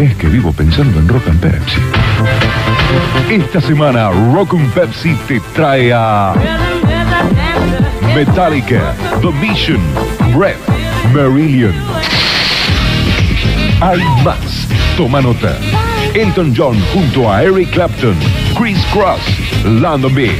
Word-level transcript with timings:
Es 0.00 0.14
que 0.14 0.28
vivo 0.28 0.52
pensando 0.52 1.00
en 1.00 1.08
Rock 1.08 1.26
and 1.26 1.40
Pepsi. 1.40 1.80
Esta 3.28 3.60
semana 3.60 4.10
Rock 4.32 4.54
and 4.54 4.72
Pepsi 4.72 5.12
te 5.26 5.40
trae 5.56 5.92
a 5.92 6.34
Metallica, 8.14 8.94
The 9.20 9.32
Mission, 9.40 9.80
Breath, 10.32 10.56
Marillion. 11.12 11.74
Hay 13.80 14.04
más. 14.22 14.68
Toma 14.96 15.20
nota. 15.20 15.56
Elton 16.14 16.54
John 16.56 16.80
junto 16.94 17.28
a 17.28 17.42
Eric 17.42 17.70
Clapton, 17.72 18.16
Chris 18.56 18.78
Cross, 18.92 19.20
Lando 19.64 20.08
Beat. 20.08 20.32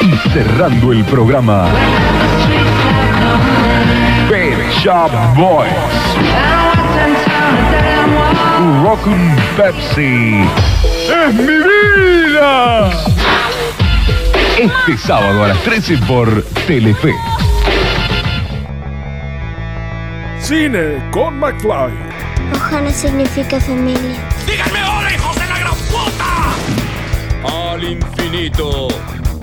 Y 0.00 0.28
cerrando 0.30 0.92
el 0.92 1.04
programa, 1.06 1.66
Pet 4.28 4.58
Shop 4.80 5.10
Boys. 5.36 6.53
Rockin' 8.64 9.36
Pepsi. 9.58 10.42
¡Es 10.82 11.34
mi 11.34 11.42
vida! 11.44 12.90
Este 14.58 14.96
sábado 14.96 15.44
a 15.44 15.48
las 15.48 15.62
13 15.64 15.98
por 15.98 16.42
Telefe. 16.66 17.12
Cine 20.40 21.10
con 21.10 21.38
McFly. 21.38 21.92
Ohana 22.54 22.90
significa 22.90 23.60
familia. 23.60 24.16
¡Díganme 24.46 24.82
hola, 24.82 25.14
hijos 25.14 25.36
de 25.36 25.46
la 25.46 25.58
gran 25.58 25.74
puta! 25.90 27.72
Al 27.72 27.84
infinito 27.84 28.88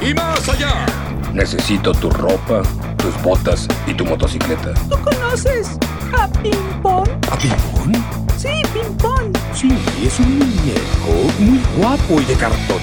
y 0.01 0.15
más 0.15 0.49
allá. 0.49 0.85
Necesito 1.31 1.91
tu 1.91 2.09
ropa, 2.09 2.63
tus 2.97 3.21
botas 3.21 3.67
y 3.85 3.93
tu 3.93 4.03
motocicleta. 4.03 4.73
¿Tú 4.89 4.97
conoces 4.99 5.77
a 6.17 6.27
Ping 6.41 6.81
Pong? 6.81 7.07
¿A 7.31 7.37
Ping-Pong? 7.37 8.21
Sí, 8.41 8.49
Ping 8.73 8.97
Pong. 8.97 9.37
Sí, 9.53 9.69
es 10.03 10.19
un 10.19 10.39
muñeco 10.39 11.31
muy 11.37 11.61
guapo 11.77 12.19
y 12.19 12.25
de 12.25 12.33
cartón. 12.33 12.79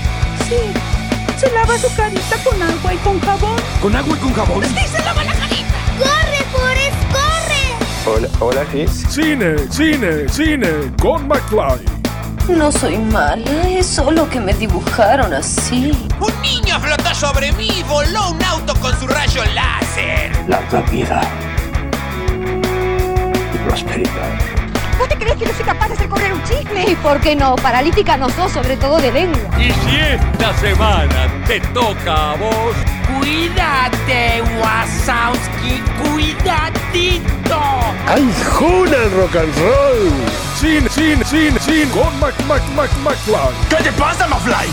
Sí. 0.48 0.54
Se 1.36 1.50
lava 1.50 1.76
su 1.76 1.92
carita 1.96 2.36
con 2.44 2.62
agua 2.62 2.94
y 2.94 2.96
con 2.98 3.18
jabón. 3.18 3.56
¿Con 3.82 3.96
agua 3.96 4.16
y 4.16 4.20
con 4.20 4.34
jabón? 4.34 4.64
Sí, 4.64 4.86
se 4.86 5.02
lava 5.02 5.24
la 5.24 5.32
carita. 5.32 5.74
¡Corre, 5.98 6.44
Forrest, 6.52 6.96
corre! 7.10 8.06
Hola, 8.06 8.28
hola, 8.38 8.66
sí. 8.70 8.86
Cine, 9.08 9.56
cine, 9.68 10.28
cine 10.28 10.68
con 11.02 11.26
McFly. 11.26 11.84
No 12.56 12.70
soy 12.70 12.96
mala, 12.96 13.68
es 13.68 13.84
solo 13.84 14.30
que 14.30 14.38
me 14.38 14.54
dibujaron 14.54 15.34
así. 15.34 15.90
Un 16.20 16.40
niño 16.40 16.78
flotó 16.78 17.12
sobre 17.16 17.50
mí 17.54 17.68
y 17.80 17.82
voló 17.82 18.30
un 18.30 18.44
auto 18.44 18.76
con 18.76 18.96
su 19.00 19.08
rayo 19.08 19.42
láser. 19.54 20.30
Larga 20.46 20.82
vida 20.82 21.20
y 23.52 23.68
prosperidad. 23.68 24.57
¿Vos 24.98 25.08
te 25.08 25.16
crees 25.16 25.36
que 25.36 25.46
no 25.46 25.52
soy 25.54 25.64
capaz 25.64 25.88
de 25.88 25.94
hacer 25.94 26.08
correr 26.08 26.32
un 26.32 26.42
chisme? 26.42 26.90
¿Y 26.90 26.94
por 26.96 27.20
qué 27.20 27.36
no? 27.36 27.54
Paralítica 27.56 28.16
no 28.16 28.28
sos, 28.30 28.52
sobre 28.52 28.76
todo 28.76 28.98
de 28.98 29.12
lengua. 29.12 29.40
Y 29.58 29.70
si 29.70 29.96
esta 29.96 30.54
semana 30.58 31.44
te 31.46 31.60
toca 31.60 32.32
a 32.32 32.36
vos, 32.36 32.74
Cuídate, 33.18 34.42
Wasowski, 34.60 35.82
cuidadito. 36.02 37.60
¡Ay, 38.06 38.30
Juna 38.52 38.96
en 38.96 39.16
rock 39.16 39.36
and 39.36 39.58
roll! 39.58 40.10
Cine, 40.60 40.88
cine, 40.90 41.24
cine, 41.24 41.58
cine 41.58 41.90
con 41.90 42.18
Mac, 42.20 42.34
Mac, 42.46 42.62
Mac, 42.74 42.90
McFly. 43.02 43.54
¿Qué 43.70 43.76
te 43.76 43.92
pasa, 43.92 44.26
Mafly? 44.26 44.68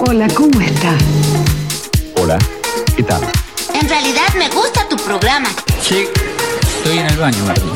Hola, 0.00 0.26
¿cómo 0.34 0.60
estás? 0.60 1.02
Hola, 2.16 2.38
¿qué 2.96 3.02
tal? 3.02 3.22
En 3.74 3.88
realidad 3.88 4.34
me 4.36 4.48
gusta 4.50 4.88
tu 4.88 4.96
programa. 4.96 5.48
Sí, 5.80 6.08
estoy 6.88 7.04
en 7.04 7.12
el 7.12 7.18
baño, 7.18 7.44
Martín. 7.44 7.72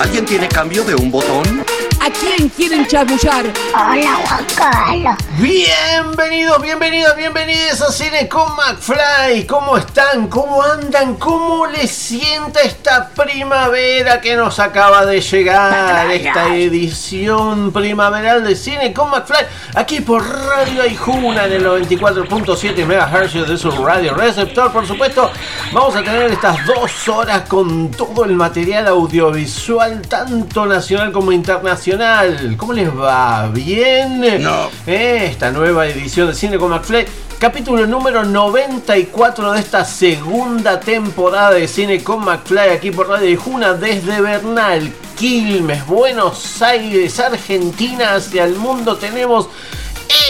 ¿Alguien 0.00 0.24
tiene 0.24 0.48
cambio 0.48 0.82
de 0.82 0.96
un 0.96 1.12
botón? 1.12 1.71
¿A 2.04 2.10
quién 2.10 2.48
quieren 2.48 2.84
chamullar? 2.84 3.44
Hola, 3.76 4.16
Juan 4.26 4.44
Carlos. 4.56 5.14
Bienvenidos, 5.38 6.60
bienvenidos, 6.60 7.14
bienvenidos 7.14 7.80
a 7.80 7.92
Cine 7.92 8.28
con 8.28 8.56
McFly. 8.56 9.46
¿Cómo 9.46 9.76
están? 9.76 10.26
¿Cómo 10.26 10.64
andan? 10.64 11.14
¿Cómo 11.14 11.64
les 11.68 11.92
sienta 11.92 12.62
esta 12.62 13.08
primavera 13.10 14.20
que 14.20 14.34
nos 14.34 14.58
acaba 14.58 15.06
de 15.06 15.20
llegar? 15.20 16.10
Esta 16.10 16.52
edición 16.56 17.72
primaveral 17.72 18.42
de 18.42 18.56
Cine 18.56 18.92
con 18.92 19.08
McFly. 19.08 19.46
Aquí 19.76 20.00
por 20.00 20.28
Radio 20.28 20.82
Aijuna 20.82 21.46
en 21.46 21.52
el 21.52 21.64
94.7 21.64 22.84
MHz 22.84 23.48
de 23.48 23.56
su 23.56 23.70
radio 23.70 24.12
receptor. 24.14 24.72
Por 24.72 24.88
supuesto, 24.88 25.30
vamos 25.72 25.94
a 25.94 26.02
tener 26.02 26.32
estas 26.32 26.66
dos 26.66 27.08
horas 27.08 27.42
con 27.48 27.92
todo 27.92 28.24
el 28.24 28.34
material 28.34 28.88
audiovisual, 28.88 30.02
tanto 30.02 30.66
nacional 30.66 31.12
como 31.12 31.30
internacional. 31.30 31.91
¿Cómo 32.56 32.72
les 32.72 32.88
va? 32.88 33.48
¿Bien? 33.52 34.42
No. 34.42 34.70
Eh, 34.86 35.26
Esta 35.30 35.50
nueva 35.50 35.86
edición 35.86 36.28
de 36.28 36.34
Cine 36.34 36.56
con 36.56 36.70
McFly. 36.70 37.04
Capítulo 37.38 37.86
número 37.86 38.24
94 38.24 39.52
de 39.52 39.60
esta 39.60 39.84
segunda 39.84 40.80
temporada 40.80 41.50
de 41.50 41.68
Cine 41.68 42.02
con 42.02 42.24
McFly 42.24 42.70
aquí 42.70 42.90
por 42.92 43.08
Radio 43.10 43.28
de 43.28 43.36
Juna 43.36 43.74
desde 43.74 44.22
Bernal, 44.22 44.90
Quilmes, 45.18 45.86
Buenos 45.86 46.62
Aires, 46.62 47.20
Argentina 47.20 48.14
hacia 48.14 48.44
el 48.44 48.54
mundo 48.54 48.96
tenemos 48.96 49.48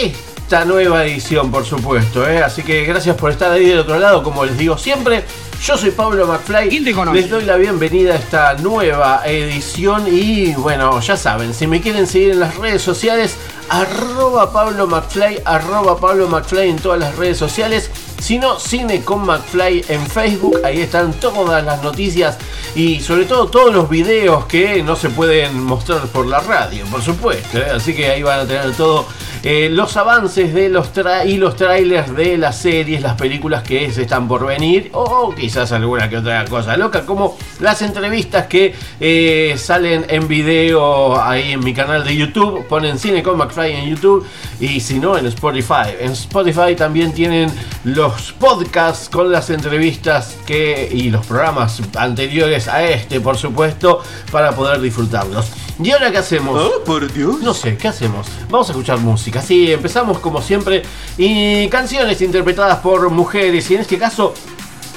esta 0.01 0.65
nueva 0.65 1.05
edición 1.05 1.49
por 1.49 1.63
supuesto. 1.63 2.27
eh. 2.27 2.43
Así 2.43 2.61
que 2.63 2.83
gracias 2.83 3.15
por 3.15 3.31
estar 3.31 3.51
ahí 3.51 3.67
del 3.67 3.79
otro 3.79 3.97
lado 3.99 4.21
como 4.21 4.43
les 4.43 4.57
digo 4.57 4.77
siempre. 4.77 5.23
Yo 5.63 5.77
soy 5.77 5.91
Pablo 5.91 6.27
McFly. 6.27 6.67
¿Quién 6.67 6.83
te 6.83 6.93
conoce? 6.93 7.21
Les 7.21 7.29
doy 7.29 7.45
la 7.45 7.55
bienvenida 7.55 8.15
a 8.15 8.17
esta 8.17 8.53
nueva 8.55 9.21
edición 9.25 10.05
y 10.11 10.53
bueno, 10.55 10.99
ya 10.99 11.15
saben, 11.15 11.53
si 11.53 11.67
me 11.67 11.79
quieren 11.79 12.05
seguir 12.05 12.31
en 12.31 12.41
las 12.41 12.57
redes 12.57 12.81
sociales, 12.81 13.37
arroba 13.69 14.51
Pablo 14.51 14.87
McFly, 14.87 15.43
arroba 15.45 15.97
Pablo 15.97 16.27
McFly 16.27 16.69
en 16.69 16.75
todas 16.75 16.99
las 16.99 17.15
redes 17.15 17.37
sociales. 17.37 17.89
Si 18.19 18.39
no, 18.39 18.59
Cine 18.59 19.05
con 19.05 19.25
McFly 19.25 19.85
en 19.87 20.05
Facebook, 20.05 20.59
ahí 20.65 20.81
están 20.81 21.13
todas 21.13 21.63
las 21.63 21.81
noticias 21.81 22.37
y 22.75 22.99
sobre 22.99 23.23
todo 23.23 23.47
todos 23.47 23.73
los 23.73 23.89
videos 23.89 24.45
que 24.47 24.83
no 24.83 24.97
se 24.97 25.11
pueden 25.11 25.63
mostrar 25.63 26.01
por 26.07 26.25
la 26.25 26.41
radio, 26.41 26.83
por 26.87 27.01
supuesto. 27.01 27.59
¿eh? 27.59 27.71
Así 27.73 27.93
que 27.95 28.09
ahí 28.09 28.21
van 28.21 28.41
a 28.41 28.45
tener 28.45 28.73
todo 28.73 29.05
eh, 29.45 29.69
los 29.69 29.97
avances 29.97 30.53
de 30.53 30.69
los 30.69 30.91
y 31.25 31.35
los 31.35 31.57
trailers 31.57 32.15
de 32.15 32.37
las 32.37 32.57
series, 32.57 33.01
las 33.01 33.15
películas 33.15 33.61
que 33.63 33.91
se 33.91 34.03
están 34.03 34.25
por 34.25 34.45
venir 34.45 34.89
o 34.93 35.35
quizás 35.35 35.73
alguna 35.73 36.09
que 36.09 36.17
otra 36.17 36.45
cosa 36.45 36.77
loca, 36.77 37.05
como 37.05 37.37
las 37.59 37.81
entrevistas 37.81 38.47
que 38.47 38.73
eh, 39.01 39.55
salen 39.57 40.05
en 40.07 40.29
video 40.29 41.21
ahí 41.21 41.51
en 41.51 41.59
mi 41.59 41.73
canal 41.73 42.05
de 42.05 42.15
YouTube. 42.15 42.65
Ponen 42.67 42.97
Cine 42.97 43.21
con 43.21 43.37
McFly 43.37 43.73
en 43.73 43.89
YouTube 43.89 44.25
y 44.61 44.79
si 44.79 44.99
no 44.99 45.17
en 45.17 45.25
Spotify. 45.25 45.91
En 45.99 46.13
Spotify 46.13 46.75
también 46.77 47.11
tienen 47.11 47.51
los 47.83 48.31
podcasts 48.31 49.09
con 49.09 49.29
las 49.29 49.49
entrevistas 49.49 50.37
que 50.45 50.89
y 50.89 51.09
los 51.09 51.25
programas 51.25 51.81
anteriores 51.97 52.69
a 52.69 52.83
este, 52.83 53.19
por 53.19 53.37
supuesto, 53.37 54.01
para 54.31 54.53
poder 54.53 54.79
disfrutarlos. 54.79 55.62
¿Y 55.81 55.91
ahora 55.91 56.11
qué 56.11 56.17
hacemos? 56.19 56.59
Oh, 56.59 56.83
por 56.83 57.11
Dios. 57.11 57.41
No 57.41 57.53
sé, 57.53 57.75
¿qué 57.77 57.87
hacemos? 57.87 58.27
Vamos 58.49 58.69
a 58.69 58.71
escuchar 58.73 58.99
música. 58.99 59.41
Sí, 59.41 59.71
empezamos 59.71 60.19
como 60.19 60.41
siempre. 60.41 60.83
Y 61.17 61.67
canciones 61.69 62.21
interpretadas 62.21 62.79
por 62.79 63.09
mujeres. 63.09 63.69
Y 63.71 63.75
en 63.75 63.81
este 63.81 63.97
caso, 63.97 64.33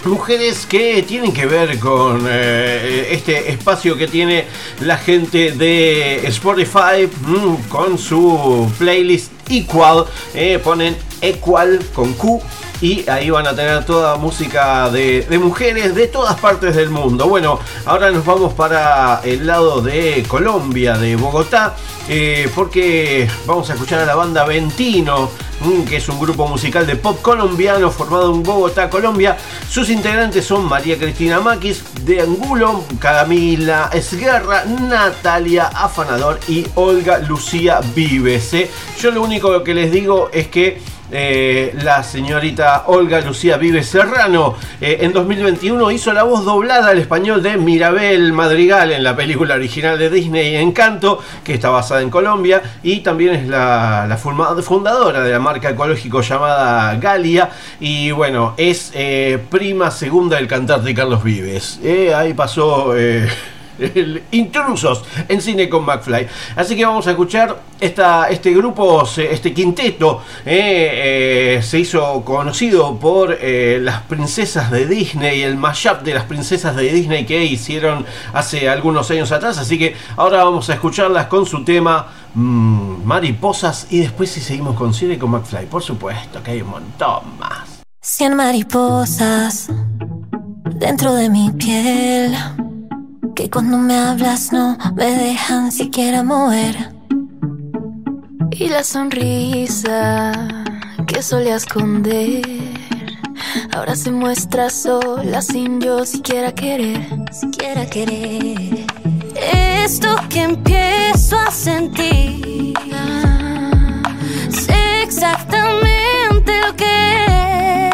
mujeres 0.05 0.67
que 0.67 1.03
tienen 1.03 1.33
que 1.33 1.47
ver 1.47 1.79
con 1.79 2.27
eh, 2.29 3.09
este 3.11 3.51
espacio 3.51 3.97
que 3.97 4.07
tiene 4.07 4.45
la 4.81 4.99
gente 4.99 5.53
de 5.53 6.27
Spotify 6.29 7.09
mm, 7.27 7.69
con 7.69 7.99
su 7.99 8.71
playlist 8.79 9.33
Equal. 9.49 10.05
eh, 10.35 10.61
ponen 10.63 10.97
Equal 11.21 11.81
con 11.95 12.13
Q. 12.15 12.41
Y 12.81 13.09
ahí 13.09 13.31
van 13.31 13.47
a 13.47 13.55
tener 13.55 13.85
toda 13.85 14.17
música 14.17 14.91
de, 14.91 15.23
de 15.23 15.39
mujeres 15.39 15.95
de 15.95 16.09
todas 16.09 16.39
partes 16.39 16.77
del 16.77 16.91
mundo. 16.91 17.27
Bueno, 17.27 17.59
ahora 17.85 18.11
nos 18.11 18.25
vamos 18.25 18.53
para 18.55 19.21
el 19.25 19.47
lado 19.47 19.81
de 19.81 20.25
Colombia, 20.29 20.97
de 20.99 21.17
Bogotá, 21.17 21.75
eh, 22.09 22.49
porque 22.55 23.29
vamos 23.47 23.69
a 23.71 23.75
escuchar 23.75 24.01
a 24.01 24.07
la 24.07 24.15
banda 24.15 24.45
Ventino, 24.45 25.31
mm, 25.61 25.83
que 25.85 25.97
es 25.97 26.09
un 26.09 26.21
grupo 26.21 26.47
musical 26.47 26.87
de 26.87 26.97
pop 26.97 27.21
colombiano 27.21 27.91
formado 27.91 28.33
en 28.35 28.43
Bogotá, 28.43 28.89
Colombia. 28.89 29.37
Sus 29.69 29.91
integrantes 29.91 30.45
son 30.45 30.67
María 30.67 30.99
Cristina 30.99 31.41
Maquis, 31.41 31.83
de 32.05 32.21
Angulo, 32.21 32.85
Camila 33.01 33.91
Esguerra, 33.93 34.65
Natalia 34.65 35.67
Afanador 35.67 36.39
y 36.47 36.67
Olga 36.75 37.19
Lucía 37.19 37.81
Vives. 37.95 38.55
¿eh? 38.55 38.71
Yo 39.01 39.11
lo 39.11 39.23
único 39.23 39.65
que 39.65 39.75
les 39.75 39.91
digo 39.91 40.31
es 40.33 40.47
que 40.49 40.81
eh, 41.11 41.73
la 41.83 42.03
señorita 42.03 42.85
Olga 42.87 43.21
Lucía 43.21 43.57
Vives 43.57 43.89
Serrano 43.89 44.57
eh, 44.81 44.99
en 45.01 45.13
2021 45.13 45.91
hizo 45.91 46.13
la 46.13 46.25
voz 46.25 46.45
doblada 46.45 46.89
al 46.89 46.99
español 46.99 47.43
de 47.43 47.57
Mirabel 47.57 48.33
Madrigal 48.33 48.91
en 48.93 49.05
la 49.05 49.15
película 49.15 49.55
original 49.55 49.99
de 49.99 50.11
Disney 50.11 50.57
Encanto, 50.57 51.21
que 51.45 51.55
está 51.55 51.71
basada 51.71 52.03
en 52.03 52.11
Colombia, 52.11 52.63
y 52.83 53.01
también 53.01 53.35
es 53.35 53.47
la, 53.47 54.19
fundadora 54.63 55.23
de 55.23 55.33
la 55.33 55.39
marca 55.39 55.71
ecológico 55.71 56.23
llamada 56.23 56.97
Galia, 56.97 57.51
y 57.81 58.11
bueno, 58.11 58.55
es 58.57 58.91
eh, 58.95 59.39
prima 59.51 59.91
segunda 59.91 60.37
del 60.37 60.49
cantante 60.49 60.95
Carlos 60.95 61.23
Vives. 61.23 61.81
Ahí 62.15 62.35
pasó... 62.35 62.95
intrusos 64.33 65.05
en 65.29 65.41
cine 65.41 65.69
con 65.69 65.85
McFly. 65.85 66.27
Así 66.57 66.77
que 66.77 66.85
vamos 66.85 67.07
a 67.07 67.11
escuchar 67.11 67.61
esta, 67.81 68.29
este 68.29 68.53
grupo, 68.53 69.05
este 69.17 69.53
quinteto, 69.53 70.23
eh, 70.45 71.57
eh, 71.59 71.63
se 71.63 71.79
hizo 71.79 72.25
conocido 72.25 72.99
por 72.99 73.37
eh, 73.41 73.79
las 73.83 74.03
princesas 74.03 74.71
de 74.71 74.87
Disney, 74.87 75.43
el 75.43 75.57
mashup 75.57 76.03
de 76.03 76.15
las 76.15 76.25
princesas 76.25 76.75
de 76.77 76.93
Disney 76.93 77.27
que 77.27 77.45
hicieron 77.45 78.07
hace 78.33 78.69
algunos 78.69 79.11
años 79.11 79.33
atrás. 79.33 79.59
Así 79.59 79.79
que 79.79 79.95
ahora 80.17 80.45
vamos 80.45 80.71
a 80.71 80.75
escucharlas 80.75 81.27
con 81.27 81.47
su 81.47 81.65
tema 81.65 82.07
mm, 82.35 83.05
Mariposas 83.05 83.87
y 83.91 84.01
después 84.01 84.31
si 84.31 84.41
seguimos 84.41 84.77
con 84.77 84.95
cine 84.95 85.19
con 85.19 85.31
McFly. 85.31 85.67
Por 85.67 85.83
supuesto 85.83 86.43
que 86.43 86.53
hay 86.53 86.63
un 86.63 86.71
montón 86.71 87.39
más. 87.39 87.83
Cien 88.01 88.37
mariposas 88.37 89.69
dentro 90.79 91.15
de 91.15 91.29
mi 91.29 91.51
piel 91.51 92.37
que 93.37 93.51
cuando 93.51 93.77
me 93.77 93.95
hablas 93.99 94.51
no 94.51 94.79
me 94.95 95.11
dejan 95.11 95.71
siquiera 95.71 96.23
mover. 96.23 96.95
Y 98.51 98.69
la 98.69 98.83
sonrisa 98.83 100.33
que 101.07 101.23
solía 101.23 101.57
esconder 101.57 102.43
ahora 103.77 103.95
se 103.95 104.11
muestra 104.11 104.71
sola 104.71 105.43
sin 105.43 105.81
yo 105.83 106.07
siquiera 106.07 106.55
querer. 106.55 107.07
Esto 109.85 110.17
que 110.31 110.43
empiezo 110.43 111.39
a 111.39 111.51
sentir 111.51 112.73
sé 114.49 115.03
exactamente 115.03 116.61
lo 116.67 116.75
que 116.75 116.87
es. 117.27 117.86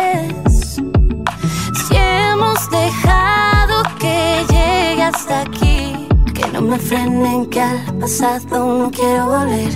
Hasta 5.15 5.43
aquí, 5.43 6.09
que 6.35 6.47
no 6.53 6.63
me 6.63 6.79
frenen 6.79 7.47
que 7.47 7.61
al 7.61 7.99
pasado 7.99 8.79
no 8.79 8.91
quiero 8.91 9.27
volver. 9.27 9.73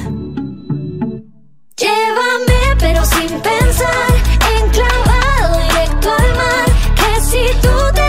Llévame 1.76 2.60
pero 2.78 3.04
sin 3.04 3.40
pensar, 3.40 4.10
enclavado 4.58 5.58
directo 5.62 6.08
al 6.18 6.36
mar, 6.36 6.68
que 6.98 7.20
si 7.20 7.44
tú 7.60 7.76
te 7.94 8.05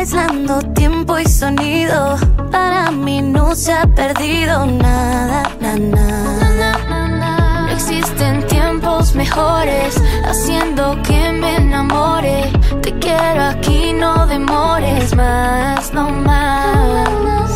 aislando 0.00 0.62
tiempo 0.72 1.18
y 1.18 1.26
sonido. 1.26 2.16
Para 2.50 2.90
mí 2.90 3.20
no 3.20 3.54
se 3.54 3.72
ha 3.72 3.86
perdido 3.86 4.64
nada, 4.64 5.42
na, 5.60 5.76
na. 5.76 7.66
No 7.66 7.68
existen 7.68 8.46
tiempos 8.46 9.14
mejores, 9.14 10.02
haciendo 10.24 11.00
que 11.02 11.32
me 11.32 11.56
enamore. 11.56 12.50
Te 12.80 12.98
quiero 12.98 13.42
aquí, 13.44 13.92
no 13.92 14.26
demores 14.26 15.14
más, 15.14 15.92
no 15.92 16.08
más. 16.08 17.50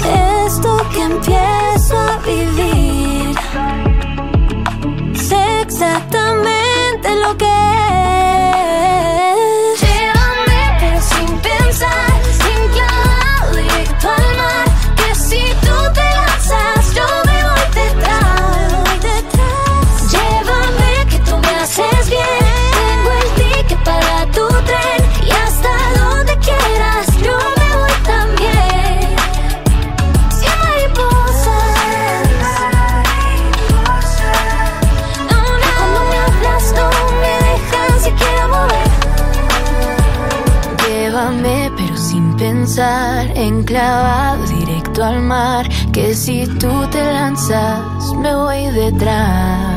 Esto 0.46 0.76
que 0.92 1.02
empiezo 1.02 1.96
a 1.96 2.18
vivir, 2.26 3.34
sé 5.14 5.62
exactamente 5.62 7.08
lo 7.22 7.36
que 7.38 7.46
es. 7.46 8.23
Enclavado 43.94 44.46
directo 44.46 45.04
al 45.04 45.22
mar, 45.22 45.68
que 45.92 46.14
si 46.14 46.46
tú 46.58 46.86
te 46.90 47.12
lanzas 47.12 47.80
me 48.16 48.34
voy 48.34 48.66
detrás. 48.72 49.73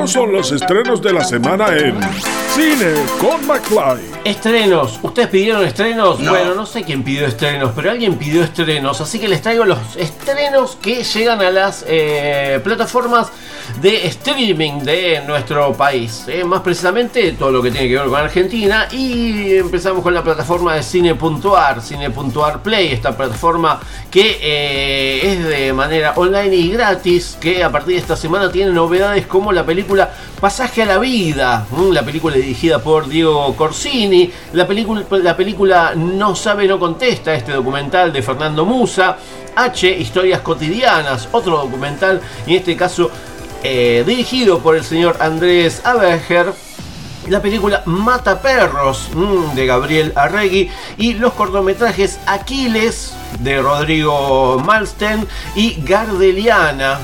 Estos 0.00 0.12
son 0.12 0.32
los 0.32 0.50
estrenos 0.50 1.02
de 1.02 1.12
la 1.12 1.22
semana 1.22 1.76
en 1.76 1.94
Cine 2.54 2.94
con 3.20 3.46
McFly. 3.46 4.00
Estrenos, 4.24 4.98
¿ustedes 5.02 5.28
pidieron 5.28 5.62
estrenos? 5.62 6.26
Bueno, 6.26 6.54
no 6.54 6.64
sé 6.64 6.84
quién 6.84 7.02
pidió 7.02 7.26
estrenos, 7.26 7.72
pero 7.76 7.90
alguien 7.90 8.16
pidió 8.16 8.42
estrenos, 8.42 8.98
así 9.02 9.18
que 9.18 9.28
les 9.28 9.42
traigo 9.42 9.66
los 9.66 9.78
estrenos 9.96 10.76
que 10.80 11.04
llegan 11.04 11.42
a 11.42 11.50
las 11.50 11.84
eh, 11.86 12.60
plataformas 12.64 13.30
de 13.80 14.06
streaming 14.06 14.80
de 14.80 15.22
nuestro 15.26 15.72
país. 15.74 16.24
eh, 16.28 16.44
más 16.44 16.60
precisamente 16.60 17.32
todo 17.32 17.50
lo 17.50 17.62
que 17.62 17.70
tiene 17.70 17.88
que 17.88 17.96
ver 17.98 18.06
con 18.08 18.20
Argentina. 18.20 18.88
Y 18.90 19.54
empezamos 19.56 20.02
con 20.02 20.14
la 20.14 20.22
plataforma 20.22 20.74
de 20.74 20.82
Cine.ar, 20.82 21.82
Cine.ar 21.82 22.62
Play, 22.62 22.92
esta 22.92 23.16
plataforma 23.16 23.80
que 24.10 24.38
eh, 24.42 25.32
es 25.32 25.44
de 25.46 25.72
manera 25.72 26.14
online 26.16 26.56
y 26.56 26.70
gratis, 26.70 27.36
que 27.40 27.62
a 27.62 27.70
partir 27.70 27.94
de 27.94 28.00
esta 28.00 28.16
semana 28.16 28.50
tiene 28.50 28.72
novedades 28.72 29.26
como 29.26 29.52
la 29.52 29.64
película 29.64 29.89
Pasaje 30.40 30.82
a 30.82 30.86
la 30.86 30.98
Vida, 30.98 31.66
la 31.90 32.02
película 32.02 32.36
dirigida 32.36 32.78
por 32.78 33.08
Diego 33.08 33.56
Corsini, 33.56 34.30
la 34.52 34.66
película, 34.66 35.04
la 35.10 35.36
película 35.36 35.94
No 35.96 36.36
sabe, 36.36 36.68
no 36.68 36.78
contesta, 36.78 37.34
este 37.34 37.52
documental 37.52 38.12
de 38.12 38.22
Fernando 38.22 38.64
Musa, 38.64 39.16
H, 39.56 39.90
Historias 39.90 40.42
cotidianas, 40.42 41.28
otro 41.32 41.56
documental, 41.58 42.20
en 42.46 42.54
este 42.54 42.76
caso 42.76 43.10
eh, 43.64 44.04
dirigido 44.06 44.60
por 44.60 44.76
el 44.76 44.84
señor 44.84 45.16
Andrés 45.18 45.82
Aberger. 45.84 46.52
La 47.28 47.40
película 47.42 47.82
Mata 47.86 48.40
Perros 48.40 49.10
mm, 49.14 49.54
de 49.54 49.66
Gabriel 49.66 50.12
Arregui 50.16 50.70
y 50.96 51.14
los 51.14 51.32
cortometrajes 51.34 52.18
Aquiles 52.26 53.14
de 53.38 53.60
Rodrigo 53.60 54.58
Malsten 54.64 55.26
y 55.54 55.82
Gardeliana 55.82 56.98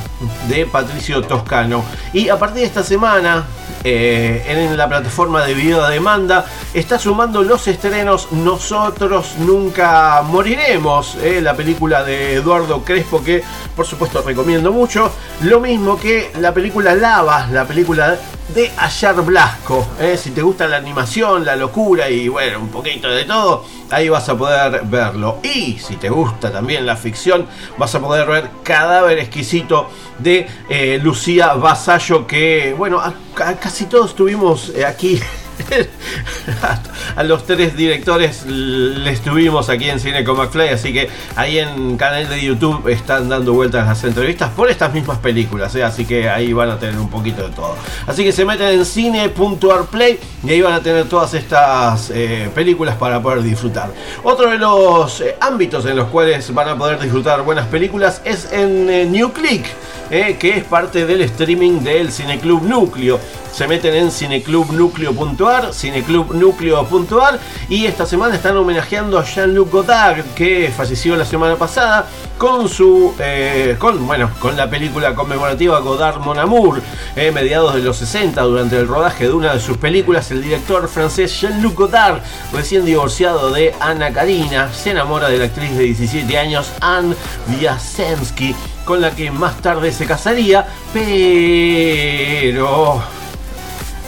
de 0.48 0.66
Patricio 0.66 1.22
Toscano. 1.22 1.84
Y 2.12 2.28
a 2.28 2.38
partir 2.38 2.60
de 2.60 2.66
esta 2.66 2.82
semana, 2.82 3.44
eh, 3.84 4.44
en 4.46 4.76
la 4.76 4.88
plataforma 4.88 5.44
de 5.44 5.54
video 5.54 5.86
demanda, 5.86 6.44
está 6.74 6.98
sumando 6.98 7.42
los 7.42 7.68
estrenos 7.68 8.32
Nosotros 8.32 9.34
Nunca 9.38 10.22
Moriremos, 10.22 11.16
eh, 11.22 11.40
la 11.40 11.54
película 11.54 12.04
de 12.04 12.34
Eduardo 12.34 12.82
Crespo 12.82 13.22
que 13.22 13.42
por 13.74 13.86
supuesto 13.86 14.22
recomiendo 14.22 14.72
mucho. 14.72 15.10
Lo 15.42 15.60
mismo 15.60 15.98
que 15.98 16.30
la 16.40 16.52
película 16.52 16.94
Lava, 16.94 17.46
la 17.50 17.66
película 17.66 18.16
de 18.54 18.72
Ayar 18.76 19.16
Blasco. 19.22 19.86
eh, 20.00 20.16
si 20.16 20.30
te 20.30 20.42
gusta 20.42 20.66
la 20.68 20.76
animación, 20.76 21.44
la 21.44 21.56
locura 21.56 22.08
y 22.08 22.28
bueno, 22.28 22.60
un 22.60 22.68
poquito 22.68 23.08
de 23.08 23.24
todo, 23.24 23.64
ahí 23.90 24.08
vas 24.08 24.28
a 24.28 24.36
poder 24.36 24.82
verlo. 24.84 25.38
Y 25.42 25.78
si 25.78 25.96
te 25.96 26.08
gusta 26.08 26.50
también 26.50 26.86
la 26.86 26.96
ficción, 26.96 27.46
vas 27.78 27.94
a 27.94 28.00
poder 28.00 28.26
ver 28.28 28.50
Cadáver 28.62 29.18
Exquisito 29.18 29.88
de 30.18 30.46
eh, 30.68 30.98
Lucía 31.02 31.54
Vasallo, 31.54 32.26
que 32.26 32.74
bueno, 32.76 33.02
casi 33.34 33.86
todos 33.86 34.14
tuvimos 34.14 34.70
eh, 34.70 34.84
aquí. 34.84 35.20
a 37.16 37.22
los 37.22 37.44
tres 37.44 37.76
directores 37.76 38.44
les 38.46 39.20
tuvimos 39.20 39.68
aquí 39.68 39.88
en 39.88 40.00
Cine 40.00 40.24
con 40.24 40.36
McFly, 40.36 40.68
así 40.68 40.92
que 40.92 41.08
ahí 41.34 41.58
en 41.58 41.96
canal 41.96 42.28
de 42.28 42.42
YouTube 42.42 42.88
están 42.88 43.28
dando 43.28 43.52
vueltas 43.52 43.86
las 43.86 44.02
entrevistas 44.04 44.50
por 44.50 44.70
estas 44.70 44.92
mismas 44.92 45.18
películas, 45.18 45.74
¿eh? 45.74 45.82
así 45.82 46.04
que 46.04 46.28
ahí 46.28 46.52
van 46.52 46.70
a 46.70 46.78
tener 46.78 46.98
un 46.98 47.08
poquito 47.08 47.42
de 47.42 47.54
todo. 47.54 47.76
Así 48.06 48.24
que 48.24 48.32
se 48.32 48.44
meten 48.44 48.68
en 48.68 48.84
cine.arplay 48.84 50.18
y 50.44 50.50
ahí 50.50 50.60
van 50.60 50.74
a 50.74 50.80
tener 50.80 51.08
todas 51.08 51.34
estas 51.34 52.10
eh, 52.10 52.50
películas 52.54 52.96
para 52.96 53.22
poder 53.22 53.42
disfrutar. 53.42 53.90
Otro 54.22 54.50
de 54.50 54.58
los 54.58 55.20
eh, 55.20 55.36
ámbitos 55.40 55.86
en 55.86 55.96
los 55.96 56.08
cuales 56.08 56.52
van 56.54 56.68
a 56.68 56.76
poder 56.76 57.00
disfrutar 57.00 57.42
buenas 57.42 57.66
películas 57.66 58.20
es 58.24 58.52
en 58.52 59.10
New 59.10 59.32
Click, 59.32 59.66
que 60.10 60.56
es 60.56 60.64
parte 60.64 61.06
del 61.06 61.22
streaming 61.22 61.80
del 61.80 62.12
Cineclub 62.12 62.62
Núcleo. 62.62 63.18
Se 63.56 63.66
meten 63.66 63.94
en 63.94 64.10
cineclubnucleo.ar, 64.10 65.72
cineclubnucleo.ar 65.72 67.40
y 67.70 67.86
esta 67.86 68.04
semana 68.04 68.34
están 68.34 68.54
homenajeando 68.58 69.18
a 69.18 69.24
Jean-Luc 69.24 69.70
Godard 69.70 70.24
que 70.34 70.70
falleció 70.76 71.16
la 71.16 71.24
semana 71.24 71.56
pasada 71.56 72.06
con 72.36 72.68
su 72.68 73.14
eh, 73.18 73.76
con 73.78 74.06
bueno 74.06 74.30
con 74.40 74.58
la 74.58 74.68
película 74.68 75.14
conmemorativa 75.14 75.80
Godard 75.80 76.20
Mon 76.20 76.38
Amour 76.38 76.82
eh, 77.16 77.32
mediados 77.32 77.74
de 77.74 77.80
los 77.80 77.96
60 77.96 78.42
durante 78.42 78.76
el 78.76 78.88
rodaje 78.88 79.24
de 79.24 79.32
una 79.32 79.54
de 79.54 79.60
sus 79.60 79.78
películas 79.78 80.30
el 80.30 80.42
director 80.42 80.86
francés 80.86 81.40
Jean-Luc 81.40 81.76
Godard 81.76 82.20
recién 82.52 82.84
divorciado 82.84 83.50
de 83.52 83.74
Ana 83.80 84.12
Karina 84.12 84.70
se 84.74 84.90
enamora 84.90 85.30
de 85.30 85.38
la 85.38 85.46
actriz 85.46 85.74
de 85.78 85.84
17 85.84 86.36
años 86.36 86.72
Anne 86.82 87.16
Vyazensky 87.46 88.54
con 88.84 89.00
la 89.00 89.12
que 89.12 89.30
más 89.30 89.62
tarde 89.62 89.92
se 89.92 90.04
casaría 90.04 90.66
pero 90.92 93.02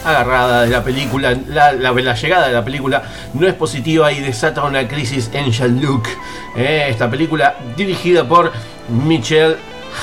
agarrada 0.05 0.63
de 0.63 0.69
la 0.69 0.83
película, 0.83 1.37
la, 1.47 1.73
llegada 2.13 2.47
de 2.47 2.53
la 2.53 2.63
película 2.63 3.03
no 3.33 3.47
es 3.47 3.53
positiva 3.53 4.11
y 4.11 4.19
desata 4.19 4.63
una 4.63 4.87
crisis 4.87 5.29
en 5.33 5.51
Jean-Luc. 5.51 6.07
Eh, 6.55 6.87
esta 6.89 7.09
película 7.09 7.55
dirigida 7.75 8.27
por 8.27 8.51
Michel 8.89 9.57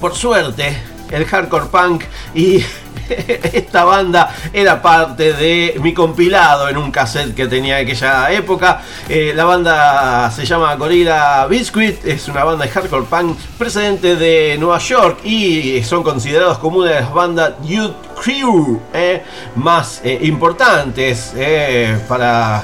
por 0.00 0.14
suerte, 0.14 0.76
el 1.10 1.24
hardcore 1.24 1.66
punk 1.66 2.04
y 2.34 2.62
esta 3.52 3.84
banda 3.84 4.34
era 4.52 4.80
parte 4.80 5.32
de 5.32 5.78
mi 5.82 5.92
compilado 5.94 6.68
en 6.68 6.76
un 6.76 6.90
cassette 6.90 7.34
que 7.34 7.46
tenía 7.46 7.80
en 7.80 7.86
aquella 7.86 8.30
época. 8.32 8.82
Eh, 9.08 9.32
la 9.34 9.44
banda 9.44 10.30
se 10.30 10.44
llama 10.44 10.74
Gorilla 10.74 11.46
Biscuit, 11.46 12.04
es 12.04 12.28
una 12.28 12.44
banda 12.44 12.64
de 12.64 12.70
hardcore 12.70 13.06
punk 13.06 13.38
precedente 13.58 14.16
de 14.16 14.56
Nueva 14.58 14.78
York 14.78 15.24
y 15.24 15.82
son 15.82 16.02
considerados 16.02 16.58
como 16.58 16.78
una 16.78 16.90
de 16.90 17.00
las 17.00 17.12
bandas 17.12 17.54
Youth 17.64 17.94
Crew 18.22 18.80
eh, 18.92 19.22
más 19.56 20.00
eh, 20.04 20.18
importantes 20.22 21.34
para 22.08 22.62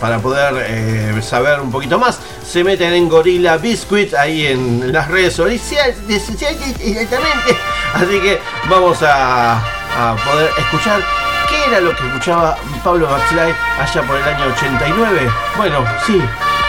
para 0.00 0.18
poder 0.18 1.22
saber 1.22 1.60
un 1.60 1.70
poquito 1.70 1.98
más, 1.98 2.18
se 2.46 2.62
meten 2.62 2.92
en 2.92 3.08
Gorilla 3.08 3.56
Biscuit 3.56 4.14
ahí 4.14 4.46
en 4.46 4.92
las 4.92 5.08
redes 5.08 5.34
sociales 5.34 5.96
directamente. 6.06 7.56
Así 7.94 8.20
que 8.20 8.40
vamos 8.68 8.98
a, 9.02 9.62
poder 10.24 10.50
escuchar 10.58 11.00
qué 11.48 11.70
era 11.70 11.80
lo 11.80 11.96
que 11.96 12.06
escuchaba 12.06 12.56
Pablo 12.84 13.08
Baxley 13.08 13.54
allá 13.80 14.02
por 14.02 14.16
el 14.16 14.22
año 14.22 14.52
89. 14.54 15.30
Bueno, 15.56 15.84
sí, 16.06 16.20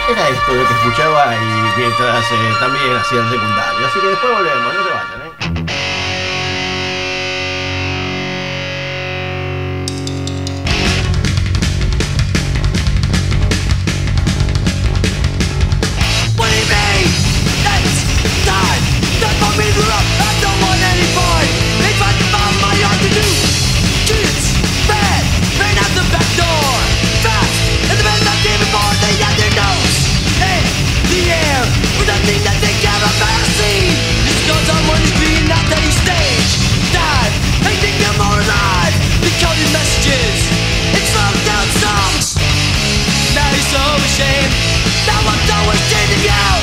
era 0.09 0.29
esto 0.29 0.53
lo 0.53 0.67
que 0.67 0.73
escuchaba 0.73 1.35
y 1.35 1.79
mientras 1.79 2.23
eh, 2.31 2.55
también 2.59 2.95
hacía 2.95 3.19
el 3.19 3.29
secundario. 3.29 3.87
Así 3.87 3.99
que 3.99 4.07
después 4.07 4.33
volvemos, 4.33 4.73
No 45.07 45.13
I'm 45.71 45.77
changing 45.89 46.23
you. 46.25 46.56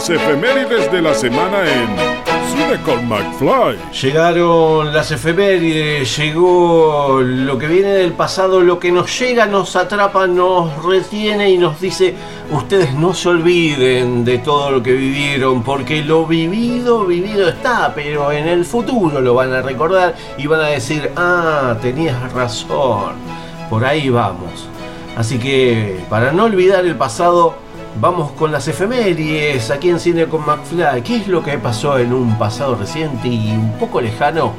Las 0.00 0.08
efemérides 0.08 0.90
de 0.90 1.02
la 1.02 1.12
semana 1.12 1.58
en 1.70 1.94
Cine 2.48 2.80
con 2.86 3.06
McFly. 3.06 3.76
Llegaron 4.00 4.94
las 4.94 5.10
efemérides, 5.10 6.16
llegó 6.16 7.20
lo 7.22 7.58
que 7.58 7.66
viene 7.66 7.90
del 7.90 8.14
pasado, 8.14 8.62
lo 8.62 8.78
que 8.78 8.90
nos 8.92 9.20
llega, 9.20 9.44
nos 9.44 9.76
atrapa, 9.76 10.26
nos 10.26 10.82
retiene 10.82 11.50
y 11.50 11.58
nos 11.58 11.78
dice, 11.82 12.14
ustedes 12.50 12.94
no 12.94 13.12
se 13.12 13.28
olviden 13.28 14.24
de 14.24 14.38
todo 14.38 14.70
lo 14.70 14.82
que 14.82 14.92
vivieron, 14.92 15.62
porque 15.62 16.02
lo 16.02 16.24
vivido, 16.24 17.04
vivido 17.04 17.50
está, 17.50 17.92
pero 17.94 18.32
en 18.32 18.48
el 18.48 18.64
futuro 18.64 19.20
lo 19.20 19.34
van 19.34 19.52
a 19.52 19.60
recordar 19.60 20.14
y 20.38 20.46
van 20.46 20.60
a 20.60 20.68
decir, 20.68 21.10
ah, 21.14 21.76
tenías 21.82 22.32
razón, 22.32 23.16
por 23.68 23.84
ahí 23.84 24.08
vamos. 24.08 24.66
Así 25.14 25.38
que 25.38 26.02
para 26.08 26.32
no 26.32 26.44
olvidar 26.44 26.86
el 26.86 26.96
pasado, 26.96 27.54
vamos 27.98 28.32
con 28.32 28.52
las 28.52 28.68
efemérides 28.68 29.70
aquí 29.70 29.90
en 29.90 30.00
Cine 30.00 30.26
con 30.26 30.44
McFly. 30.46 31.02
¿Qué 31.02 31.16
es 31.16 31.28
lo 31.28 31.42
que 31.42 31.58
pasó 31.58 31.98
en 31.98 32.12
un 32.12 32.38
pasado 32.38 32.76
reciente 32.76 33.28
y 33.28 33.52
un 33.52 33.78
poco 33.78 34.00
lejano 34.00 34.54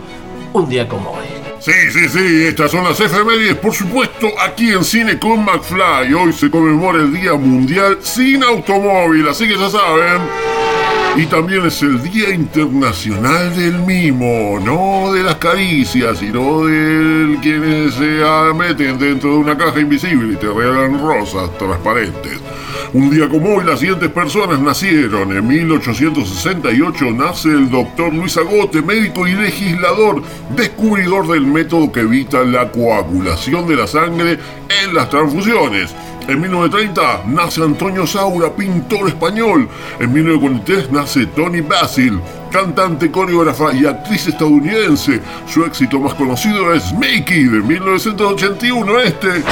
un 0.53 0.69
día 0.69 0.87
como 0.87 1.11
hoy? 1.11 1.25
Sí, 1.59 1.71
sí, 1.91 2.09
sí, 2.09 2.45
estas 2.47 2.71
son 2.71 2.83
las 2.83 2.99
efemérides, 2.99 3.55
por 3.55 3.73
supuesto, 3.73 4.27
aquí 4.43 4.71
en 4.71 4.83
Cine 4.83 5.19
con 5.19 5.45
McFly. 5.45 6.13
Hoy 6.13 6.33
se 6.33 6.49
conmemora 6.49 6.99
el 6.99 7.13
Día 7.13 7.33
Mundial 7.33 7.99
sin 8.01 8.43
Automóvil, 8.43 9.27
así 9.27 9.47
que 9.47 9.57
ya 9.57 9.69
saben. 9.69 10.21
Y 11.17 11.25
también 11.25 11.65
es 11.65 11.81
el 11.81 12.01
Día 12.01 12.33
Internacional 12.33 13.53
del 13.55 13.79
Mimo, 13.79 14.59
no 14.59 15.11
de 15.13 15.23
las 15.23 15.35
caricias, 15.35 16.17
sino 16.19 16.65
de 16.65 17.37
quienes 17.41 17.95
se 17.95 18.23
meten 18.55 18.97
dentro 18.97 19.31
de 19.31 19.37
una 19.37 19.57
caja 19.57 19.81
invisible 19.81 20.33
y 20.33 20.37
te 20.37 20.47
regalan 20.47 20.99
rosas 20.99 21.55
transparentes. 21.57 22.39
Un 22.93 23.09
día 23.09 23.29
como 23.29 23.55
hoy, 23.55 23.63
las 23.63 23.79
siguientes 23.79 24.09
personas 24.09 24.59
nacieron. 24.59 25.31
En 25.31 25.47
1868 25.47 27.05
nace 27.11 27.47
el 27.47 27.69
doctor 27.69 28.13
Luis 28.13 28.35
Agote, 28.35 28.81
médico 28.81 29.25
y 29.25 29.31
legislador, 29.31 30.21
descubridor 30.57 31.25
del 31.29 31.45
método 31.45 31.89
que 31.89 32.01
evita 32.01 32.43
la 32.43 32.69
coagulación 32.69 33.65
de 33.65 33.77
la 33.77 33.87
sangre 33.87 34.37
en 34.83 34.93
las 34.93 35.09
transfusiones. 35.09 35.95
En 36.27 36.41
1930 36.41 37.23
nace 37.27 37.63
Antonio 37.63 38.05
Saura, 38.05 38.53
pintor 38.53 39.07
español. 39.07 39.69
En 40.01 40.11
1943 40.11 40.91
nace 40.91 41.27
Tony 41.27 41.61
Basil, 41.61 42.19
cantante, 42.51 43.09
coreógrafa 43.09 43.73
y 43.73 43.85
actriz 43.85 44.27
estadounidense. 44.27 45.21
Su 45.47 45.63
éxito 45.63 45.97
más 45.97 46.13
conocido 46.15 46.73
es 46.73 46.91
Mickey 46.91 47.45
de 47.45 47.61
1981. 47.61 48.99
Este. 48.99 49.43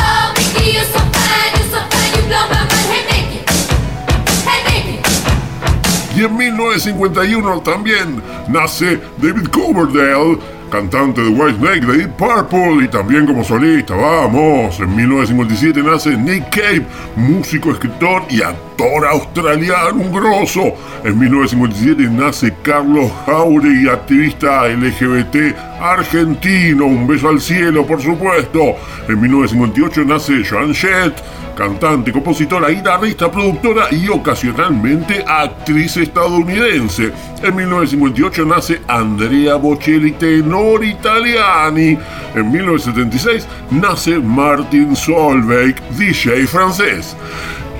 Y 6.19 6.23
en 6.23 6.35
1951 6.35 7.61
también 7.61 8.21
nace 8.49 8.99
David 9.19 9.47
Coverdale, 9.53 10.37
cantante 10.69 11.21
de 11.21 11.29
Whitesnake 11.29 11.85
de 11.85 11.97
Deep 11.97 12.17
Purple 12.17 12.83
y 12.83 12.89
también 12.89 13.25
como 13.25 13.41
solista. 13.41 13.95
Vamos, 13.95 14.77
en 14.81 14.93
1957 14.97 15.81
nace 15.81 16.17
Nick 16.17 16.49
Cave, 16.49 16.85
músico, 17.15 17.71
escritor 17.71 18.23
y 18.29 18.41
actor 18.41 19.05
australiano, 19.05 19.95
un 19.95 20.11
grosso. 20.11 20.73
En 21.05 21.17
1957 21.17 22.09
nace 22.11 22.53
Carlos 22.63 23.09
Jauregui, 23.25 23.87
activista 23.87 24.67
LGBT 24.67 25.55
argentino. 25.79 26.85
Un 26.85 27.07
beso 27.07 27.29
al 27.29 27.39
cielo, 27.39 27.87
por 27.87 28.01
supuesto. 28.01 28.75
En 29.07 29.21
1958 29.21 30.03
nace 30.03 30.43
Joan 30.43 30.73
Jett 30.73 31.23
cantante, 31.59 32.13
compositora, 32.13 32.69
guitarrista, 32.69 33.29
productora 33.29 33.89
y 33.91 34.07
ocasionalmente 34.07 35.25
actriz 35.27 35.97
estadounidense. 35.97 37.11
En 37.43 37.53
1958 37.53 38.45
nace 38.45 38.81
Andrea 38.87 39.55
Bocelli, 39.55 40.13
tenor 40.13 40.85
italiani. 40.85 41.97
En 42.33 42.49
1976 42.49 43.45
nace 43.71 44.19
Martin 44.19 44.95
Solveig, 44.95 45.75
DJ 45.97 46.47
francés. 46.47 47.17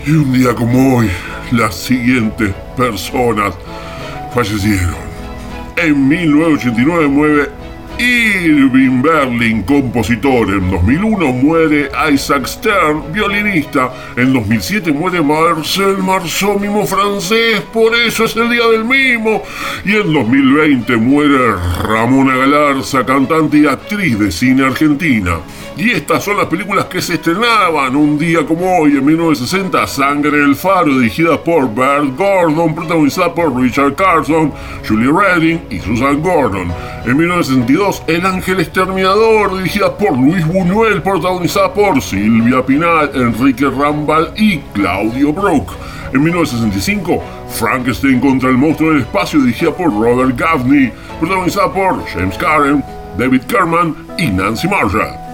Y 0.06 0.12
un 0.12 0.34
día 0.34 0.54
como 0.54 0.98
hoy, 0.98 1.10
las 1.52 1.74
siguientes 1.74 2.54
personas 2.76 3.56
fallecieron. 4.34 5.10
En 5.78 6.06
1989 6.06 7.08
muere 7.08 7.59
Irving 8.00 9.02
Berlin, 9.02 9.64
compositor. 9.64 10.50
En 10.50 10.72
2001 10.72 11.34
muere 11.34 11.92
Isaac 12.12 12.48
Stern, 12.48 13.12
violinista. 13.12 13.92
En 14.16 14.32
2007 14.34 14.92
muere 14.94 15.22
Marcel 15.22 15.98
Marceau, 15.98 16.58
mimo 16.58 16.88
francés, 16.88 17.62
por 17.74 17.94
eso 17.94 18.24
es 18.24 18.36
el 18.38 18.50
Día 18.50 18.66
del 18.68 18.86
Mimo. 18.86 19.44
Y 19.84 19.98
en 19.98 20.14
2020 20.14 20.96
muere 20.96 21.56
Ramona 21.84 22.38
Galarza, 22.38 23.06
cantante 23.06 23.58
y 23.58 23.66
actriz 23.66 24.18
de 24.18 24.32
cine 24.32 24.66
argentina. 24.66 25.40
Y 25.80 25.92
estas 25.92 26.26
son 26.26 26.36
las 26.36 26.48
películas 26.48 26.86
que 26.86 27.02
se 27.02 27.14
estrenaban 27.14 27.96
un 27.96 28.18
día 28.18 28.46
como 28.46 28.80
hoy, 28.80 28.98
en 28.98 29.06
1960, 29.06 29.88
Sangre 29.88 30.40
del 30.40 30.56
Faro, 30.56 31.00
dirigida 31.00 31.42
por 31.42 31.74
Bert 31.74 32.18
Gordon, 32.18 32.76
protagonizada 32.76 33.34
por 33.34 33.56
Richard 33.56 33.96
Carson, 33.96 34.52
Julie 34.86 35.10
Redding 35.10 35.62
y 35.70 35.80
Susan 35.80 36.22
Gordon. 36.22 36.74
En 37.06 37.16
1962, 37.16 37.89
El 38.06 38.24
Ángel 38.26 38.60
Exterminador, 38.60 39.58
dirigida 39.58 39.98
por 39.98 40.16
Luis 40.16 40.46
Buñuel, 40.46 41.02
protagonizada 41.02 41.74
por 41.74 42.00
Silvia 42.02 42.64
Pinal, 42.64 43.10
Enrique 43.16 43.66
Rambal 43.66 44.32
y 44.36 44.60
Claudio 44.74 45.34
Brook. 45.34 45.74
En 46.14 46.24
1965, 46.24 47.24
Frankenstein 47.50 48.20
contra 48.20 48.50
el 48.50 48.58
monstruo 48.58 48.92
del 48.92 49.02
espacio, 49.02 49.40
dirigida 49.40 49.72
por 49.72 49.92
Robert 49.92 50.38
Gaffney, 50.38 50.92
protagonizada 51.20 51.74
por 51.74 52.06
James 52.08 52.38
Karen, 52.38 52.84
David 53.18 53.42
Kerman 53.44 53.96
y 54.20 54.28
Nancy 54.28 54.68
Marshall. 54.68 55.29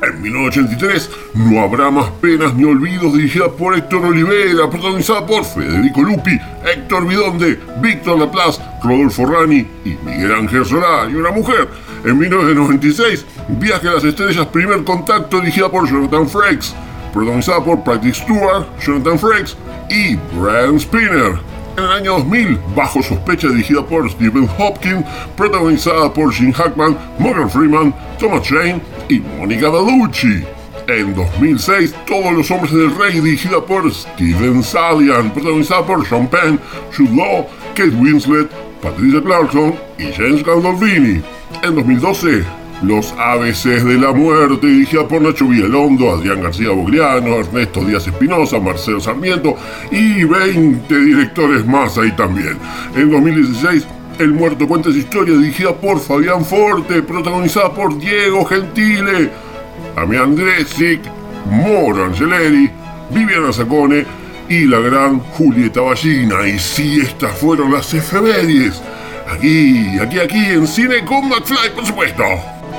En 0.00 0.22
1983, 0.22 1.10
No 1.34 1.60
habrá 1.60 1.90
más 1.90 2.08
penas 2.20 2.54
ni 2.54 2.64
olvidos, 2.64 3.14
dirigida 3.14 3.48
por 3.48 3.76
Héctor 3.76 4.04
Olivera, 4.04 4.70
protagonizada 4.70 5.26
por 5.26 5.44
Federico 5.44 6.02
Lupi, 6.02 6.38
Héctor 6.64 7.06
Bidonde, 7.06 7.58
Víctor 7.80 8.18
Laplace, 8.18 8.62
Rodolfo 8.82 9.26
Rani 9.26 9.66
y 9.84 9.96
Miguel 10.04 10.32
Ángel 10.32 10.64
Solá 10.64 11.08
y 11.10 11.14
una 11.14 11.30
mujer. 11.30 11.68
En 12.04 12.16
1996, 12.16 13.26
Viaje 13.48 13.88
a 13.88 13.94
las 13.94 14.04
Estrellas, 14.04 14.46
Primer 14.46 14.84
Contacto, 14.84 15.40
dirigida 15.40 15.68
por 15.68 15.88
Jonathan 15.88 16.28
Frakes, 16.28 16.74
protagonizada 17.12 17.64
por 17.64 17.82
Patrick 17.82 18.14
Stewart, 18.14 18.66
Jonathan 18.80 19.18
Frakes 19.18 19.56
y 19.90 20.16
Brian 20.38 20.78
Spinner. 20.78 21.57
En 21.78 21.84
el 21.84 21.92
año 21.92 22.14
2000, 22.14 22.58
Bajo 22.74 23.00
Sospecha, 23.00 23.46
dirigida 23.46 23.86
por 23.86 24.10
Stephen 24.10 24.48
Hopkins, 24.58 25.04
protagonizada 25.36 26.12
por 26.12 26.32
Jim 26.32 26.50
Hackman, 26.50 26.98
Morgan 27.20 27.48
Freeman, 27.48 27.94
Thomas 28.18 28.48
Jane 28.48 28.80
y 29.08 29.20
Mónica 29.20 29.70
Bellucci. 29.70 30.42
En 30.88 31.14
2006, 31.14 31.94
Todos 32.04 32.32
los 32.32 32.50
Hombres 32.50 32.72
del 32.72 32.92
Rey, 32.98 33.20
dirigida 33.20 33.64
por 33.64 33.88
Steven 33.94 34.60
Salian, 34.60 35.32
protagonizada 35.32 35.86
por 35.86 36.04
Sean 36.04 36.26
Penn, 36.26 36.58
Jude 36.96 37.14
Law, 37.14 37.46
Kate 37.76 37.90
Winslet, 37.90 38.50
Patricia 38.82 39.22
Clarkson 39.22 39.76
y 39.98 40.12
James 40.12 40.42
Gandolfini. 40.42 41.22
En 41.62 41.76
2012, 41.76 42.42
Los 42.82 43.12
ABCs 43.18 43.84
de 43.84 43.98
la 43.98 44.12
Muerte, 44.12 44.68
dirigida 44.68 45.06
por 45.08 45.20
Nacho 45.20 45.48
Villalondo, 45.48 46.12
Adrián 46.12 46.42
García 46.42 46.70
Bogliano, 46.70 47.40
Ernesto 47.40 47.84
Díaz 47.84 48.06
Espinosa, 48.06 48.60
Marcelo 48.60 49.00
Sarmiento 49.00 49.56
y 49.90 50.22
20 50.22 50.96
directores 50.96 51.66
más 51.66 51.98
ahí 51.98 52.12
también. 52.12 52.56
En 52.94 53.10
2016, 53.10 53.84
El 54.20 54.32
Muerto 54.32 54.68
Cuenta 54.68 54.90
su 54.90 54.98
historia, 54.98 55.36
dirigida 55.36 55.74
por 55.74 55.98
Fabián 55.98 56.44
Forte, 56.44 57.02
protagonizada 57.02 57.72
por 57.74 57.98
Diego 57.98 58.44
Gentile, 58.44 59.30
Damián 59.96 60.36
Dresic, 60.36 61.00
Moro 61.50 62.04
Angeleri, 62.04 62.70
Viviana 63.10 63.52
Sacone 63.52 64.04
y 64.48 64.66
la 64.66 64.78
gran 64.78 65.18
Julieta 65.18 65.80
Ballina. 65.80 66.46
Y 66.46 66.60
sí, 66.60 67.00
estas 67.00 67.36
fueron 67.38 67.72
las 67.72 67.92
efemérides. 67.92 68.80
Aquí, 69.28 69.98
aquí, 70.00 70.20
aquí 70.20 70.44
en 70.46 70.66
Cine 70.66 71.04
con 71.04 71.28
McFly, 71.28 71.74
por 71.74 71.84
supuesto. 71.84 72.24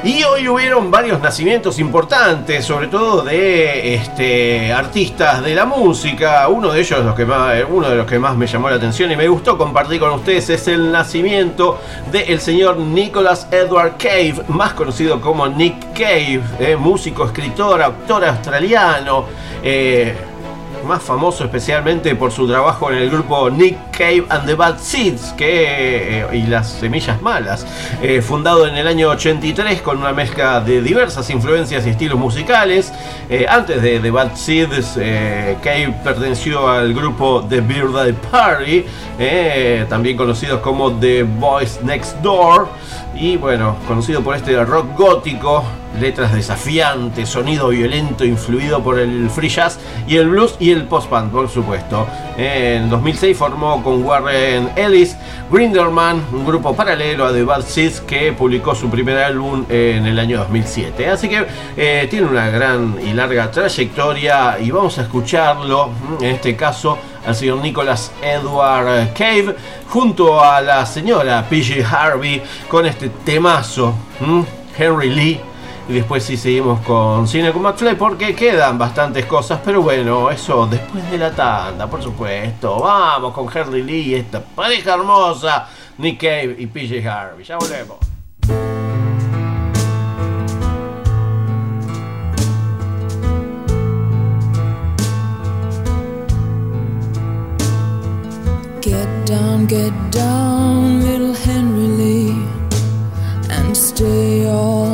Y 0.02 0.24
hoy 0.24 0.48
hubieron 0.48 0.90
varios 0.90 1.20
nacimientos 1.20 1.78
importantes, 1.78 2.64
sobre 2.64 2.88
todo 2.88 3.22
de 3.22 3.96
este, 3.96 4.72
artistas 4.72 5.44
de 5.44 5.54
la 5.54 5.66
música. 5.66 6.48
Uno 6.48 6.72
de 6.72 6.80
ellos, 6.80 7.04
los 7.04 7.16
que 7.16 7.26
más, 7.26 7.58
uno 7.70 7.90
de 7.90 7.98
los 7.98 8.06
que 8.06 8.18
más 8.18 8.38
me 8.38 8.48
llamó 8.48 8.70
la 8.70 8.78
atención 8.78 9.12
y 9.12 9.18
me 9.18 9.28
gustó 9.28 9.58
compartir 9.58 10.00
con 10.00 10.12
ustedes 10.12 10.50
es 10.50 10.70
el 10.70 10.90
nacimiento 10.90 11.80
del 12.14 12.40
señor 12.40 12.78
Nicholas 12.78 13.48
Edward 13.52 13.98
Cave, 13.98 14.36
más 14.48 14.74
conocido 14.74 15.20
como 15.20 15.48
Nick 15.48 15.92
Cave, 15.94 16.42
eh, 16.60 16.78
músico, 16.78 17.26
escritor, 17.26 17.82
actor 17.82 18.24
australiano. 18.24 19.26
Eh, 19.62 20.16
más 20.86 21.04
famoso 21.04 21.44
especialmente 21.44 22.16
por 22.16 22.32
su 22.32 22.48
trabajo 22.48 22.92
en 22.92 22.98
el 22.98 23.10
grupo 23.10 23.50
Nick 23.50 23.78
Cave 23.92 24.26
and 24.30 24.46
the 24.46 24.56
Bad 24.56 24.80
Seeds 24.80 25.34
que, 25.34 26.22
eh, 26.22 26.28
y 26.34 26.44
las 26.44 26.70
Semillas 26.70 27.22
Malas, 27.22 27.66
eh, 28.02 28.22
fundado 28.22 28.68
en 28.68 28.76
el 28.76 28.88
año 28.88 29.10
83 29.10 29.82
con 29.82 29.98
una 29.98 30.14
mezcla 30.14 30.62
de 30.62 30.82
diversas 30.82 31.30
influencias 31.30 31.86
y 31.86 31.90
estilos 31.90 32.18
musicales. 32.18 32.94
Eh, 33.30 33.46
antes 33.48 33.82
de 33.82 34.00
The 34.00 34.12
Bad 34.12 34.36
Seeds, 34.36 34.94
Cave 35.64 35.94
perteneció 36.04 36.68
al 36.68 36.94
grupo 36.94 37.46
The 37.48 37.62
Birthday 37.62 38.14
Party, 38.32 38.86
también 39.90 40.18
conocidos 40.18 40.62
como 40.62 40.92
The 40.94 41.24
Boys 41.24 41.80
Next 41.84 42.18
Door 42.22 42.68
y 43.16 43.38
bueno, 43.38 43.76
conocido 43.88 44.22
por 44.22 44.36
este 44.36 44.64
rock 44.64 44.98
gótico, 44.98 45.64
letras 46.00 46.34
desafiantes, 46.34 47.30
sonido 47.30 47.70
violento 47.70 48.26
influido 48.26 48.82
por 48.84 49.00
el 49.00 49.30
free 49.30 49.50
jazz 49.50 49.80
y 50.08 50.18
el 50.18 50.30
blues 50.30 50.56
y 50.60 50.72
el 50.72 50.84
post-punk, 50.86 51.32
por 51.32 51.50
supuesto. 51.50 52.08
En 52.38 52.90
2006 52.90 53.38
formó 53.38 53.84
con 53.84 54.04
Warren 54.04 54.70
Ellis 54.76 55.16
Grinderman, 55.52 56.24
un 56.32 56.46
grupo 56.46 56.76
paralelo 56.76 57.26
a 57.26 57.34
The 57.34 57.44
Bad 57.44 57.64
Seeds 57.64 58.02
que 58.02 58.34
publicó 58.34 58.76
su 58.76 58.90
primer 58.90 59.18
álbum 59.18 59.66
en 59.68 60.06
el 60.06 60.20
año 60.20 60.38
2007. 60.40 61.08
Así 61.10 61.28
que 61.28 61.46
eh, 61.76 62.08
tiene 62.10 62.28
una 62.28 62.50
gran 62.50 62.96
y 63.04 63.14
larga 63.14 63.52
trayectoria 63.52 64.58
y 64.60 64.72
vamos 64.72 64.98
a 65.00 65.04
escucharlo, 65.04 65.90
en 66.22 66.36
este 66.36 66.56
caso 66.56 66.98
al 67.26 67.36
señor 67.36 67.60
Nicholas 67.60 68.12
Edward 68.22 69.14
Cave 69.14 69.56
junto 69.88 70.42
a 70.42 70.62
la 70.62 70.86
señora 70.86 71.46
PG 71.50 71.84
Harvey 71.84 72.42
con 72.68 72.86
este 72.86 73.10
temazo, 73.10 73.94
Henry 74.78 75.10
Lee. 75.10 75.49
Y 75.90 75.94
después 75.94 76.24
sí 76.24 76.38
seguimos 76.38 76.82
con 76.82 77.28
Cine 77.28 77.52
con 77.52 77.64
McFly 77.64 77.96
porque 77.96 78.36
quedan 78.36 78.78
bastantes 78.78 79.26
cosas, 79.26 79.60
pero 79.66 79.82
bueno, 79.82 80.30
eso 80.30 80.68
después 80.68 81.10
de 81.10 81.18
la 81.18 81.32
tanda, 81.32 81.90
por 81.90 82.04
supuesto. 82.04 82.80
Vamos 82.80 83.34
con 83.34 83.50
Henry 83.52 83.82
Lee 83.82 84.14
esta 84.14 84.40
pareja 84.40 84.94
hermosa, 84.94 85.68
Nick 85.98 86.22
Cave 86.22 86.56
y 86.60 86.68
PJ 86.68 87.10
Harvey. 87.10 87.44
Ya 87.44 87.58
volvemos. 87.58 87.98
Get 98.80 99.26
down, 99.26 99.66
get 99.66 99.92
down, 100.12 101.02
little 101.02 101.34
Henry 101.34 101.88
Lee, 101.98 102.48
and 103.50 103.76
stay 103.76 104.46
all 104.46 104.89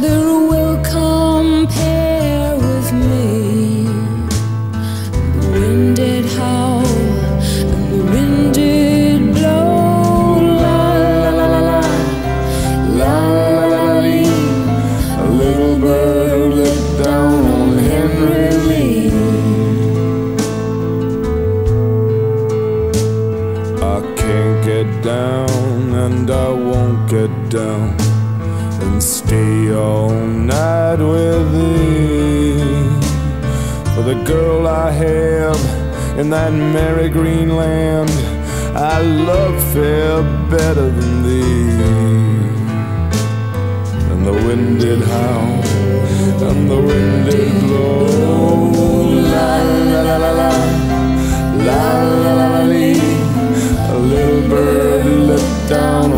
world 0.00 0.12
that 0.12 0.47
in 36.18 36.30
that 36.30 36.52
merry 36.52 37.08
green 37.08 37.54
land, 37.54 38.10
I 38.76 39.00
love 39.00 39.56
fair 39.72 40.20
better 40.50 40.90
than 40.90 41.22
thee. 41.22 41.68
And 44.10 44.26
the 44.26 44.32
wind 44.32 44.80
did 44.80 45.00
howl, 45.00 45.62
and 46.48 46.68
the 46.68 46.80
wind 46.88 47.30
did 47.30 47.52
blow. 47.62 48.06
La 49.32 49.62
la 49.92 50.00
la 50.08 50.16
la 50.16 50.32
la, 50.40 50.52
la 51.68 51.82
la 52.24 52.32
la 52.34 52.48
la. 52.62 52.78
A 53.90 53.96
little 53.96 54.42
bird 54.48 55.06
let 55.30 55.68
down 55.68 56.17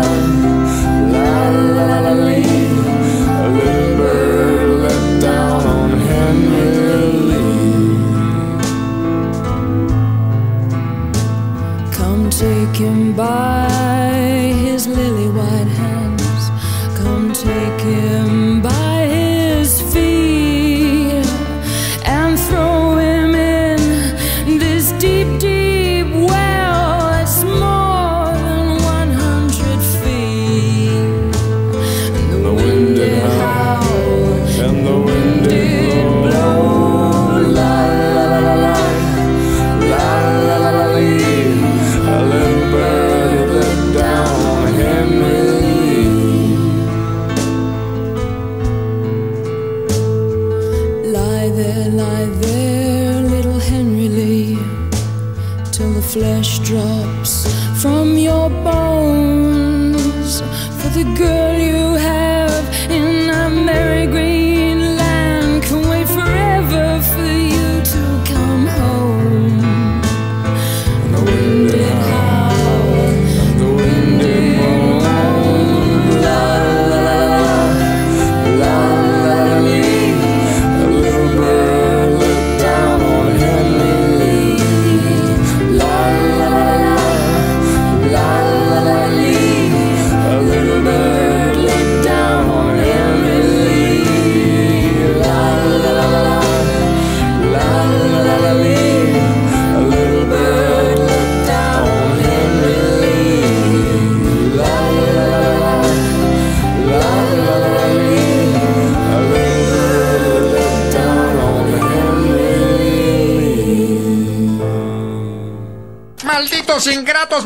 goodbye. 13.21 13.50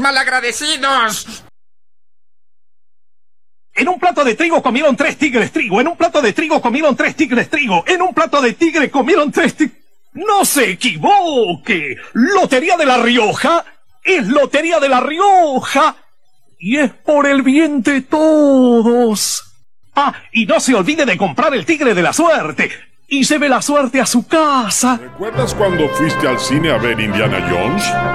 Malagradecidos! 0.06 1.44
En 3.74 3.89
un 3.89 4.00
plato 4.00 4.24
de 4.24 4.36
trigo 4.36 4.62
comieron 4.62 4.96
tres 4.96 5.18
tigres 5.18 5.52
trigo. 5.52 5.82
En 5.82 5.88
un 5.88 5.98
plato 5.98 6.22
de 6.22 6.32
trigo 6.32 6.62
comieron 6.62 6.96
tres 6.96 7.15
tigres 7.15 7.50
trigo. 7.50 7.84
En 7.88 8.04
un 8.04 8.13
plato 8.13 8.39
de 8.39 8.54
tigre 8.54 8.91
comieron 8.91 9.32
tres 9.32 9.56
tigres. 9.56 9.80
¡No 10.13 10.46
se 10.46 10.70
equivoque! 10.70 11.98
Lotería 12.13 12.78
de 12.78 12.86
La 12.86 13.00
Rioja 13.00 13.65
es 14.04 14.28
Lotería 14.28 14.80
de 14.80 14.89
La 14.89 15.00
Rioja. 15.00 15.96
Y 16.60 16.78
es 16.78 16.91
por 16.91 17.26
el 17.26 17.41
bien 17.41 17.82
de 17.82 18.02
todos. 18.02 19.44
Ah, 19.96 20.13
y 20.32 20.46
no 20.46 20.60
se 20.60 20.76
olvide 20.76 21.06
de 21.06 21.18
comprar 21.18 21.54
el 21.56 21.65
tigre 21.65 21.96
de 21.96 22.04
la 22.04 22.13
suerte. 22.13 22.70
Y 23.08 23.24
se 23.24 23.39
ve 23.39 23.50
la 23.50 23.62
suerte 23.62 24.00
a 24.00 24.06
su 24.06 24.28
casa. 24.28 25.00
¿Recuerdas 25.02 25.56
cuando 25.56 25.89
fuiste 25.89 26.28
al 26.28 26.39
cine 26.39 26.72
a 26.72 26.78
ver 26.78 27.00
Indiana 27.00 27.46
Jones? 27.50 28.14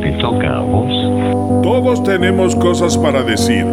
Te 0.00 0.12
toca 0.20 0.58
a 0.58 0.60
vos? 0.60 0.92
Todos 1.62 2.02
tenemos 2.04 2.54
cosas 2.54 2.96
para 2.96 3.22
decir. 3.22 3.66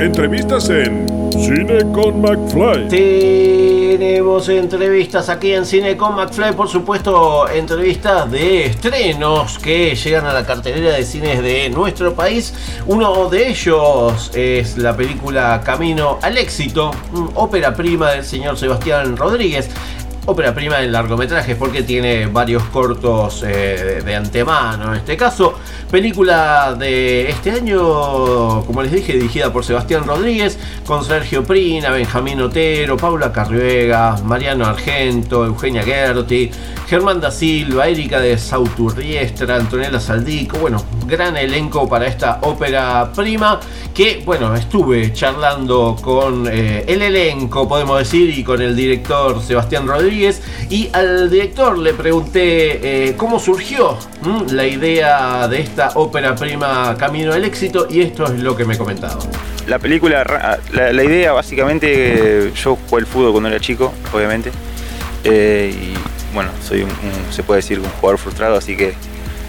Entrevistas 0.00 0.70
en 0.70 1.06
Cine 1.32 1.92
con 1.92 2.20
McFly. 2.20 2.88
Tenemos 2.88 4.48
entrevistas 4.48 5.28
aquí 5.28 5.52
en 5.52 5.66
Cine 5.66 5.96
con 5.96 6.14
McFly, 6.14 6.52
por 6.54 6.68
supuesto, 6.68 7.48
entrevistas 7.48 8.30
de 8.30 8.66
estrenos 8.66 9.58
que 9.58 9.94
llegan 9.96 10.26
a 10.26 10.32
la 10.32 10.46
cartelera 10.46 10.92
de 10.92 11.04
cines 11.04 11.42
de 11.42 11.70
nuestro 11.70 12.14
país. 12.14 12.54
Uno 12.86 13.28
de 13.28 13.48
ellos 13.48 14.30
es 14.34 14.78
la 14.78 14.96
película 14.96 15.60
Camino 15.64 16.18
al 16.22 16.38
éxito, 16.38 16.92
ópera 17.34 17.74
prima 17.74 18.12
del 18.12 18.24
señor 18.24 18.56
Sebastián 18.56 19.16
Rodríguez 19.16 19.70
ópera 20.26 20.54
prima 20.54 20.80
en 20.82 20.92
largometrajes 20.92 21.56
porque 21.56 21.82
tiene 21.82 22.26
varios 22.26 22.62
cortos 22.64 23.42
eh, 23.46 24.02
de 24.04 24.16
antemano. 24.16 24.92
En 24.92 24.98
este 24.98 25.16
caso, 25.16 25.54
película 25.90 26.74
de 26.78 27.30
este 27.30 27.50
año, 27.50 28.64
como 28.64 28.82
les 28.82 28.92
dije, 28.92 29.14
dirigida 29.14 29.52
por 29.52 29.64
Sebastián 29.64 30.04
Rodríguez, 30.04 30.58
con 30.86 31.04
Sergio 31.04 31.44
Prina, 31.44 31.90
Benjamín 31.90 32.40
Otero, 32.40 32.96
Paula 32.96 33.32
Carriega, 33.32 34.16
Mariano 34.24 34.66
Argento, 34.66 35.44
Eugenia 35.44 35.82
Gerti, 35.82 36.50
Germán 36.86 37.20
da 37.20 37.30
Silva, 37.30 37.88
Erika 37.88 38.20
de 38.20 38.38
Sauturriestra, 38.38 39.56
Antonella 39.56 40.00
Saldico. 40.00 40.58
Bueno, 40.58 40.82
gran 41.06 41.36
elenco 41.36 41.88
para 41.88 42.06
esta 42.06 42.38
ópera 42.42 43.12
prima 43.14 43.60
que, 43.94 44.22
bueno, 44.24 44.54
estuve 44.54 45.12
charlando 45.12 45.96
con 46.00 46.48
eh, 46.50 46.84
el 46.86 47.02
elenco, 47.02 47.68
podemos 47.68 47.98
decir, 47.98 48.36
y 48.36 48.42
con 48.42 48.60
el 48.60 48.74
director 48.74 49.40
Sebastián 49.42 49.86
Rodríguez 49.86 50.42
y 50.68 50.90
al 50.92 51.30
director 51.30 51.78
le 51.78 51.94
pregunté 51.94 53.08
eh, 53.08 53.14
cómo 53.16 53.38
surgió 53.38 53.96
la 54.50 54.66
idea 54.66 55.46
de 55.48 55.60
esta 55.60 55.92
ópera 55.94 56.34
prima 56.34 56.96
Camino 56.98 57.32
al 57.32 57.44
éxito 57.44 57.86
y 57.88 58.00
esto 58.00 58.24
es 58.24 58.40
lo 58.40 58.56
que 58.56 58.64
me 58.64 58.76
comentaba. 58.76 59.18
La 59.66 59.78
película, 59.78 60.60
la, 60.72 61.04
idea 61.04 61.32
básicamente, 61.32 62.52
yo 62.54 62.76
jugué 62.88 63.00
el 63.00 63.06
fútbol 63.06 63.32
cuando 63.32 63.48
era 63.48 63.60
chico, 63.60 63.94
obviamente, 64.12 64.50
eh, 65.24 65.74
y 65.74 66.34
bueno, 66.34 66.50
soy 66.62 66.82
un, 66.82 66.90
se 67.30 67.42
puede 67.42 67.58
decir 67.58 67.78
un 67.78 67.88
jugador 67.88 68.18
frustrado, 68.18 68.56
así 68.56 68.76
que 68.76 68.94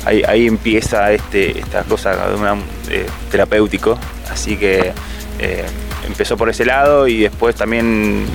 ahí, 0.05 0.47
empieza 0.47 1.11
este, 1.11 1.59
esta 1.59 1.83
cosa 1.83 2.15
eh, 2.89 3.05
terapéutico, 3.31 3.97
así 4.31 4.57
que 4.57 4.93
empezó 6.05 6.37
por 6.37 6.49
ese 6.49 6.65
lado 6.65 7.07
y 7.07 7.23
después 7.23 7.55
también 7.55 8.25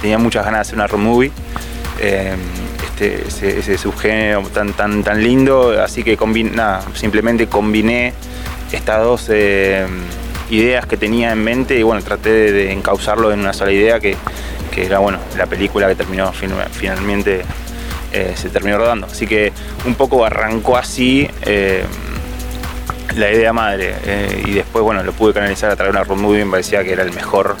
tenía 0.00 0.18
muchas 0.18 0.44
ganas 0.44 0.58
de 0.58 0.62
hacer 0.62 0.74
una 0.76 0.86
road 0.86 1.00
movie. 1.00 1.32
Este, 2.00 3.26
ese, 3.58 3.76
subgénero 3.76 4.42
tan, 4.48 4.72
tan, 4.72 5.02
tan 5.02 5.22
lindo, 5.22 5.82
así 5.82 6.02
que 6.02 6.16
simplemente 6.94 7.46
combiné 7.46 8.14
estas 8.72 9.02
dos 9.02 9.28
ideas 10.50 10.86
que 10.86 10.96
tenía 10.96 11.32
en 11.32 11.42
mente 11.42 11.78
y 11.78 11.82
bueno, 11.82 12.02
traté 12.02 12.52
de, 12.52 12.72
encauzarlo 12.72 13.32
en 13.32 13.40
una 13.40 13.52
sola 13.52 13.72
idea 13.72 14.00
que, 14.00 14.16
era 14.76 14.98
bueno, 14.98 15.18
la 15.38 15.46
película 15.46 15.88
que 15.88 15.94
terminó 15.94 16.30
finalmente 16.32 17.44
eh, 18.12 18.34
se 18.36 18.48
terminó 18.48 18.78
rodando. 18.78 19.06
Así 19.06 19.26
que 19.26 19.52
un 19.84 19.94
poco 19.94 20.24
arrancó 20.24 20.76
así 20.76 21.28
em, 21.42 21.86
la 23.16 23.30
idea 23.30 23.52
madre 23.52 23.94
eh, 24.04 24.42
y 24.46 24.52
después 24.52 24.84
bueno, 24.84 25.02
lo 25.02 25.12
pude 25.12 25.32
canalizar 25.32 25.70
a 25.70 25.76
través 25.76 25.92
de 25.92 25.98
una 26.00 26.08
road 26.08 26.18
movie, 26.18 26.44
me 26.44 26.50
parecía 26.52 26.84
que 26.84 26.92
era 26.92 27.02
el 27.02 27.12
mejor 27.12 27.56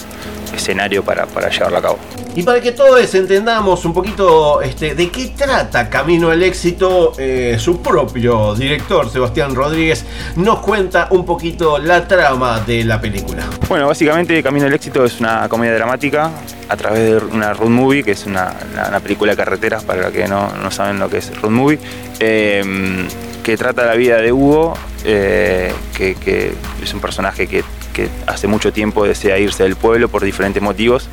escenario 0.54 1.02
para, 1.02 1.26
para 1.26 1.50
llevarlo 1.50 1.78
a 1.78 1.82
cabo. 1.82 1.98
Y 2.34 2.42
para 2.42 2.60
que 2.60 2.72
todos 2.72 3.14
entendamos 3.14 3.84
un 3.86 3.94
poquito 3.94 4.60
este, 4.60 4.94
de 4.94 5.10
qué 5.10 5.32
trata 5.36 5.88
Camino 5.88 6.30
al 6.30 6.42
Éxito, 6.42 7.14
eh, 7.16 7.56
su 7.58 7.80
propio 7.80 8.54
director, 8.54 9.10
Sebastián 9.10 9.54
Rodríguez, 9.54 10.04
nos 10.36 10.58
cuenta 10.58 11.08
un 11.12 11.24
poquito 11.24 11.78
la 11.78 12.06
trama 12.06 12.60
de 12.60 12.84
la 12.84 13.00
película. 13.00 13.42
Bueno, 13.68 13.86
básicamente 13.86 14.42
Camino 14.42 14.66
al 14.66 14.74
Éxito 14.74 15.04
es 15.04 15.18
una 15.18 15.48
comedia 15.48 15.74
dramática 15.74 16.30
a 16.68 16.76
través 16.76 17.10
de 17.10 17.26
una 17.34 17.54
road 17.54 17.70
movie, 17.70 18.02
que 18.02 18.12
es 18.12 18.26
una, 18.26 18.54
película 19.02 19.32
de 19.32 19.36
carreteras 19.36 19.84
para 19.84 20.02
los 20.02 20.12
que 20.12 20.28
no, 20.28 20.70
saben 20.70 20.98
lo 20.98 21.08
que 21.08 21.18
es 21.18 21.40
road 21.40 21.50
movie, 21.50 21.78
em, 22.18 23.06
que 23.42 23.56
trata 23.56 23.86
la 23.86 23.94
vida 23.94 24.18
de 24.18 24.32
Hugo, 24.32 24.74
eh, 25.04 25.72
que, 25.96 26.52
es 26.82 26.92
un 26.94 27.00
personaje 27.00 27.46
que, 27.46 27.64
que 27.96 28.10
hace 28.26 28.46
mucho 28.46 28.74
tiempo 28.74 29.06
desea 29.06 29.38
irse 29.38 29.62
del 29.62 29.74
pueblo 29.74 30.08
por 30.08 30.22
diferentes 30.22 30.62
motivos 30.62 31.08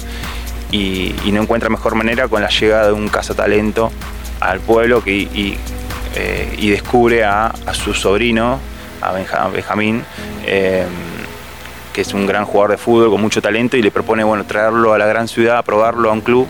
y, 0.69 1.15
no 1.31 1.41
encuentra 1.41 1.69
mejor 1.69 1.95
manera 1.95 2.27
con 2.27 2.41
la 2.41 2.49
llegada 2.49 2.87
de 2.87 2.93
un 2.93 3.07
cazatalento 3.07 3.89
al 4.41 4.59
pueblo 4.59 5.01
que, 5.01 5.13
y, 5.13 5.57
eh, 6.15 6.57
descubre 6.59 7.23
a, 7.23 7.53
su 7.71 7.93
sobrino, 7.93 8.59
a 9.01 9.47
Benjamín, 9.47 10.03
eh, 10.45 10.85
que 11.93 12.01
es 12.01 12.13
un 12.13 12.25
gran 12.25 12.43
jugador 12.45 12.71
de 12.71 12.77
fútbol 12.77 13.11
con 13.11 13.21
mucho 13.21 13.41
talento 13.41 13.77
y 13.77 13.81
le 13.81 13.91
propone 13.91 14.23
bueno, 14.25 14.45
traerlo 14.45 14.93
a 14.93 14.97
la 14.97 15.05
gran 15.05 15.29
ciudad, 15.29 15.63
probarlo 15.63 16.09
a 16.09 16.13
un 16.13 16.21
club 16.21 16.47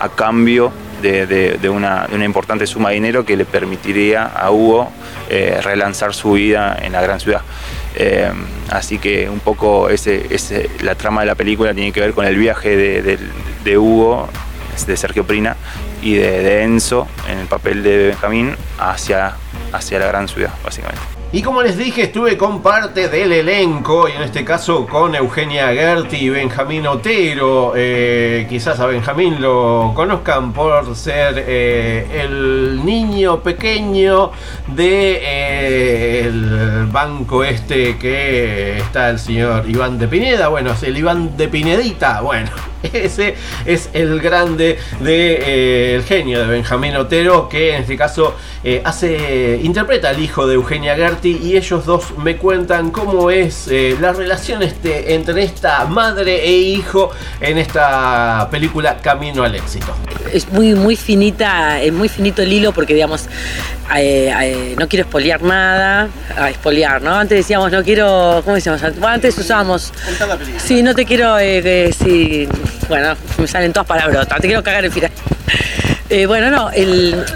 a 0.00 0.08
cambio 0.08 0.72
de, 1.02 1.68
una, 1.68 2.08
importante 2.24 2.66
suma 2.66 2.88
de 2.88 2.94
dinero 2.94 3.24
que 3.26 3.36
le 3.36 3.44
permitiría 3.44 4.24
a 4.24 4.50
Hugo 4.50 4.90
eh, 5.28 5.60
relanzar 5.62 6.14
su 6.14 6.32
vida 6.32 6.76
en 6.80 6.92
la 6.92 7.02
gran 7.02 7.20
ciudad. 7.20 7.42
Eh, 7.98 8.30
así 8.70 8.98
que 8.98 9.28
un 9.30 9.40
poco 9.40 9.88
ese, 9.88 10.68
la 10.82 10.94
trama 10.94 11.22
de 11.22 11.26
la 11.26 11.34
película 11.34 11.72
tiene 11.72 11.92
que 11.92 12.00
ver 12.00 12.12
con 12.12 12.26
el 12.26 12.36
viaje 12.36 12.76
de, 12.76 13.78
Hugo, 13.78 14.28
de 14.86 14.96
Sergio 14.96 15.24
Prina, 15.24 15.56
y 16.02 16.14
de, 16.14 16.62
Enzo 16.62 17.08
en 17.28 17.38
el 17.38 17.46
papel 17.46 17.82
de 17.82 18.08
Benjamín 18.08 18.54
hacia, 18.78 19.34
hacia 19.72 19.98
la 19.98 20.06
gran 20.06 20.28
ciudad, 20.28 20.52
básicamente. 20.62 21.15
Y 21.36 21.42
como 21.42 21.62
les 21.62 21.76
dije, 21.76 22.04
estuve 22.04 22.38
con 22.38 22.62
parte 22.62 23.10
del 23.10 23.30
elenco, 23.30 24.08
y 24.08 24.12
en 24.12 24.22
este 24.22 24.42
caso 24.42 24.86
con 24.86 25.14
Eugenia 25.14 25.66
Gerti 25.66 26.16
y 26.16 26.30
Benjamín 26.30 26.86
Otero. 26.86 27.74
Eh, 27.76 28.46
quizás 28.48 28.80
a 28.80 28.86
Benjamín 28.86 29.42
lo 29.42 29.92
conozcan 29.94 30.54
por 30.54 30.96
ser 30.96 31.44
eh, 31.46 32.22
el 32.22 32.82
niño 32.82 33.42
pequeño 33.42 34.30
del 34.68 36.86
de, 36.86 36.90
banco 36.90 37.44
este 37.44 37.98
que 37.98 38.78
está 38.78 39.10
el 39.10 39.18
señor 39.18 39.68
Iván 39.68 39.98
de 39.98 40.08
Pineda. 40.08 40.48
Bueno, 40.48 40.72
es 40.72 40.82
el 40.84 40.96
Iván 40.96 41.36
de 41.36 41.48
Pinedita. 41.48 42.22
Bueno, 42.22 42.48
ese 42.92 43.34
es 43.64 43.90
el 43.92 44.20
grande 44.20 44.78
de 45.00 45.96
eh, 45.96 46.02
genio 46.06 46.40
de 46.40 46.46
Benjamín 46.46 46.96
Otero, 46.96 47.48
que 47.48 47.74
en 47.74 47.82
este 47.82 47.96
caso 47.96 48.34
eh, 48.64 48.82
hace, 48.84 49.60
interpreta 49.62 50.10
al 50.10 50.20
hijo 50.20 50.46
de 50.46 50.54
Eugenia 50.54 50.96
Gerti 50.96 51.38
y 51.42 51.56
ellos 51.56 51.84
dos 51.86 52.16
me 52.18 52.36
cuentan 52.36 52.90
cómo 52.90 53.30
es 53.30 53.68
eh, 53.68 53.96
la 54.00 54.12
relación 54.12 54.62
este, 54.62 55.14
entre 55.14 55.42
esta 55.42 55.84
madre 55.86 56.44
e 56.44 56.52
hijo 56.52 57.10
en 57.40 57.58
esta 57.58 58.48
película 58.50 58.98
Camino 58.98 59.44
al 59.44 59.54
éxito. 59.54 59.94
Es 60.32 60.50
muy, 60.50 60.74
muy 60.74 60.96
finita, 60.96 61.80
es 61.80 61.92
muy 61.92 62.08
finito 62.08 62.42
el 62.42 62.52
hilo 62.52 62.72
porque 62.72 62.94
digamos, 62.94 63.28
no 63.88 64.88
quiero 64.88 65.04
espolear 65.06 65.42
nada, 65.42 66.08
a 66.36 66.50
espolear, 66.50 67.00
¿no? 67.02 67.14
Antes 67.14 67.38
decíamos, 67.38 67.70
no 67.72 67.82
quiero, 67.82 68.42
¿cómo 68.44 68.56
decíamos? 68.56 68.82
Antes 68.82 69.38
usábamos, 69.38 69.92
sí, 70.58 70.82
no 70.82 70.94
te 70.94 71.04
quiero, 71.04 71.36
sí, 71.38 72.48
bueno, 72.88 73.14
me 73.38 73.46
salen 73.46 73.72
todas 73.72 73.86
palabrotas, 73.86 74.40
te 74.40 74.46
quiero 74.46 74.62
cagar 74.62 74.84
el 74.84 74.92
final. 74.92 75.10
Eh, 76.08 76.26
bueno, 76.26 76.50
no, 76.50 76.70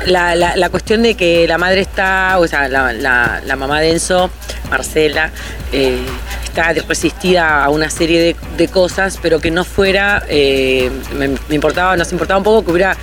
la, 0.07 0.69
cuestión 0.71 1.03
de 1.03 1.17
que 1.17 1.49
la 1.49 1.59
madre 1.59 1.81
está, 1.81 2.39
o 2.39 2.47
sea, 2.47 2.69
la, 2.69 3.57
mamá 3.57 3.81
de 3.81 3.91
Enzo, 3.91 4.31
Marcela, 4.71 5.33
eh, 5.73 5.99
está 6.45 6.73
resistida 6.87 7.65
a 7.65 7.71
una 7.71 7.91
serie 7.91 8.37
de, 8.57 8.69
cosas, 8.69 9.19
pero 9.21 9.41
que 9.41 9.51
no 9.51 9.65
fuera, 9.65 10.23
eh, 10.29 10.89
me, 11.17 11.55
importaba, 11.55 11.97
nos 11.97 12.13
importaba 12.13 12.39
un 12.39 12.45
poco 12.45 12.65
que 12.65 12.71
hubiera 12.71 12.97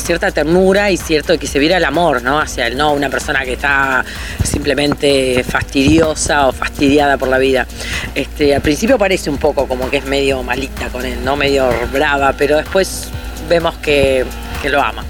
cierta 0.00 0.30
ternura 0.30 0.90
y 0.90 0.96
cierto 0.96 1.38
que 1.38 1.46
se 1.46 1.58
viera 1.58 1.76
el 1.76 1.84
amor, 1.84 2.22
¿no? 2.22 2.38
Hacia 2.38 2.66
el 2.66 2.76
no 2.76 2.92
una 2.92 3.10
persona 3.10 3.44
que 3.44 3.54
está 3.54 4.04
simplemente 4.42 5.44
fastidiosa 5.44 6.46
o 6.46 6.52
fastidiada 6.52 7.18
por 7.18 7.28
la 7.28 7.38
vida. 7.38 7.66
Este, 8.14 8.54
al 8.54 8.62
principio 8.62 8.96
parece 8.96 9.28
un 9.28 9.38
poco 9.38 9.66
como 9.68 9.90
que 9.90 9.98
es 9.98 10.06
medio 10.06 10.42
malita 10.42 10.88
con 10.88 11.04
él, 11.04 11.22
¿no? 11.22 11.36
Medio 11.36 11.68
brava, 11.92 12.32
pero 12.32 12.56
después 12.56 13.10
vemos 13.52 13.74
que, 13.76 14.24
que 14.62 14.70
lo 14.70 14.80
ama. 14.82 15.04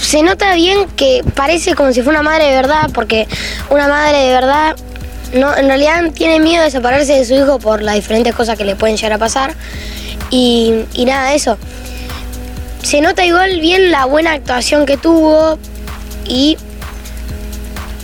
Se 0.00 0.22
nota 0.22 0.54
bien 0.54 0.88
que 0.96 1.22
parece 1.34 1.74
como 1.74 1.92
si 1.92 2.00
fuera 2.00 2.20
una 2.20 2.30
madre 2.30 2.46
de 2.46 2.56
verdad, 2.56 2.90
porque 2.94 3.28
una 3.68 3.88
madre 3.88 4.18
de 4.18 4.32
verdad 4.32 4.76
no, 5.34 5.54
en 5.54 5.66
realidad 5.66 6.10
tiene 6.14 6.40
miedo 6.40 6.62
de 6.64 6.70
separarse 6.70 7.12
de 7.12 7.24
su 7.26 7.34
hijo 7.34 7.58
por 7.58 7.82
las 7.82 7.94
diferentes 7.96 8.34
cosas 8.34 8.56
que 8.56 8.64
le 8.64 8.74
pueden 8.74 8.96
llegar 8.96 9.12
a 9.12 9.18
pasar. 9.18 9.54
Y, 10.30 10.84
y 10.94 11.04
nada, 11.04 11.34
eso. 11.34 11.58
Se 12.82 13.00
nota 13.02 13.24
igual 13.24 13.60
bien 13.60 13.90
la 13.90 14.06
buena 14.06 14.32
actuación 14.32 14.86
que 14.86 14.96
tuvo 14.96 15.58
y 16.24 16.56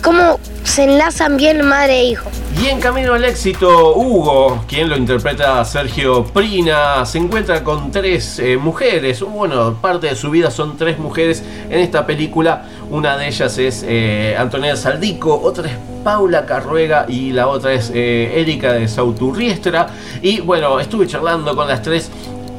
cómo 0.03 0.39
se 0.63 0.83
enlazan 0.83 1.37
bien 1.37 1.65
madre 1.65 2.01
e 2.01 2.03
hijo. 2.05 2.29
Y 2.59 2.67
en 2.67 2.79
camino 2.79 3.13
al 3.13 3.23
éxito, 3.23 3.95
Hugo, 3.95 4.63
quien 4.67 4.89
lo 4.89 4.97
interpreta 4.97 5.63
Sergio 5.65 6.23
Prina, 6.25 7.05
se 7.05 7.17
encuentra 7.17 7.63
con 7.63 7.91
tres 7.91 8.39
eh, 8.39 8.57
mujeres. 8.57 9.21
Bueno, 9.21 9.75
parte 9.81 10.07
de 10.07 10.15
su 10.15 10.29
vida 10.29 10.51
son 10.51 10.77
tres 10.77 10.99
mujeres 10.99 11.43
en 11.69 11.79
esta 11.79 12.05
película. 12.05 12.65
Una 12.89 13.17
de 13.17 13.27
ellas 13.27 13.57
es 13.57 13.83
eh, 13.87 14.35
Antonella 14.37 14.75
Saldico, 14.75 15.41
otra 15.41 15.69
es 15.69 15.75
Paula 16.03 16.45
Carruega 16.45 17.05
y 17.07 17.31
la 17.31 17.47
otra 17.47 17.73
es 17.73 17.91
eh, 17.93 18.39
Erika 18.39 18.73
de 18.73 18.87
Sauturriestra. 18.87 19.87
Y 20.21 20.41
bueno, 20.41 20.79
estuve 20.79 21.07
charlando 21.07 21.55
con 21.55 21.67
las 21.67 21.81
tres 21.81 22.11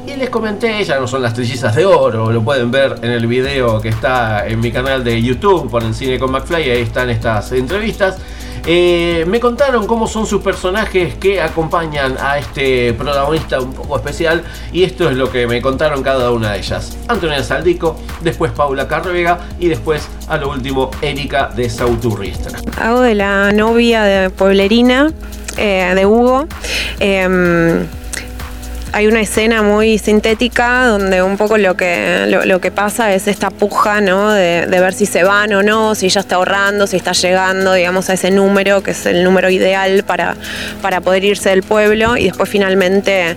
y 0.05 0.15
les 0.17 0.29
comenté, 0.29 0.79
ellas 0.79 0.99
no 0.99 1.07
son 1.07 1.21
las 1.21 1.33
trillizas 1.33 1.75
de 1.75 1.85
oro, 1.85 2.29
lo 2.29 2.43
pueden 2.43 2.71
ver 2.71 2.95
en 3.01 3.11
el 3.11 3.25
video 3.25 3.79
que 3.79 3.89
está 3.89 4.45
en 4.45 4.59
mi 4.59 4.69
canal 4.69 5.01
de 5.03 5.21
YouTube, 5.21 5.69
por 5.69 5.81
el 5.81 5.95
Cine 5.95 6.19
con 6.19 6.31
McFly, 6.31 6.71
ahí 6.71 6.81
están 6.81 7.09
estas 7.09 7.51
entrevistas. 7.53 8.17
Eh, 8.65 9.25
me 9.27 9.41
contaron 9.41 9.85
cómo 9.87 10.07
son 10.07 10.25
sus 10.25 10.41
personajes 10.41 11.15
que 11.15 11.41
acompañan 11.41 12.15
a 12.19 12.37
este 12.37 12.93
protagonista 12.93 13.59
un 13.59 13.73
poco 13.73 13.97
especial 13.97 14.43
y 14.71 14.83
esto 14.83 15.09
es 15.09 15.17
lo 15.17 15.29
que 15.29 15.47
me 15.47 15.61
contaron 15.61 16.01
cada 16.01 16.31
una 16.31 16.53
de 16.53 16.59
ellas. 16.59 16.97
Antonia 17.09 17.43
Saldico, 17.43 17.97
después 18.21 18.53
Paula 18.53 18.87
Carrega 18.87 19.39
y 19.59 19.67
después 19.67 20.07
a 20.29 20.37
lo 20.37 20.49
último 20.49 20.91
Erika 21.01 21.51
de 21.53 21.69
Sauturriestra. 21.69 22.59
Hago 22.79 23.01
de 23.01 23.15
la 23.15 23.51
novia 23.51 24.03
de 24.03 24.29
Pueblerina, 24.29 25.11
eh, 25.57 25.91
de 25.93 26.05
Hugo. 26.05 26.47
Em, 26.99 27.85
hay 28.93 29.07
una 29.07 29.21
escena 29.21 29.63
muy 29.63 29.97
sintética 29.97 30.85
donde 30.85 31.23
un 31.23 31.35
poco 31.35 31.57
lo 31.57 31.75
que, 31.75 32.27
lo, 32.45 32.61
que 32.61 32.69
pasa 32.69 33.11
es 33.13 33.27
esta 33.27 33.49
puja, 33.49 34.01
¿no? 34.01 34.31
De, 34.31 34.67
de 34.67 34.79
ver 34.79 34.93
si 34.93 35.07
se 35.07 35.23
van 35.23 35.51
o 35.53 35.63
no, 35.63 35.95
si 35.95 36.09
ya 36.09 36.19
está 36.19 36.35
ahorrando, 36.35 36.85
si 36.85 36.97
está 36.97 37.11
llegando, 37.13 37.73
digamos, 37.73 38.11
a 38.11 38.13
ese 38.13 38.29
número, 38.29 38.83
que 38.83 38.91
es 38.91 39.05
el 39.07 39.23
número 39.23 39.49
ideal 39.49 40.03
para, 40.03 40.35
para 40.83 41.01
poder 41.01 41.23
irse 41.23 41.49
del 41.49 41.63
pueblo. 41.63 42.17
Y 42.17 42.25
después 42.25 42.47
finalmente 42.47 43.35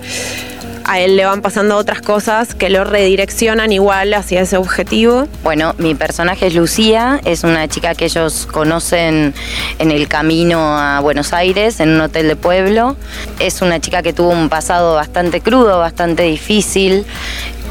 a 0.86 1.00
él 1.00 1.16
le 1.16 1.24
van 1.24 1.42
pasando 1.42 1.76
otras 1.76 2.00
cosas 2.00 2.54
que 2.54 2.70
lo 2.70 2.84
redireccionan 2.84 3.72
igual 3.72 4.14
hacia 4.14 4.42
ese 4.42 4.56
objetivo. 4.56 5.26
Bueno, 5.42 5.74
mi 5.78 5.96
personaje 5.96 6.46
es 6.46 6.54
Lucía, 6.54 7.20
es 7.24 7.42
una 7.42 7.66
chica 7.66 7.96
que 7.96 8.04
ellos 8.04 8.46
conocen 8.50 9.34
en 9.80 9.90
el 9.90 10.06
camino 10.06 10.78
a 10.78 11.00
Buenos 11.00 11.32
Aires, 11.32 11.80
en 11.80 11.88
un 11.90 12.02
hotel 12.02 12.28
de 12.28 12.36
pueblo. 12.36 12.96
Es 13.40 13.62
una 13.62 13.80
chica 13.80 14.02
que 14.02 14.12
tuvo 14.12 14.30
un 14.30 14.48
pasado 14.48 14.94
bastante 14.94 15.40
crudo, 15.40 15.80
bastante 15.80 16.22
difícil. 16.22 17.04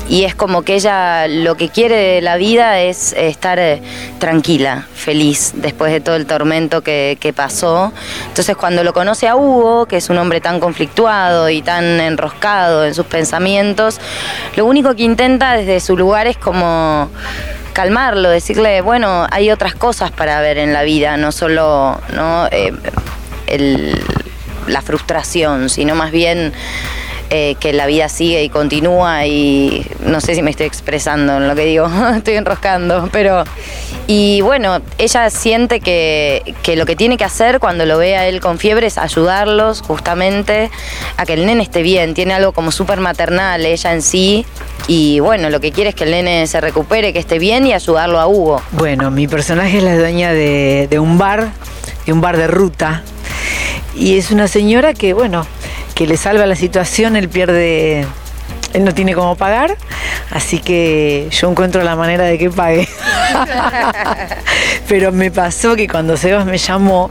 Y 0.07 0.23
es 0.23 0.35
como 0.35 0.61
que 0.61 0.75
ella 0.75 1.27
lo 1.27 1.55
que 1.55 1.69
quiere 1.69 1.95
de 1.95 2.21
la 2.21 2.37
vida 2.37 2.79
es 2.79 3.13
estar 3.13 3.57
eh, 3.57 3.81
tranquila, 4.19 4.87
feliz, 4.93 5.53
después 5.55 5.91
de 5.91 5.99
todo 5.99 6.15
el 6.15 6.27
tormento 6.27 6.81
que, 6.81 7.33
pasó. 7.35 7.91
Entonces 8.27 8.55
cuando 8.55 8.83
lo 8.83 8.93
conoce 8.93 9.27
a 9.27 9.35
Hugo, 9.35 9.87
que 9.87 9.97
es 9.97 10.09
un 10.09 10.17
hombre 10.19 10.41
tan 10.41 10.59
conflictuado 10.59 11.49
y 11.49 11.61
tan 11.63 11.99
enroscado 11.99 12.85
en 12.85 12.93
sus 12.93 13.07
pensamientos, 13.07 13.99
lo 14.55 14.65
único 14.65 14.95
que 14.95 15.03
intenta 15.03 15.53
desde 15.53 15.79
su 15.79 15.97
lugar 15.97 16.27
es 16.27 16.37
como 16.37 17.09
calmarlo, 17.73 18.29
decirle, 18.29 18.81
bueno, 18.81 19.27
hay 19.31 19.49
otras 19.49 19.75
cosas 19.75 20.11
para 20.11 20.39
ver 20.39 20.59
en 20.59 20.71
la 20.71 20.83
vida, 20.83 21.17
no 21.17 21.31
solo 21.31 21.99
¿no? 22.13 22.47
Eh, 22.51 22.71
la 24.67 24.81
frustración, 24.81 25.69
sino 25.69 25.95
más 25.95 26.11
bien 26.11 26.53
eh, 27.29 27.55
que 27.59 27.73
la 27.73 27.85
vida 27.85 28.09
sigue 28.09 28.43
y 28.43 28.49
continúa 28.49 29.25
y 29.25 29.85
no 29.99 30.21
sé 30.21 30.35
si 30.35 30.41
me 30.41 30.51
estoy 30.51 30.67
expresando 30.67 31.37
en 31.37 31.47
lo 31.47 31.55
que 31.55 31.65
digo, 31.65 31.89
estoy 32.15 32.35
enroscando, 32.35 33.09
pero... 33.11 33.43
Y 34.07 34.41
bueno, 34.41 34.81
ella 34.99 35.31
siente 35.31 35.79
que, 35.79 36.53
que 36.61 36.75
lo 36.75 36.85
que 36.85 36.95
tiene 36.95 37.17
que 37.17 37.23
hacer 37.23 37.59
cuando 37.59 37.87
lo 37.87 37.97
ve 37.97 38.15
a 38.15 38.27
él 38.27 38.39
con 38.39 38.59
fiebre 38.59 38.85
es 38.85 38.99
ayudarlos 38.99 39.81
justamente 39.81 40.69
a 41.17 41.25
que 41.25 41.33
el 41.33 41.47
nene 41.47 41.63
esté 41.63 41.81
bien, 41.81 42.13
tiene 42.13 42.35
algo 42.35 42.51
como 42.51 42.71
súper 42.71 42.99
maternal 42.99 43.65
ella 43.65 43.91
en 43.93 44.03
sí 44.03 44.45
y 44.87 45.19
bueno, 45.19 45.49
lo 45.49 45.59
que 45.59 45.71
quiere 45.71 45.89
es 45.89 45.95
que 45.95 46.03
el 46.03 46.11
nene 46.11 46.45
se 46.45 46.61
recupere, 46.61 47.13
que 47.13 47.19
esté 47.19 47.39
bien 47.39 47.65
y 47.65 47.73
ayudarlo 47.73 48.19
a 48.19 48.27
Hugo. 48.27 48.61
Bueno, 48.71 49.09
mi 49.09 49.27
personaje 49.27 49.77
es 49.77 49.83
la 49.83 49.97
dueña 49.97 50.31
de, 50.31 50.87
de 50.89 50.99
un 50.99 51.17
bar, 51.17 51.49
de 52.05 52.13
un 52.13 52.21
bar 52.21 52.37
de 52.37 52.47
ruta. 52.47 53.03
Y 53.95 54.17
es 54.17 54.29
una 54.29 54.47
señora 54.47 54.93
que, 54.93 55.13
bueno, 55.13 55.47
que 55.95 56.05
le 56.05 56.17
salva 56.17 56.45
la 56.45 56.55
situación, 56.55 57.15
él 57.15 57.29
pierde, 57.29 58.05
él 58.73 58.83
no 58.83 58.93
tiene 58.93 59.13
cómo 59.13 59.35
pagar, 59.35 59.77
así 60.29 60.59
que 60.59 61.29
yo 61.31 61.49
encuentro 61.49 61.83
la 61.83 61.95
manera 61.95 62.25
de 62.25 62.37
que 62.37 62.49
pague. 62.51 62.87
Pero 64.89 65.13
me 65.13 65.31
pasó 65.31 65.75
que 65.75 65.87
cuando 65.87 66.17
Sebas 66.17 66.45
me 66.45 66.57
llamó 66.57 67.09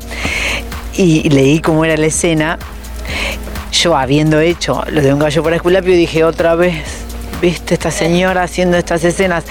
y 0.97 1.29
leí 1.31 1.61
cómo 1.61 1.85
era 1.87 1.97
la 1.97 2.07
escena, 2.07 2.59
yo 3.73 3.97
habiendo 3.97 4.39
hecho 4.41 4.85
lo 4.91 5.01
de 5.01 5.13
un 5.13 5.19
gallo 5.19 5.43
para 5.43 5.57
Esculapio 5.57 5.95
dije 5.95 6.23
otra 6.23 6.55
vez, 6.55 6.77
viste 7.41 7.75
esta 7.75 7.91
señora 7.91 8.43
haciendo 8.43 8.77
estas 8.77 9.03
escenas 9.03 9.45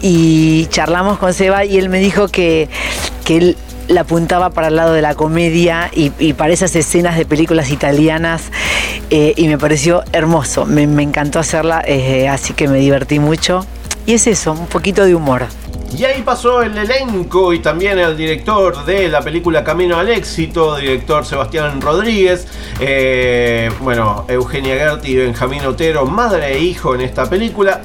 y 0.00 0.66
charlamos 0.66 1.18
con 1.18 1.32
Seba 1.32 1.64
y 1.64 1.78
él 1.78 1.88
me 1.88 2.00
dijo 2.00 2.28
que, 2.28 2.68
que 3.24 3.36
él 3.36 3.56
la 3.88 4.02
apuntaba 4.02 4.50
para 4.50 4.68
el 4.68 4.76
lado 4.76 4.92
de 4.92 5.02
la 5.02 5.14
comedia 5.14 5.90
y, 5.94 6.12
y 6.18 6.32
para 6.34 6.52
esas 6.52 6.74
escenas 6.76 7.16
de 7.16 7.24
películas 7.24 7.70
italianas 7.70 8.50
eh, 9.14 9.34
y 9.36 9.46
me 9.46 9.58
pareció 9.58 10.04
hermoso, 10.10 10.64
me, 10.64 10.84
encantó 10.84 11.38
hacerla, 11.38 11.82
eh, 11.86 12.30
así 12.30 12.54
que 12.54 12.66
me 12.66 12.78
divertí 12.78 13.18
mucho 13.18 13.66
y 14.06 14.14
es 14.14 14.26
eso, 14.26 14.52
un 14.52 14.66
poquito 14.68 15.04
de 15.04 15.14
humor. 15.14 15.44
Y 15.94 16.02
ahí 16.06 16.22
pasó 16.22 16.62
el 16.62 16.78
elenco 16.78 17.52
y 17.52 17.58
también 17.58 17.98
el 17.98 18.16
director 18.16 18.86
de 18.86 19.10
la 19.10 19.20
película 19.20 19.62
Camino 19.62 19.98
al 19.98 20.08
Éxito, 20.08 20.76
director 20.76 21.26
Sebastián 21.26 21.82
Rodríguez, 21.82 22.46
eh, 22.80 23.70
bueno, 23.82 24.24
Eugenia 24.28 24.76
Gerti 24.76 25.10
y 25.10 25.16
Benjamín 25.16 25.66
Otero, 25.66 26.06
madre 26.06 26.54
e 26.54 26.60
hijo 26.60 26.94
en 26.94 27.02
esta 27.02 27.28
película. 27.28 27.82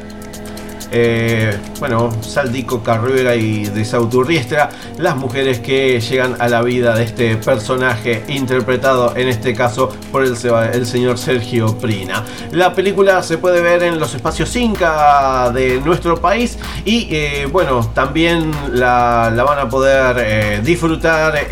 Eh, 0.91 1.57
bueno, 1.79 2.11
Saldico 2.21 2.81
Carrera 2.81 3.35
y 3.35 3.65
de 3.65 3.83
Sauturriestra, 3.83 4.69
las 4.97 5.17
mujeres 5.17 5.59
que 5.59 5.99
llegan 5.99 6.35
a 6.39 6.47
la 6.47 6.61
vida 6.61 6.95
de 6.95 7.03
este 7.03 7.35
personaje 7.37 8.23
interpretado 8.27 9.15
en 9.15 9.27
este 9.27 9.53
caso 9.53 9.89
por 10.11 10.23
el, 10.23 10.37
señor 10.85 11.17
Sergio 11.17 11.77
Prina. 11.77 12.23
La 12.51 12.73
película 12.73 13.21
se 13.21 13.37
puede 13.37 13.61
ver 13.61 13.83
en 13.83 13.99
los 13.99 14.13
espacios 14.13 14.55
Inca 14.55 15.51
de 15.51 15.81
nuestro 15.81 16.19
país 16.19 16.57
y 16.85 17.07
eh, 17.11 17.47
bueno, 17.51 17.85
también 17.93 18.51
la, 18.71 19.33
van 19.35 19.59
a 19.59 19.69
poder 19.69 20.17
eh, 20.19 20.61
disfrutar 20.63 21.47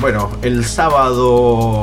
bueno, 0.00 0.30
el 0.42 0.64
sábado 0.64 1.82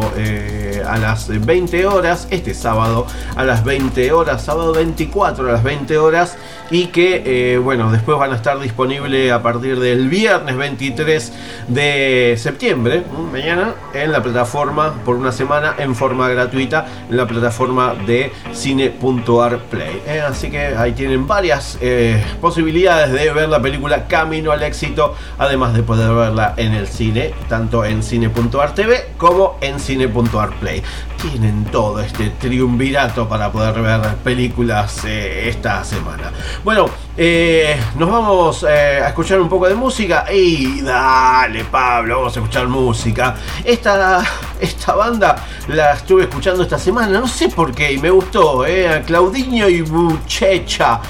a 0.93 0.97
las 0.97 1.27
20 1.27 1.85
horas, 1.87 2.27
este 2.31 2.53
sábado 2.53 3.05
a 3.35 3.43
las 3.43 3.63
20 3.63 4.11
horas, 4.11 4.43
sábado 4.43 4.73
24 4.73 5.47
a 5.47 5.51
las 5.53 5.63
20 5.63 5.97
horas 5.97 6.37
y 6.71 6.87
que 6.87 7.23
eh, 7.25 7.57
bueno 7.57 7.91
después 7.91 8.17
van 8.17 8.31
a 8.31 8.35
estar 8.35 8.59
disponibles 8.59 9.31
a 9.31 9.41
partir 9.41 9.79
del 9.79 10.07
viernes 10.07 10.55
23 10.55 11.33
de 11.67 12.35
septiembre 12.37 13.03
mañana 13.31 13.73
en 13.93 14.11
la 14.11 14.21
plataforma 14.21 14.93
por 15.03 15.15
una 15.15 15.31
semana 15.31 15.75
en 15.77 15.95
forma 15.95 16.29
gratuita 16.29 16.85
en 17.09 17.17
la 17.17 17.27
plataforma 17.27 17.95
de 18.05 18.31
cine.ar 18.53 19.59
play 19.63 20.01
¿eh? 20.07 20.21
así 20.21 20.51
que 20.51 20.59
ahí 20.59 20.91
tienen 20.91 21.27
varias 21.27 21.77
eh, 21.81 22.23
posibilidades 22.39 23.11
de 23.11 23.31
ver 23.33 23.49
la 23.49 23.61
película 23.61 24.07
Camino 24.07 24.51
al 24.51 24.61
éxito 24.63 25.15
además 25.37 25.73
de 25.73 25.83
poder 25.83 26.13
verla 26.13 26.53
en 26.57 26.73
el 26.73 26.87
cine 26.87 27.33
tanto 27.47 27.83
en 27.83 28.03
cine.ar 28.03 28.75
tv 28.75 29.07
como 29.17 29.57
en 29.61 29.79
cine.ar 29.79 30.51
play 30.59 30.78
way 30.79 31.08
tienen 31.21 31.65
todo 31.65 31.99
este 31.99 32.29
triunvirato 32.31 33.27
para 33.27 33.51
poder 33.51 33.81
ver 33.81 34.15
películas 34.23 35.03
eh, 35.05 35.49
esta 35.49 35.83
semana 35.83 36.31
Bueno, 36.63 36.89
eh, 37.21 37.77
nos 37.97 38.09
vamos 38.09 38.63
eh, 38.63 39.01
a 39.03 39.09
escuchar 39.09 39.41
un 39.41 39.49
poco 39.49 39.67
de 39.67 39.75
música. 39.75 40.25
Y 40.31 40.79
dale, 40.79 41.65
Pablo, 41.65 42.19
vamos 42.19 42.37
a 42.37 42.39
escuchar 42.39 42.69
música. 42.69 43.35
Esta, 43.61 44.23
esta 44.61 44.93
banda 44.93 45.35
la 45.67 45.95
estuve 45.95 46.23
escuchando 46.23 46.63
esta 46.63 46.79
semana, 46.79 47.19
no 47.19 47.27
sé 47.27 47.49
por 47.49 47.75
qué, 47.75 47.91
y 47.91 47.97
me 47.97 48.09
gustó. 48.09 48.65
Eh, 48.65 49.03
Claudinho 49.05 49.67
y 49.67 49.81
Buchecha, 49.81 51.01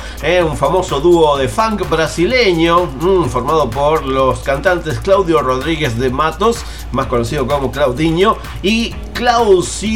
un 0.44 0.58
famoso 0.58 1.00
dúo 1.00 1.38
de 1.38 1.48
funk 1.48 1.88
brasileño, 1.88 2.86
mm, 2.86 3.26
formado 3.26 3.70
por 3.70 4.04
los 4.04 4.40
cantantes 4.40 5.00
Claudio 5.02 5.44
Rodríguez 5.44 6.00
de 6.00 6.10
Matos, 6.10 6.66
más 6.92 7.06
conocido 7.06 7.46
como 7.46 7.72
Claudinho, 7.72 8.36
y 8.64 8.96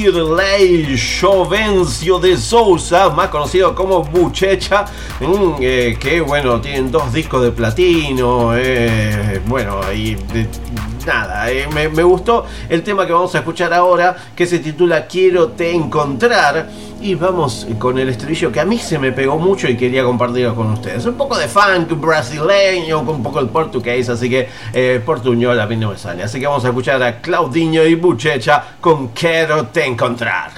Claucirley 0.04 0.98
Jovencio 0.98 2.20
de 2.20 2.36
Souza, 2.36 3.10
más 3.10 3.30
conocido 3.30 3.74
como 3.74 4.04
Buchecha, 4.04 4.84
mm, 5.22 5.54
eh, 5.62 5.98
que 5.98 6.20
bueno, 6.20 6.60
tienen 6.60 6.92
dos 6.92 7.14
discos 7.14 7.42
de 7.42 7.52
platino, 7.52 8.52
eh, 8.54 9.42
bueno, 9.48 9.80
y 9.94 10.18
nada, 11.06 11.50
eh, 11.50 11.68
me, 11.74 11.88
me 11.88 12.04
gustó 12.04 12.46
el 12.68 12.84
tema 12.84 13.08
que 13.08 13.14
vamos 13.14 13.34
a 13.36 13.40
escuchar 13.40 13.74
ahora, 13.74 14.16
que 14.36 14.46
se 14.46 14.60
titula 14.60 15.08
Quiero 15.08 15.50
te 15.50 15.72
encontrar, 15.72 16.68
y 17.04 17.16
vamos 17.16 17.68
con 17.78 18.00
el 18.00 18.08
estribillo 18.08 18.50
que 18.50 18.62
a 18.62 18.66
mí 18.66 18.80
se 18.80 18.98
me 18.98 19.12
pegó 19.12 19.38
mucho 19.38 19.68
y 19.68 19.76
quería 19.76 20.04
compartirlo 20.04 20.56
con 20.56 20.72
ustedes. 20.72 21.06
Un 21.06 21.16
poco 21.16 21.38
de 21.38 21.50
funk 21.50 21.92
brasileño, 22.00 23.06
con 23.06 23.16
un 23.16 23.24
poco 23.24 23.42
el 23.42 23.50
portugués, 23.50 24.08
así 24.08 24.30
que 24.30 24.48
eh, 24.72 25.02
portuñol 25.06 25.60
a 25.60 25.68
mí 25.68 25.76
no 25.76 25.92
me 25.92 25.98
sale. 25.98 26.24
Así 26.24 26.40
que 26.40 26.48
vamos 26.48 26.64
a 26.64 26.70
escuchar 26.70 27.04
a 27.04 27.20
Claudinho 27.20 27.84
y 27.84 27.96
Buchecha 27.96 28.78
con 28.80 29.10
Quiero 29.10 29.68
te 29.68 29.86
encontrar. 29.86 30.52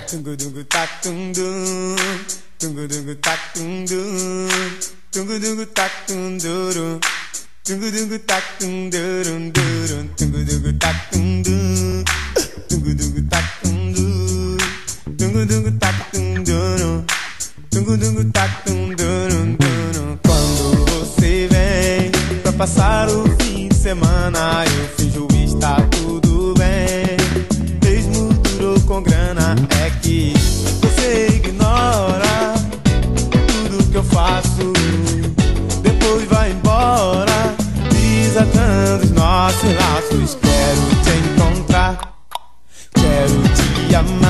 Quando 17.86 18.02
você 20.90 21.48
vem 21.48 22.12
pra 22.42 22.52
passar 22.54 23.08
o 23.10 23.26
fim 23.40 23.68
de 23.68 23.76
semana, 23.76 24.64
eu 24.66 24.88
finjo 24.98 25.28
estar 25.46 25.88
tudo 25.90 26.56
bem. 26.58 27.16
Mesmo 27.84 28.34
duro 28.34 28.82
com 28.88 29.04
grana, 29.04 29.56
é 29.80 29.92
que 30.02 30.34
você 30.82 31.28
ignora 31.36 32.56
tudo 33.70 33.92
que 33.92 33.98
eu 33.98 34.04
faço. 34.04 34.74
Depois 35.84 36.28
vai 36.28 36.54
embora, 36.54 37.54
desatando 37.92 39.06
os 39.06 39.12
nossos 39.12 39.76
laços. 39.76 40.38
Quero 40.42 40.82
te 41.04 41.12
encontrar, 41.30 42.16
quero 42.96 43.44
te 43.88 43.96
amar. 43.96 44.25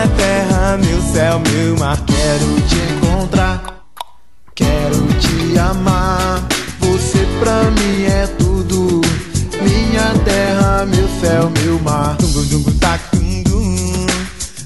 Minha 0.00 0.16
terra, 0.16 0.78
meu 0.78 1.02
céu, 1.12 1.42
meu 1.52 1.76
mar. 1.76 2.02
Quero 2.06 2.60
te 2.68 2.76
encontrar, 2.94 3.84
quero 4.54 5.06
te 5.20 5.58
amar. 5.58 6.42
Você 6.78 7.18
pra 7.38 7.70
mim 7.70 8.04
é 8.04 8.26
tudo. 8.38 9.02
Minha 9.60 10.14
terra, 10.24 10.86
meu 10.86 11.06
céu, 11.20 11.52
meu 11.62 11.78
mar. 11.80 12.16
Dungu 12.16 12.42
dungu 12.46 12.72
tak 12.80 12.98
dum 13.12 13.42
dum. 13.42 14.06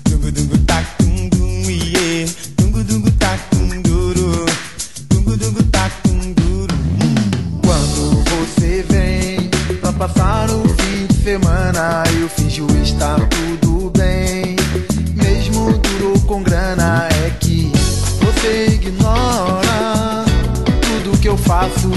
Dungu 0.08 0.30
dungu 0.30 0.58
tak 0.58 0.86
dum 1.00 1.28
dum 1.30 1.68
yeah. 1.68 2.32
Dungu 2.56 2.84
dungu 2.84 3.10
tak 3.18 3.40
dum. 3.50 3.82
Dungu 5.08 5.36
dungu 5.36 5.62
tak 5.64 5.90
dum. 6.04 6.32
Quando 7.60 8.22
você 8.30 8.84
vem 8.88 9.50
pra 9.80 9.92
passar 9.94 10.48
o 10.48 10.62
fim 10.68 11.06
de 11.06 11.24
semana, 11.24 12.04
eu 12.20 12.28
finjo 12.28 12.68
estar. 12.84 13.33
Com 16.20 16.42
grana, 16.42 17.06
é 17.26 17.30
que 17.38 17.70
você 18.20 18.66
ignora 18.72 20.24
tudo 20.80 21.18
que 21.18 21.28
eu 21.28 21.36
faço. 21.36 21.90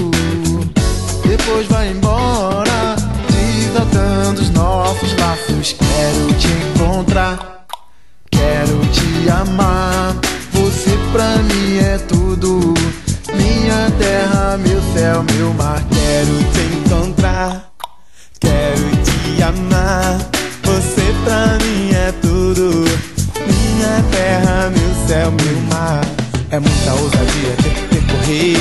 Depois 1.26 1.66
vai 1.66 1.90
embora, 1.90 2.96
desatando 3.30 4.40
os 4.42 4.50
nossos 4.50 5.16
laços. 5.16 5.72
Quero 5.72 6.34
te 6.34 6.48
encontrar, 6.48 7.66
quero 8.30 8.78
te 8.92 9.30
amar. 9.30 10.14
Você 10.52 10.90
pra 11.10 11.36
mim 11.38 11.78
é 11.78 11.98
tudo. 11.98 12.74
Minha 13.34 13.90
terra, 13.98 14.58
meu 14.58 14.80
céu, 14.94 15.24
meu 15.34 15.54
mar. 15.54 15.82
Quero 15.90 16.52
te 16.52 16.57
Terra, 24.10 24.70
meu 24.70 25.06
céu, 25.06 25.30
meu 25.30 25.62
mar. 25.72 26.04
É 26.50 26.58
muita 26.58 26.92
ousadia 26.94 27.56
ter 27.62 27.70
que 27.70 27.82
percorrer 27.88 28.56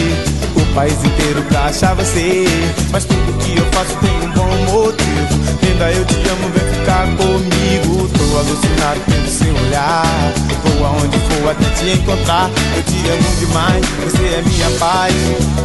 o 0.55 0.73
país 0.73 0.93
inteiro 1.03 1.41
pra 1.43 1.65
achar 1.65 1.95
você. 1.95 2.45
Mas 2.91 3.05
tudo 3.05 3.37
que 3.39 3.57
eu 3.57 3.65
faço 3.71 3.95
tem 3.99 4.11
um 4.27 4.31
bom 4.31 4.55
motivo. 4.71 5.57
Linda, 5.63 5.91
eu 5.91 6.05
te 6.05 6.15
amo, 6.29 6.49
vem 6.53 6.67
ficar 6.73 7.07
comigo. 7.15 8.09
Tô 8.09 8.37
alucinado 8.39 8.99
pelo 9.05 9.27
seu 9.27 9.55
olhar. 9.67 10.33
Vou 10.63 10.85
aonde 10.85 11.17
for 11.17 11.51
até 11.51 11.69
te 11.75 11.91
encontrar. 11.97 12.49
Eu 12.75 12.83
te 12.83 13.09
amo 13.09 13.35
demais, 13.39 13.85
você 14.03 14.23
é 14.23 14.41
minha 14.41 14.69
paz. 14.79 15.13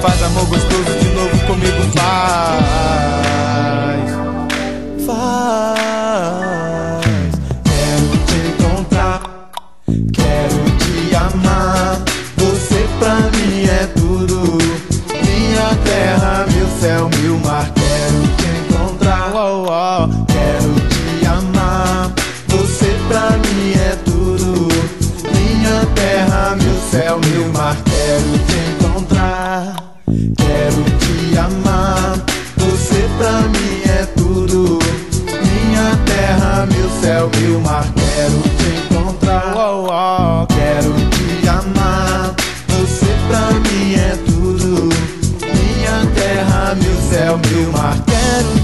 Faz 0.00 0.22
amor 0.22 0.46
gostoso 0.46 0.98
de 1.00 1.08
novo 1.08 1.38
comigo, 1.46 1.82
faz. 1.94 2.72
Faz. 5.06 5.91
Céu, 16.82 17.08
meu 17.20 17.38
mar. 17.38 17.70
Quero 17.76 18.26
te 18.36 18.74
encontrar, 18.74 19.32
oh, 19.32 19.66
oh. 19.68 20.08
quero 20.26 20.74
te 20.88 21.26
amar, 21.26 22.12
você 22.48 22.96
pra 23.06 23.30
mim 23.38 23.72
é 23.74 23.96
tudo. 24.04 24.68
Minha 25.32 25.86
terra, 25.94 26.56
meu 26.56 26.74
céu, 26.90 27.20
meu 27.20 27.52
mar. 27.52 27.76
Meu 47.94 48.54
mar. 48.54 48.61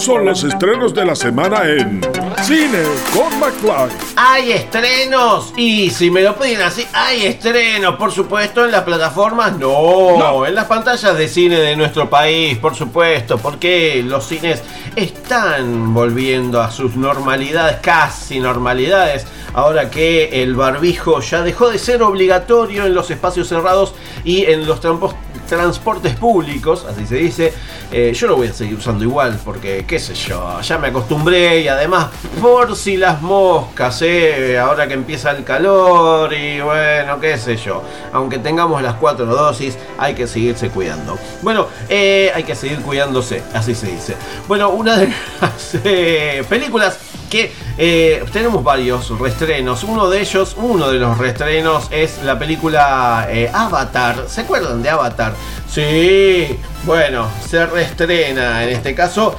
Son 0.00 0.24
los 0.24 0.42
estrenos 0.44 0.94
de 0.94 1.04
la 1.04 1.14
semana 1.14 1.62
en 1.64 2.00
Cine 2.42 2.82
con 3.14 3.38
McFly. 3.38 3.90
Hay 4.16 4.52
estrenos. 4.52 5.52
Y 5.56 5.90
si 5.90 6.10
me 6.10 6.22
lo 6.22 6.36
piden 6.36 6.62
así, 6.62 6.86
hay 6.94 7.26
estrenos, 7.26 7.96
por 7.96 8.10
supuesto, 8.10 8.64
en 8.64 8.70
las 8.72 8.82
plataformas, 8.84 9.58
no, 9.58 10.46
en 10.46 10.54
las 10.54 10.64
pantallas 10.64 11.16
de 11.16 11.28
cine 11.28 11.56
de 11.56 11.76
nuestro 11.76 12.08
país, 12.08 12.56
por 12.58 12.74
supuesto, 12.74 13.36
porque 13.38 14.02
los 14.04 14.26
cines 14.26 14.62
están 14.96 15.92
volviendo 15.92 16.62
a 16.62 16.70
sus 16.70 16.96
normalidades, 16.96 17.76
casi 17.82 18.40
normalidades, 18.40 19.26
ahora 19.52 19.90
que 19.90 20.42
el 20.42 20.54
barbijo 20.54 21.20
ya 21.20 21.42
dejó 21.42 21.68
de 21.70 21.78
ser 21.78 22.02
obligatorio 22.02 22.86
en 22.86 22.94
los 22.94 23.10
espacios 23.10 23.48
cerrados 23.48 23.94
y 24.24 24.44
en 24.46 24.66
los 24.66 24.80
trampos- 24.80 25.14
transportes 25.56 26.14
públicos, 26.16 26.86
así 26.88 27.06
se 27.06 27.16
dice. 27.16 27.52
Eh, 27.92 28.12
yo 28.14 28.28
lo 28.28 28.36
voy 28.36 28.48
a 28.48 28.52
seguir 28.52 28.76
usando 28.76 29.04
igual 29.04 29.38
porque, 29.44 29.84
qué 29.86 29.98
sé 29.98 30.14
yo, 30.14 30.60
ya 30.60 30.78
me 30.78 30.88
acostumbré 30.88 31.60
y 31.60 31.68
además, 31.68 32.08
por 32.40 32.76
si 32.76 32.96
las 32.96 33.20
moscas, 33.20 34.00
eh, 34.02 34.58
ahora 34.58 34.86
que 34.86 34.94
empieza 34.94 35.32
el 35.32 35.44
calor 35.44 36.32
y 36.32 36.60
bueno, 36.60 37.18
qué 37.20 37.36
sé 37.36 37.56
yo, 37.56 37.82
aunque 38.12 38.38
tengamos 38.38 38.80
las 38.82 38.94
cuatro 38.94 39.26
dosis, 39.26 39.76
hay 39.98 40.14
que 40.14 40.26
seguirse 40.26 40.70
cuidando. 40.70 41.18
Bueno, 41.42 41.66
eh, 41.88 42.30
hay 42.34 42.44
que 42.44 42.54
seguir 42.54 42.80
cuidándose, 42.80 43.42
así 43.52 43.74
se 43.74 43.88
dice. 43.88 44.16
Bueno, 44.46 44.70
una 44.70 44.96
de 44.96 45.08
las 45.40 46.46
películas 46.46 46.98
que 47.30 47.52
eh, 47.78 48.22
tenemos 48.32 48.62
varios 48.62 49.18
reestrenos. 49.18 49.84
Uno 49.84 50.10
de 50.10 50.20
ellos, 50.20 50.54
uno 50.58 50.90
de 50.90 50.98
los 50.98 51.16
reestrenos 51.16 51.88
es 51.90 52.22
la 52.24 52.38
película 52.38 53.26
eh, 53.30 53.50
Avatar. 53.52 54.26
¿Se 54.28 54.42
acuerdan 54.42 54.82
de 54.82 54.90
Avatar? 54.90 55.32
Sí, 55.66 56.58
bueno, 56.84 57.28
se 57.48 57.64
reestrena 57.64 58.64
en 58.64 58.70
este 58.70 58.94
caso. 58.94 59.36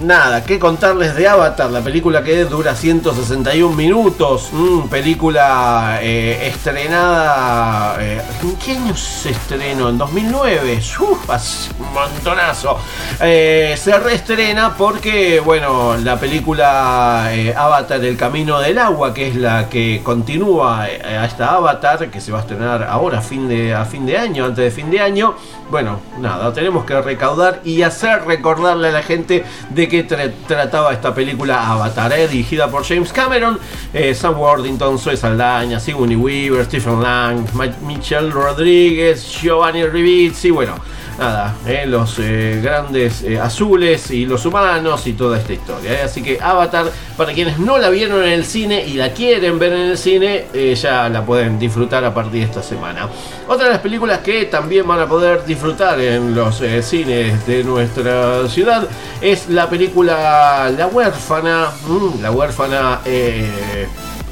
Nada, 0.00 0.42
que 0.42 0.58
contarles 0.58 1.14
de 1.14 1.28
Avatar, 1.28 1.70
la 1.70 1.80
película 1.80 2.24
que 2.24 2.44
dura 2.44 2.74
161 2.74 3.76
minutos, 3.76 4.48
mm, 4.50 4.88
película 4.88 5.98
eh, 6.02 6.48
estrenada, 6.48 7.96
eh, 8.00 8.20
¿en 8.42 8.56
qué 8.56 8.72
año 8.72 8.96
se 8.96 9.30
estrenó? 9.30 9.90
En 9.90 9.98
2009, 9.98 10.80
uf, 10.98 11.30
un 11.78 11.92
montonazo. 11.92 12.78
Eh, 13.20 13.76
se 13.78 13.96
reestrena 13.96 14.74
porque, 14.76 15.38
bueno, 15.38 15.96
la 15.96 16.18
película 16.18 17.30
Avatar, 17.56 18.04
El 18.04 18.16
Camino 18.16 18.58
del 18.58 18.78
Agua, 18.78 19.14
que 19.14 19.28
es 19.28 19.36
la 19.36 19.68
que 19.68 20.00
continúa 20.02 20.82
a 20.82 21.26
esta 21.26 21.54
Avatar, 21.54 22.10
que 22.10 22.20
se 22.20 22.32
va 22.32 22.38
a 22.38 22.40
estrenar 22.40 22.82
ahora 22.82 23.18
a 23.18 23.22
fin 23.22 23.48
de, 23.48 23.72
a 23.72 23.84
fin 23.84 24.04
de 24.04 24.18
año, 24.18 24.46
antes 24.46 24.64
de 24.64 24.70
fin 24.72 24.90
de 24.90 25.00
año, 25.00 25.36
bueno, 25.70 26.00
nada, 26.18 26.52
tenemos 26.52 26.84
que 26.84 27.00
recaudar 27.00 27.60
y 27.64 27.82
hacer 27.82 28.24
recordarle 28.26 28.88
a 28.88 28.92
la 28.92 29.02
gente 29.02 29.44
de 29.70 29.81
qué 29.88 30.06
tra- 30.06 30.30
trataba 30.46 30.92
esta 30.92 31.14
película 31.14 31.70
Avatar, 31.70 32.12
eh, 32.12 32.28
dirigida 32.28 32.68
por 32.68 32.84
James 32.84 33.12
Cameron, 33.12 33.58
eh, 33.92 34.14
Sam 34.14 34.38
Worthington, 34.38 34.98
Zoe 34.98 35.16
Saldaña, 35.16 35.78
Sigourney 35.80 36.16
Weaver, 36.16 36.64
Stephen 36.64 37.02
Lang, 37.02 37.44
Ma- 37.54 37.66
Michelle 37.86 38.30
Rodríguez, 38.30 39.24
Giovanni 39.40 39.84
Ribisi, 39.86 40.50
bueno, 40.50 40.74
nada, 41.18 41.54
eh, 41.66 41.84
los 41.86 42.18
eh, 42.18 42.60
grandes 42.62 43.22
eh, 43.22 43.38
azules 43.38 44.10
y 44.10 44.26
los 44.26 44.44
humanos 44.46 45.06
y 45.06 45.12
toda 45.12 45.38
esta 45.38 45.52
historia. 45.52 46.04
Así 46.04 46.22
que 46.22 46.38
Avatar, 46.40 46.90
para 47.16 47.32
quienes 47.32 47.58
no 47.58 47.78
la 47.78 47.90
vieron 47.90 48.22
en 48.22 48.32
el 48.32 48.44
cine 48.44 48.84
y 48.84 48.94
la 48.94 49.10
quieren 49.10 49.58
ver 49.58 49.72
en 49.72 49.90
el 49.90 49.98
cine, 49.98 50.44
ya 50.74 51.08
la 51.08 51.24
pueden 51.24 51.58
disfrutar 51.58 52.04
a 52.04 52.14
partir 52.14 52.40
de 52.40 52.46
esta 52.46 52.62
semana. 52.62 53.08
Otra 53.48 53.66
de 53.66 53.72
las 53.72 53.80
películas 53.80 54.20
que 54.20 54.46
también 54.46 54.86
van 54.86 55.00
a 55.00 55.06
poder 55.06 55.44
disfrutar 55.44 56.00
en 56.00 56.34
los 56.34 56.62
cines 56.82 57.46
de 57.46 57.64
nuestra 57.64 58.48
ciudad 58.48 58.86
es 59.20 59.48
la 59.48 59.68
película 59.68 60.72
La 60.76 60.86
huérfana, 60.86 61.70
mm, 61.86 62.22
la 62.22 62.30
huérfana... 62.30 63.00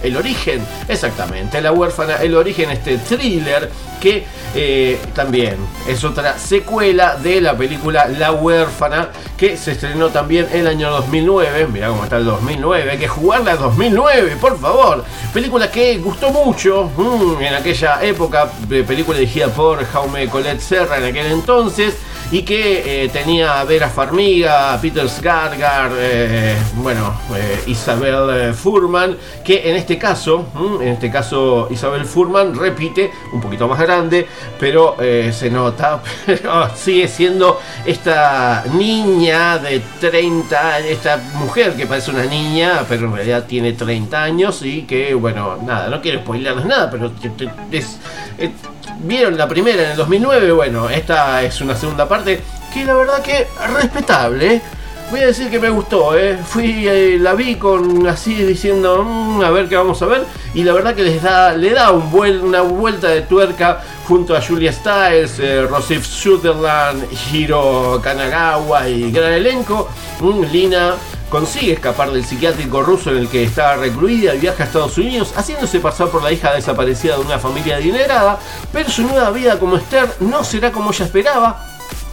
el 0.03 0.17
origen, 0.17 0.61
exactamente, 0.89 1.61
La 1.61 1.73
huérfana, 1.73 2.17
el 2.17 2.35
origen, 2.35 2.71
este 2.71 2.99
thriller 2.99 3.71
que 4.01 4.25
eh, 4.55 4.99
también 5.15 5.57
es 5.87 6.03
otra 6.05 6.39
secuela 6.39 7.17
de 7.17 7.41
la 7.41 7.57
película 7.57 8.09
La 8.09 8.33
huérfana 8.33 9.11
que 9.37 9.57
se 9.57 9.73
estrenó 9.73 10.09
también 10.09 10.49
el 10.53 10.67
año 10.67 10.91
2009, 10.91 11.67
mirá 11.67 11.89
cómo 11.89 12.05
está 12.05 12.17
el 12.17 12.25
2009, 12.25 12.91
hay 12.91 12.99
que 12.99 13.09
jugarla 13.09 13.53
en 13.53 13.59
2009, 13.59 14.37
por 14.41 14.59
favor, 14.59 15.05
película 15.33 15.71
que 15.71 15.99
gustó 15.99 16.31
mucho 16.31 16.91
mm, 16.97 17.43
en 17.43 17.55
aquella 17.55 18.03
época, 18.03 18.51
eh, 18.71 18.85
película 18.87 19.19
dirigida 19.19 19.49
por 19.49 19.85
Jaume 19.85 20.29
Colette 20.29 20.61
Serra 20.61 20.99
en 20.99 21.05
aquel 21.05 21.27
entonces 21.27 21.97
y 22.33 22.43
que 22.43 23.05
eh, 23.05 23.09
tenía 23.09 23.61
a 23.61 23.65
Vera 23.65 23.89
Farmiga, 23.89 24.79
Peter 24.81 25.09
Skargar, 25.09 25.91
eh, 25.97 26.57
bueno, 26.77 27.13
eh, 27.37 27.63
Isabel 27.67 28.31
eh, 28.31 28.53
Furman, 28.53 29.17
que 29.45 29.69
en 29.69 29.77
este 29.77 29.99
caso, 29.99 30.47
en 30.81 30.89
este 30.89 31.11
caso 31.11 31.67
Isabel 31.71 32.05
Furman 32.05 32.55
repite, 32.55 33.11
un 33.33 33.41
poquito 33.41 33.67
más 33.67 33.81
grande, 33.81 34.27
pero 34.59 34.97
se 35.01 35.51
nota, 35.51 36.03
pero 36.27 36.69
sigue 36.77 37.09
siendo 37.09 37.61
esta 37.85 38.65
niña 38.75 39.59
de 39.59 39.81
30 40.01 40.75
años, 40.77 40.89
esta 40.91 41.17
mujer 41.35 41.75
que 41.75 41.87
parece 41.87 42.11
una 42.13 42.25
niña, 42.25 42.85
pero 42.89 43.07
en 43.07 43.15
realidad 43.15 43.45
tiene 43.47 43.73
30 43.73 44.23
años 44.23 44.63
y 44.63 44.83
que, 44.83 45.15
bueno, 45.15 45.59
nada, 45.65 45.89
no 45.89 46.01
quiero 46.01 46.21
spoilerles 46.21 46.65
nada, 46.65 46.91
pero 46.91 47.11
es- 47.73 47.99
vieron 49.03 49.37
la 49.37 49.49
primera 49.49 49.83
en 49.83 49.91
el 49.91 49.97
2009, 49.97 50.53
bueno, 50.53 50.89
esta 50.89 51.43
es 51.43 51.61
una 51.61 51.77
segunda 51.77 52.09
parte 52.09 52.41
que 52.73 52.85
la 52.85 52.95
verdad 52.95 53.23
que 53.23 53.47
respetable. 53.75 54.55
¿eh? 54.55 54.63
Voy 55.11 55.21
a 55.21 55.27
decir 55.27 55.51
que 55.51 55.59
me 55.59 55.71
gustó, 55.71 56.17
¿eh? 56.17 56.37
Fui, 56.37 56.87
eh, 56.87 57.19
la 57.21 57.35
vi 57.35 57.57
con 57.57 58.07
así 58.07 58.33
diciendo, 58.35 59.03
"Mm, 59.05 59.43
a 59.43 59.51
ver 59.51 59.69
qué 59.69 59.75
vamos 59.77 60.01
a 60.03 60.07
ver. 60.07 60.25
Y 60.55 60.63
la 60.63 60.73
verdad 60.73 60.95
que 60.95 61.03
les 61.03 61.21
da, 61.21 61.53
le 61.53 61.71
da 61.71 61.91
una 61.91 62.61
vuelta 62.61 63.09
de 63.09 63.23
tuerca 63.23 63.81
junto 64.07 64.37
a 64.37 64.41
Julia 64.41 64.73
Stiles, 64.73 65.39
eh, 65.41 65.67
Rosif 65.69 66.07
Sutherland, 66.07 67.09
Hiro 67.33 68.01
Kanagawa 68.03 68.89
y 68.89 69.11
gran 69.11 69.33
elenco. 69.33 69.89
Mm, 70.21 70.43
Lina 70.53 70.95
consigue 71.31 71.73
escapar 71.73 72.11
del 72.11 72.25
psiquiátrico 72.25 72.83
ruso 72.83 73.11
en 73.11 73.19
el 73.19 73.29
que 73.29 73.45
está 73.45 73.77
recluida 73.77 74.35
y 74.35 74.41
viaja 74.41 74.65
a 74.65 74.67
Estados 74.67 74.99
Unidos, 74.99 75.33
haciéndose 75.37 75.81
pasar 75.81 76.09
por 76.09 76.23
la 76.23 76.33
hija 76.33 76.53
desaparecida 76.53 77.17
de 77.17 77.23
una 77.23 77.39
familia 77.39 77.77
adinerada, 77.77 78.39
pero 78.73 78.91
su 78.91 79.03
nueva 79.03 79.31
vida 79.31 79.59
como 79.59 79.77
Esther 79.77 80.17
no 80.21 80.45
será 80.45 80.73
como 80.73 80.91
ella 80.91 81.05
esperaba. 81.07 81.70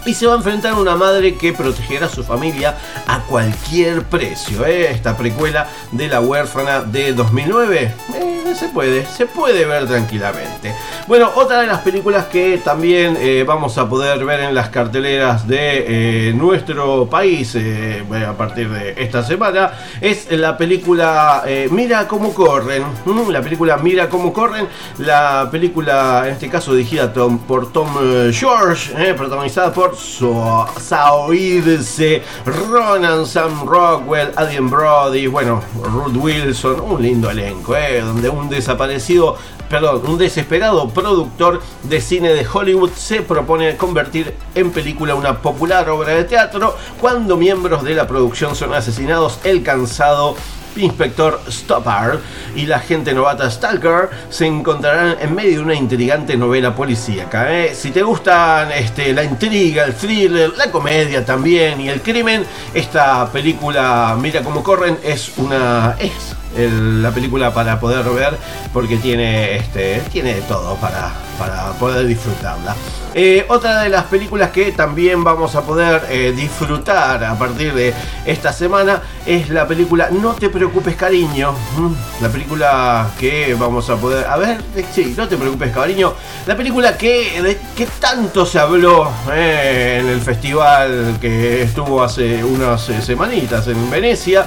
Y 0.08 0.14
se 0.14 0.26
va 0.26 0.36
a 0.36 0.38
enfrentar 0.38 0.72
a 0.72 0.76
una 0.78 0.96
madre 0.96 1.36
que 1.36 1.52
protegerá 1.52 2.06
a 2.06 2.10
su 2.10 2.24
familia 2.24 2.78
a 3.08 3.24
cualquier 3.24 4.04
precio. 4.04 4.66
¿eh? 4.66 4.90
Esta 4.90 5.18
precuela 5.18 5.68
de 5.92 6.08
La 6.08 6.22
huérfana 6.22 6.80
de 6.80 7.12
2009 7.12 7.94
eh, 8.16 8.56
se 8.56 8.70
puede, 8.70 9.06
se 9.06 9.26
puede 9.26 9.66
ver 9.66 9.86
tranquilamente. 9.86 10.74
Bueno, 11.08 11.30
otra 11.36 11.60
de 11.60 11.68
las 11.68 11.82
películas 11.82 12.28
que 12.28 12.58
también 12.60 13.18
eh, 13.20 13.44
vamos 13.46 13.78
a 13.78 13.90
poder 13.90 14.24
ver 14.24 14.40
en 14.40 14.56
las 14.56 14.70
carteleras 14.70 15.46
de 15.46 16.32
nuestro 16.38 17.10
país 17.10 17.58
a 17.58 18.34
partir 18.38 18.70
de 18.70 18.96
esta 18.98 19.24
semana 19.24 19.74
es 20.00 20.32
la 20.32 20.56
película 20.56 21.44
Mira 21.70 22.08
cómo 22.08 22.34
corren. 22.34 22.84
La 23.30 23.42
película 23.42 23.76
Mira 23.76 24.08
cómo 24.08 24.32
corren. 24.32 24.68
La 25.00 25.50
película, 25.52 26.24
en 26.26 26.34
este 26.34 26.50
caso, 26.50 26.74
dirigida 26.74 27.12
por 27.12 27.74
Tom 27.74 27.90
George, 28.32 29.14
protagonizada 29.14 29.74
por 29.74 29.97
So- 29.98 30.66
Saoirse 30.80 32.22
Ronan, 32.46 33.26
Sam 33.26 33.66
Rockwell, 33.66 34.32
Adrien 34.36 34.70
Brody, 34.70 35.28
bueno, 35.28 35.62
Ruth 35.84 36.16
Wilson, 36.16 36.80
un 36.82 37.02
lindo 37.02 37.30
elenco, 37.30 37.76
eh, 37.76 38.02
donde 38.02 38.30
un 38.30 38.50
desaparecido 38.50 39.36
perdón, 39.70 40.02
un 40.08 40.18
desesperado 40.18 40.88
productor 40.90 41.62
de 41.84 42.00
cine 42.00 42.30
de 42.34 42.48
Hollywood 42.52 42.92
se 42.96 43.22
propone 43.22 43.76
convertir 43.76 44.34
en 44.56 44.72
película 44.72 45.14
una 45.14 45.42
popular 45.42 45.90
obra 45.90 46.14
de 46.14 46.24
teatro 46.24 46.76
cuando 47.02 47.36
miembros 47.36 47.84
de 47.84 47.94
la 47.94 48.08
producción 48.08 48.56
son 48.56 48.74
asesinados. 48.74 49.40
El 49.44 49.64
cansado 49.64 50.36
inspector 50.78 51.40
Stoppard 51.50 52.20
y 52.56 52.66
la 52.66 52.80
gente 52.80 53.14
novata 53.14 53.50
Stalker 53.50 54.10
se 54.30 54.46
encontrarán 54.46 55.18
en 55.20 55.36
medio 55.36 55.58
de 55.58 55.60
una 55.60 55.76
intrigante 55.76 56.38
novela 56.38 56.76
policíaca. 56.76 57.54
¿eh? 57.54 57.76
Si 57.76 57.92
te 57.92 58.02
gustan 58.02 58.72
este, 58.72 59.14
la 59.14 59.24
intriga, 59.24 59.84
el 59.86 59.94
thriller, 59.94 60.52
la 60.58 60.72
comedia 60.72 61.26
también 61.26 61.82
y 61.82 61.90
el 61.90 62.02
crimen, 62.02 62.46
esta 62.74 63.32
película 63.32 64.18
Mira 64.20 64.42
cómo 64.42 64.64
corren 64.64 64.98
es 65.04 65.38
una 65.38 65.96
es 66.00 66.36
la 66.72 67.12
película 67.12 67.54
para 67.54 67.80
poder 67.80 68.06
ver 68.10 68.38
porque 68.74 68.98
tiene 68.98 69.58
este 69.58 70.02
tiene 70.12 70.34
todo 70.48 70.76
para 70.76 71.14
para 71.38 71.72
poder 71.74 72.06
disfrutarla. 72.08 72.76
Eh, 73.14 73.46
otra 73.50 73.82
de 73.82 73.90
las 73.90 74.04
películas 74.06 74.52
que 74.52 74.72
también 74.74 75.24
vamos 75.24 75.56
a 75.56 75.62
poder 75.62 76.06
eh, 76.10 76.34
disfrutar 76.36 77.24
a 77.24 77.38
partir 77.38 77.74
de 77.74 77.94
esta 78.26 78.54
semana 78.54 79.02
es 79.26 79.50
la 79.50 79.68
película 79.68 80.10
No 80.12 80.34
te 80.34 80.50
preocupes 80.50 80.96
cariño. 80.96 81.54
Mm, 81.78 81.94
La 82.22 82.30
película 82.30 83.10
que 83.20 83.56
vamos 83.56 83.90
a 83.90 83.96
poder... 83.96 84.28
A 84.28 84.38
ver, 84.38 84.62
eh, 84.76 84.86
sí, 84.94 85.16
No 85.18 85.28
te 85.28 85.36
preocupes 85.38 85.72
cariño. 85.74 86.14
La 86.46 86.56
película 86.56 86.96
que, 86.98 87.58
que 87.76 87.86
tanto 88.00 88.46
se 88.46 88.60
habló 88.60 89.12
en 89.34 90.08
el 90.08 90.22
festival 90.22 91.18
que 91.20 91.64
estuvo 91.64 92.04
hace 92.04 92.44
unas 92.44 92.82
semanitas 92.82 93.68
en 93.68 93.90
Venecia. 93.90 94.46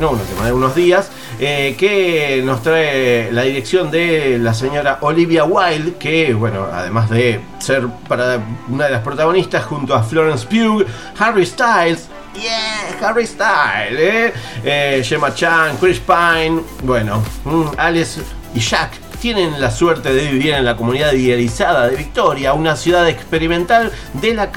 no, 0.00 0.10
una 0.10 0.24
semana, 0.24 0.54
unos 0.54 0.74
días. 0.74 1.08
Eh, 1.38 1.76
que 1.78 2.42
nos 2.44 2.62
trae 2.62 3.30
la 3.32 3.42
dirección 3.42 3.90
de 3.90 4.38
la 4.38 4.54
señora 4.54 4.98
Olivia 5.02 5.44
Wilde, 5.44 5.94
que, 5.94 6.34
bueno, 6.34 6.66
además 6.72 7.10
de 7.10 7.40
ser 7.58 7.86
para 8.08 8.40
una 8.68 8.86
de 8.86 8.90
las 8.90 9.02
protagonistas 9.02 9.64
junto 9.64 9.94
a 9.94 10.02
Florence 10.02 10.46
Pugh, 10.46 10.84
Harry 11.18 11.46
Styles, 11.46 12.08
Yeah, 12.34 13.08
Harry 13.08 13.26
Styles, 13.26 13.98
¿eh? 13.98 14.32
Eh, 14.62 15.02
Gemma 15.04 15.34
Chan, 15.34 15.76
Chris 15.78 15.98
Pine, 15.98 16.60
bueno, 16.84 17.22
mm, 17.44 17.70
Alice 17.76 18.20
y 18.54 18.60
Jack 18.60 19.07
tienen 19.20 19.60
la 19.60 19.70
suerte 19.70 20.12
de 20.12 20.30
vivir 20.30 20.54
en 20.54 20.64
la 20.64 20.76
comunidad 20.76 21.12
idealizada 21.12 21.88
de 21.88 21.96
Victoria, 21.96 22.52
una 22.52 22.76
ciudad 22.76 23.08
experimental 23.08 23.90
de 24.14 24.34
la 24.34 24.50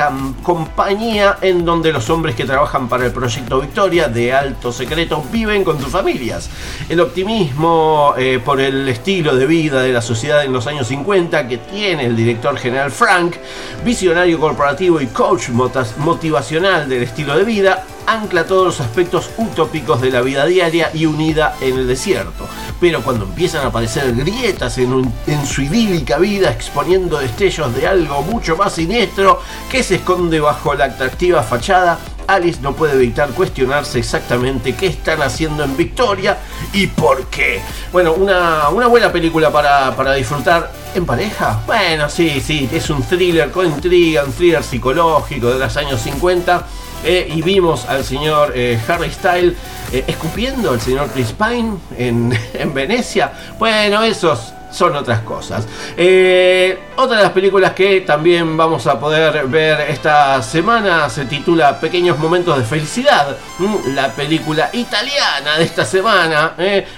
compañía 0.44 1.38
en 1.42 1.66
donde 1.66 1.92
los 1.92 2.10
hombres 2.10 2.36
que 2.36 2.46
trabajan 2.46 2.88
para 2.88 3.06
el 3.06 3.12
proyecto 3.12 3.62
Victoria 3.62 4.08
de 4.08 4.34
alto 4.34 4.72
secreto 4.72 5.24
viven 5.32 5.64
con 5.64 5.80
sus 5.82 5.90
familias. 5.90 6.50
El 6.90 7.00
optimismo 7.00 8.14
eh, 8.18 8.40
por 8.44 8.62
el 8.62 8.88
estilo 8.88 9.36
de 9.36 9.46
vida 9.46 9.82
de 9.82 9.94
la 9.94 10.02
sociedad 10.02 10.44
en 10.44 10.54
los 10.54 10.68
años 10.68 10.88
50 10.88 11.48
que 11.48 11.58
tiene 11.58 12.06
el 12.06 12.16
director 12.16 12.58
general 12.58 12.92
Frank, 12.92 13.36
visionario 13.84 14.40
corporativo 14.40 15.02
y 15.02 15.08
coach 15.08 15.50
motivacional 15.98 16.88
del 16.88 17.04
estilo 17.04 17.38
de 17.38 17.44
vida, 17.44 17.84
ancla 18.08 18.46
todos 18.46 18.66
los 18.66 18.82
aspectos 18.82 19.30
utópicos 19.38 20.02
de 20.02 20.12
la 20.12 20.22
vida 20.22 20.46
diaria 20.46 20.92
y 20.94 21.06
unida 21.06 21.56
en 21.62 21.78
el 21.78 21.88
desierto. 21.88 22.48
Pero 22.80 23.02
cuando 23.02 23.26
empiezan 23.26 23.66
a 23.66 23.68
aparecer 23.68 24.14
grietas 24.16 24.78
en, 24.78 25.12
su 25.46 25.62
idílica 25.62 26.18
vida, 26.18 26.52
exponiendo 26.52 27.20
destellos 27.20 27.74
de 27.76 27.88
algo 27.88 28.22
mucho 28.24 28.56
más 28.58 28.74
siniestro 28.74 29.42
que 29.70 29.84
se 29.84 29.96
esconde 29.96 30.40
bajo 30.40 30.74
la 30.74 30.86
atractiva 30.86 31.44
fachada, 31.44 32.00
Alice 32.28 32.60
no 32.62 32.74
puede 32.74 32.94
evitar 32.94 33.30
cuestionarse 33.32 34.00
exactamente 34.00 34.76
qué 34.76 34.88
están 34.88 35.22
haciendo 35.22 35.64
en 35.64 35.76
Victoria 35.76 36.38
y 36.74 36.88
por 36.88 37.26
qué. 37.26 37.62
Bueno, 37.92 38.14
una, 38.14 38.70
una 38.70 38.88
buena 38.88 39.12
película 39.12 39.52
para, 39.52 39.96
para 39.96 40.14
disfrutar 40.14 40.72
en 40.96 41.06
pareja. 41.06 41.62
Bueno, 41.66 42.10
sí, 42.10 42.42
sí, 42.42 42.70
es 42.72 42.90
un 42.90 43.04
thriller 43.04 43.52
con 43.52 43.66
intriga, 43.66 44.24
un 44.24 44.32
thriller 44.32 44.64
psicológico 44.64 45.50
de 45.50 45.60
los 45.60 45.78
años 45.78 46.02
50. 46.02 46.66
Eh, 47.04 47.28
y 47.36 47.42
vimos 47.42 47.86
al 47.86 48.04
señor 48.04 48.54
eh, 48.56 48.80
Harry 48.88 49.10
Styles 49.10 49.56
eh, 49.92 50.04
escupiendo 50.08 50.72
al 50.72 50.80
señor 50.82 51.10
Chris 51.14 51.34
Pine 51.34 51.78
en, 51.98 52.38
en 52.54 52.74
Venecia. 52.74 53.32
Bueno, 53.58 54.04
esos 54.04 54.54
son 54.72 54.96
otras 54.96 55.20
cosas. 55.22 55.66
Otra 55.96 57.18
de 57.18 57.24
las 57.24 57.32
películas 57.34 57.74
que 57.74 58.02
también 58.02 58.56
vamos 58.56 58.88
a 58.88 58.98
poder 58.98 59.46
ver 59.48 59.82
esta 59.90 60.42
semana 60.42 61.10
se 61.10 61.26
titula 61.26 61.78
Pequeños 61.78 62.18
Momentos 62.18 62.58
de 62.58 62.64
Felicidad. 62.64 63.36
Mm, 63.60 63.94
La 63.96 64.10
película 64.10 64.70
italiana 64.72 65.58
de 65.58 65.66
esta 65.66 65.84
semana. 65.84 66.56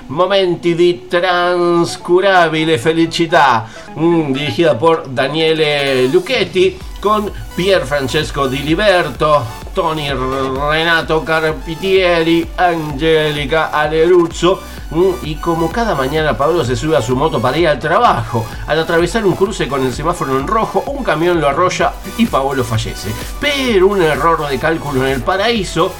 Momenti 0.09 0.75
di 0.75 1.07
trascurabile 1.09 2.77
felicità. 2.77 3.65
mm, 3.95 4.33
dirigida 4.33 4.77
por 4.77 5.11
Daniele 5.11 6.07
Lucchetti 6.09 6.77
con 7.03 7.29
Pier 7.53 7.85
Francesco 7.85 8.47
Di 8.47 8.59
Liberto, 8.59 9.43
Tony 9.73 10.09
Renato 10.09 11.21
Carpitieri, 11.21 12.47
Angelica 12.55 13.65
Aleruzzo. 13.65 14.61
mm, 14.89 15.11
Y 15.23 15.35
como 15.35 15.69
cada 15.69 15.95
mañana 15.95 16.37
Pablo 16.37 16.63
se 16.63 16.77
sube 16.77 16.95
a 16.95 17.01
su 17.01 17.17
moto 17.17 17.41
para 17.41 17.57
ir 17.57 17.67
al 17.67 17.77
trabajo, 17.77 18.45
al 18.67 18.79
atravesar 18.79 19.25
un 19.25 19.35
cruce 19.35 19.67
con 19.67 19.85
el 19.85 19.93
semáforo 19.93 20.39
en 20.39 20.47
rojo, 20.47 20.81
un 20.87 21.03
camión 21.03 21.41
lo 21.41 21.49
arrolla 21.49 21.91
y 22.17 22.25
Paolo 22.25 22.63
fallece. 22.63 23.11
Pero 23.41 23.87
un 23.87 24.01
error 24.01 24.47
de 24.47 24.57
cálculo 24.57 25.05
en 25.05 25.11
el 25.11 25.21
paraíso 25.23 25.91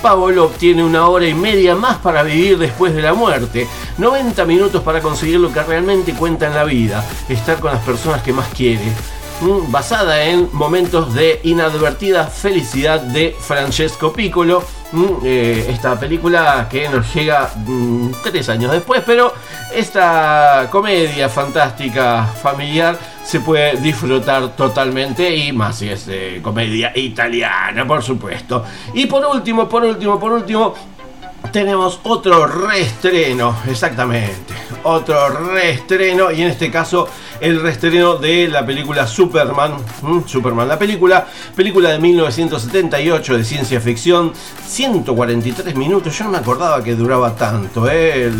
Paolo 0.00 0.44
obtiene 0.44 0.84
una 0.84 1.08
hora 1.08 1.26
y 1.26 1.34
media 1.34 1.74
más 1.74 1.96
para 1.98 2.22
vivir 2.22 2.58
después 2.58 2.94
de 2.94 3.02
la 3.02 3.14
muerte, 3.14 3.66
90 3.98 4.44
minutos 4.44 4.82
para 4.82 5.00
conseguir 5.00 5.40
lo 5.40 5.52
que 5.52 5.62
realmente 5.62 6.12
cuenta 6.14 6.46
en 6.46 6.54
la 6.54 6.64
vida, 6.64 7.04
estar 7.28 7.58
con 7.58 7.72
las 7.72 7.82
personas 7.82 8.22
que 8.22 8.32
más 8.32 8.48
quiere. 8.48 8.92
Basada 9.42 10.22
en 10.22 10.48
momentos 10.52 11.14
de 11.14 11.40
inadvertida 11.42 12.28
felicidad 12.28 13.00
de 13.00 13.36
Francesco 13.36 14.12
Piccolo. 14.12 14.62
Mm, 14.92 15.06
eh, 15.24 15.66
esta 15.68 15.98
película 15.98 16.68
que 16.70 16.88
nos 16.88 17.12
llega 17.12 17.50
mm, 17.56 18.10
tres 18.22 18.48
años 18.48 18.70
después, 18.70 19.02
pero 19.04 19.34
esta 19.74 20.68
comedia 20.70 21.28
fantástica 21.28 22.24
familiar 22.24 22.96
se 23.24 23.40
puede 23.40 23.78
disfrutar 23.78 24.54
totalmente 24.54 25.34
y 25.34 25.50
más 25.50 25.78
si 25.78 25.88
es 25.88 26.06
eh, 26.08 26.38
comedia 26.40 26.92
italiana, 26.94 27.84
por 27.84 28.00
supuesto. 28.00 28.64
Y 28.94 29.06
por 29.06 29.26
último, 29.26 29.68
por 29.68 29.82
último, 29.82 30.20
por 30.20 30.30
último, 30.30 30.74
tenemos 31.50 31.98
otro 32.04 32.46
reestreno, 32.46 33.56
exactamente, 33.68 34.54
otro 34.84 35.28
reestreno 35.30 36.30
y 36.30 36.42
en 36.42 36.48
este 36.48 36.70
caso 36.70 37.08
el 37.42 37.60
reestreno 37.60 38.14
de 38.16 38.48
la 38.48 38.64
película 38.64 39.06
Superman. 39.06 39.74
Superman 40.26 40.68
la 40.68 40.78
película, 40.78 41.26
película 41.56 41.90
de 41.90 41.98
1978 41.98 43.36
de 43.36 43.44
ciencia 43.44 43.80
ficción, 43.80 44.32
143 44.66 45.74
minutos, 45.74 46.16
yo 46.16 46.24
no 46.24 46.30
me 46.30 46.38
acordaba 46.38 46.82
que 46.82 46.94
duraba 46.94 47.34
tanto, 47.34 47.88
¿eh? 47.90 48.30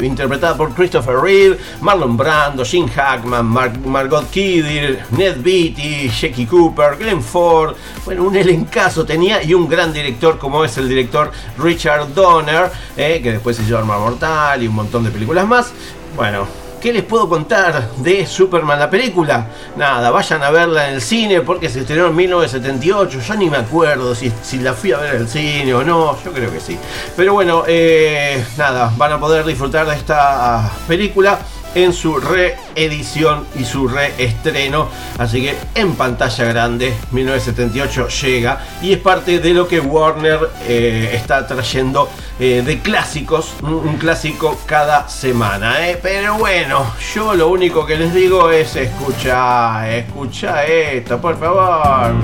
Interpretada 0.00 0.56
por 0.56 0.72
Christopher 0.74 1.16
Reeve, 1.16 1.58
Marlon 1.80 2.16
Brando, 2.16 2.64
Gene 2.64 2.88
Hackman, 2.88 3.44
Mar- 3.44 3.78
Margot 3.80 4.30
Kidder, 4.30 5.04
Ned 5.10 5.36
Beatty, 5.42 6.08
Jackie 6.08 6.46
Cooper, 6.46 6.96
Glenn 6.98 7.20
Ford, 7.22 7.74
bueno, 8.04 8.22
un 8.24 8.36
elencazo 8.36 9.04
tenía 9.04 9.42
y 9.42 9.54
un 9.54 9.68
gran 9.68 9.92
director 9.92 10.38
como 10.38 10.64
es 10.64 10.78
el 10.78 10.88
director 10.88 11.30
Richard 11.58 12.14
Donner, 12.14 12.70
¿eh? 12.96 13.20
que 13.22 13.32
después 13.32 13.58
hizo 13.58 13.76
Arma 13.76 13.98
Mortal 13.98 14.62
y 14.62 14.68
un 14.68 14.74
montón 14.76 15.02
de 15.04 15.10
películas 15.10 15.46
más. 15.46 15.72
Bueno, 16.16 16.46
¿Qué 16.82 16.92
les 16.92 17.04
puedo 17.04 17.28
contar 17.28 17.90
de 17.98 18.26
Superman 18.26 18.76
la 18.76 18.90
película? 18.90 19.46
Nada, 19.76 20.10
vayan 20.10 20.42
a 20.42 20.50
verla 20.50 20.88
en 20.88 20.94
el 20.94 21.00
cine 21.00 21.40
porque 21.42 21.68
se 21.68 21.82
estrenó 21.82 22.08
en 22.08 22.16
1978. 22.16 23.20
Yo 23.20 23.34
ni 23.36 23.48
me 23.48 23.58
acuerdo 23.58 24.16
si, 24.16 24.32
si 24.42 24.58
la 24.58 24.72
fui 24.72 24.90
a 24.90 24.98
ver 24.98 25.14
en 25.14 25.20
el 25.20 25.28
cine 25.28 25.72
o 25.74 25.84
no. 25.84 26.20
Yo 26.24 26.32
creo 26.32 26.50
que 26.50 26.58
sí. 26.58 26.76
Pero 27.16 27.34
bueno, 27.34 27.62
eh, 27.68 28.44
nada, 28.56 28.92
van 28.96 29.12
a 29.12 29.20
poder 29.20 29.44
disfrutar 29.46 29.86
de 29.86 29.94
esta 29.94 30.72
película 30.88 31.38
en 31.74 31.92
su 31.92 32.16
reedición 32.16 33.46
y 33.58 33.64
su 33.64 33.88
reestreno. 33.88 34.88
Así 35.18 35.42
que 35.42 35.54
en 35.74 35.94
pantalla 35.94 36.44
grande, 36.44 36.94
1978 37.10 38.08
llega 38.08 38.60
y 38.82 38.92
es 38.92 38.98
parte 38.98 39.38
de 39.38 39.54
lo 39.54 39.68
que 39.68 39.80
Warner 39.80 40.50
eh, 40.66 41.10
está 41.14 41.46
trayendo 41.46 42.08
eh, 42.38 42.62
de 42.64 42.80
clásicos, 42.80 43.54
un, 43.62 43.74
un 43.74 43.96
clásico 43.96 44.58
cada 44.66 45.08
semana. 45.08 45.88
¿eh? 45.88 45.98
Pero 46.02 46.38
bueno, 46.38 46.94
yo 47.14 47.34
lo 47.34 47.48
único 47.48 47.86
que 47.86 47.96
les 47.96 48.14
digo 48.14 48.50
es 48.50 48.76
escucha, 48.76 49.88
escucha 49.90 50.64
esto, 50.64 51.20
por 51.20 51.38
favor. 51.38 52.14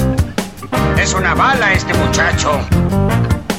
Es 0.98 1.14
una 1.14 1.34
bala 1.34 1.72
este 1.72 1.94
muchacho. 1.94 2.60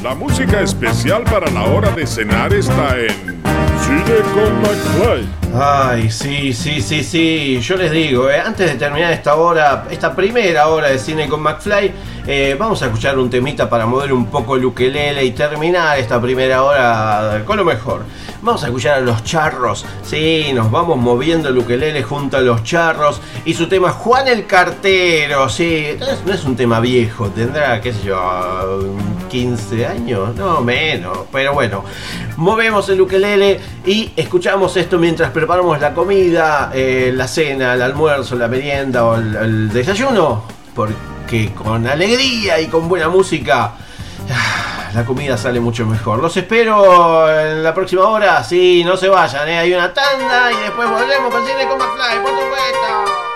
La 0.04 0.16
música 0.16 0.62
especial 0.62 1.24
para 1.24 1.50
la 1.52 1.64
hora 1.64 1.92
de 1.92 2.08
cenar 2.08 2.54
está 2.54 2.98
en 2.98 3.69
Cine 3.90 4.22
con 4.36 4.62
McFly. 4.62 5.28
Ay, 5.52 6.12
sí, 6.12 6.54
sí, 6.54 6.80
sí, 6.80 7.04
sí. 7.04 7.60
Yo 7.60 7.76
les 7.76 7.90
digo, 7.90 8.30
eh, 8.30 8.40
antes 8.40 8.70
de 8.72 8.78
terminar 8.78 9.12
esta 9.12 9.34
hora, 9.34 9.86
esta 9.90 10.16
primera 10.16 10.68
hora 10.68 10.90
de 10.90 11.00
cine 11.00 11.28
con 11.28 11.42
McFly, 11.42 11.92
eh, 12.28 12.56
vamos 12.60 12.84
a 12.84 12.86
escuchar 12.86 13.18
un 13.18 13.32
temita 13.32 13.68
para 13.68 13.88
mover 13.88 14.14
un 14.14 14.28
poco 14.28 14.58
el 14.58 14.66
ukelele 14.66 15.26
y 15.26 15.32
terminar 15.32 15.98
esta 15.98 16.22
primera 16.22 16.62
hora 16.62 17.42
con 17.48 17.58
lo 17.58 17.66
mejor. 17.66 18.04
Vamos 18.42 18.64
a 18.64 18.68
escuchar 18.68 19.00
a 19.00 19.02
los 19.02 19.22
charros. 19.26 19.86
Sí, 20.02 20.52
nos 20.54 20.72
vamos 20.72 20.98
moviendo 20.98 21.50
el 21.50 21.58
ukelele 21.58 22.04
junto 22.04 22.38
a 22.38 22.42
los 22.42 22.64
charros. 22.64 23.20
Y 23.44 23.54
su 23.54 23.68
tema 23.68 23.92
Juan 23.92 24.30
el 24.30 24.46
Cartero. 24.46 25.50
Sí, 25.50 25.88
no 26.26 26.34
es, 26.34 26.46
un 26.46 26.56
tema 26.56 26.80
viejo. 26.80 27.28
Tendrá, 27.28 27.82
qué 27.82 27.92
sé 27.92 28.04
yo, 28.04 28.96
15 29.30 29.86
años. 29.86 30.36
No, 30.36 30.62
menos. 30.62 31.20
Pero 31.34 31.54
bueno, 31.54 31.84
movemos 32.38 32.88
el 32.88 33.02
ukelele 33.02 33.60
y 33.86 34.12
escuchamos 34.16 34.78
esto 34.78 34.98
mientras 34.98 35.32
preparamos 35.32 35.78
la 35.82 35.94
comida, 35.94 36.72
eh, 36.74 37.12
la 37.14 37.28
cena, 37.28 37.74
el 37.74 37.82
almuerzo, 37.82 38.38
la 38.38 38.48
merienda 38.48 39.04
o 39.04 39.16
el 39.18 39.70
desayuno. 39.70 40.44
Porque 40.74 41.52
con 41.54 41.86
alegría 41.86 42.62
y 42.62 42.68
con 42.68 42.88
buena 42.88 43.10
música 43.10 43.74
Ah, 44.32 44.90
la 44.94 45.06
comida 45.06 45.38
sale 45.38 45.60
mucho 45.60 45.86
mejor. 45.86 46.20
Los 46.20 46.36
espero 46.38 47.30
en 47.30 47.64
la 47.64 47.74
próxima 47.74 48.08
hora. 48.08 48.44
Sí, 48.44 48.84
no 48.84 48.98
se 48.98 49.08
vayan, 49.10 49.48
¿eh? 49.48 49.60
hay 49.60 49.74
una 49.74 49.94
tanda 49.94 50.52
y 50.52 50.58
después 50.64 50.90
volvemos 50.90 51.34
con 51.34 51.46
Cine 51.46 51.68
con 51.68 51.78
McFly, 51.78 52.22
por 52.22 52.32
supuesto. 52.32 53.30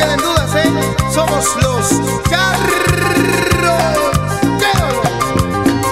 queden 0.00 0.18
dudas, 0.18 0.54
¿eh? 0.54 0.70
Somos 1.12 1.44
los 1.62 1.88
carros. 2.28 2.70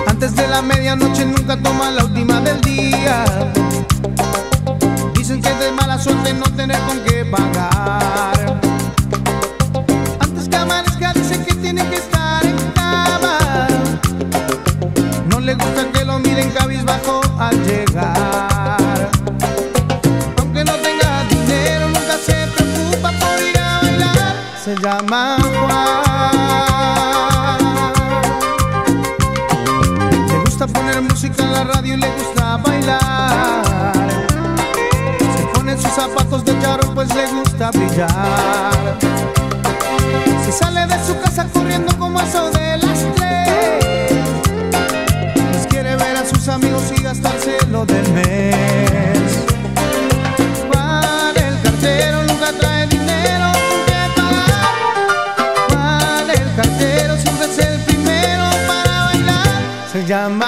Antes 0.06 0.34
de 0.34 0.48
la 0.48 0.62
medianoche 0.62 1.24
nunca 1.24 1.56
toma 1.60 1.90
la 1.90 2.04
última 2.04 2.40
del 2.40 2.60
día. 2.60 3.24
Dicen 5.14 5.42
que 5.42 5.48
es 5.48 5.58
de 5.60 5.72
mala 5.72 5.98
suerte 5.98 6.32
no 6.32 6.44
tener 6.56 6.80
con 6.80 6.98
qué 7.04 7.24
pagar. 7.24 7.57
Llama 24.82 25.36
Juan. 25.40 26.38
Le 30.28 30.38
gusta 30.44 30.66
poner 30.66 31.00
música 31.02 31.42
en 31.42 31.52
la 31.52 31.64
radio 31.64 31.94
y 31.94 31.96
le 31.96 32.10
gusta 32.12 32.56
bailar. 32.58 33.92
Se 35.36 35.46
pone 35.54 35.76
sus 35.76 35.90
zapatos 35.90 36.44
de 36.44 36.58
charro 36.60 36.94
pues 36.94 37.14
le 37.14 37.26
gusta 37.32 37.70
brillar. 37.70 38.98
Se 40.44 40.52
sale 40.52 40.86
de 40.86 41.04
su 41.04 41.18
casa 41.20 41.46
corriendo 41.52 41.96
como 41.98 42.20
eso 42.20 42.50
de 42.50 42.67
llama 60.08 60.47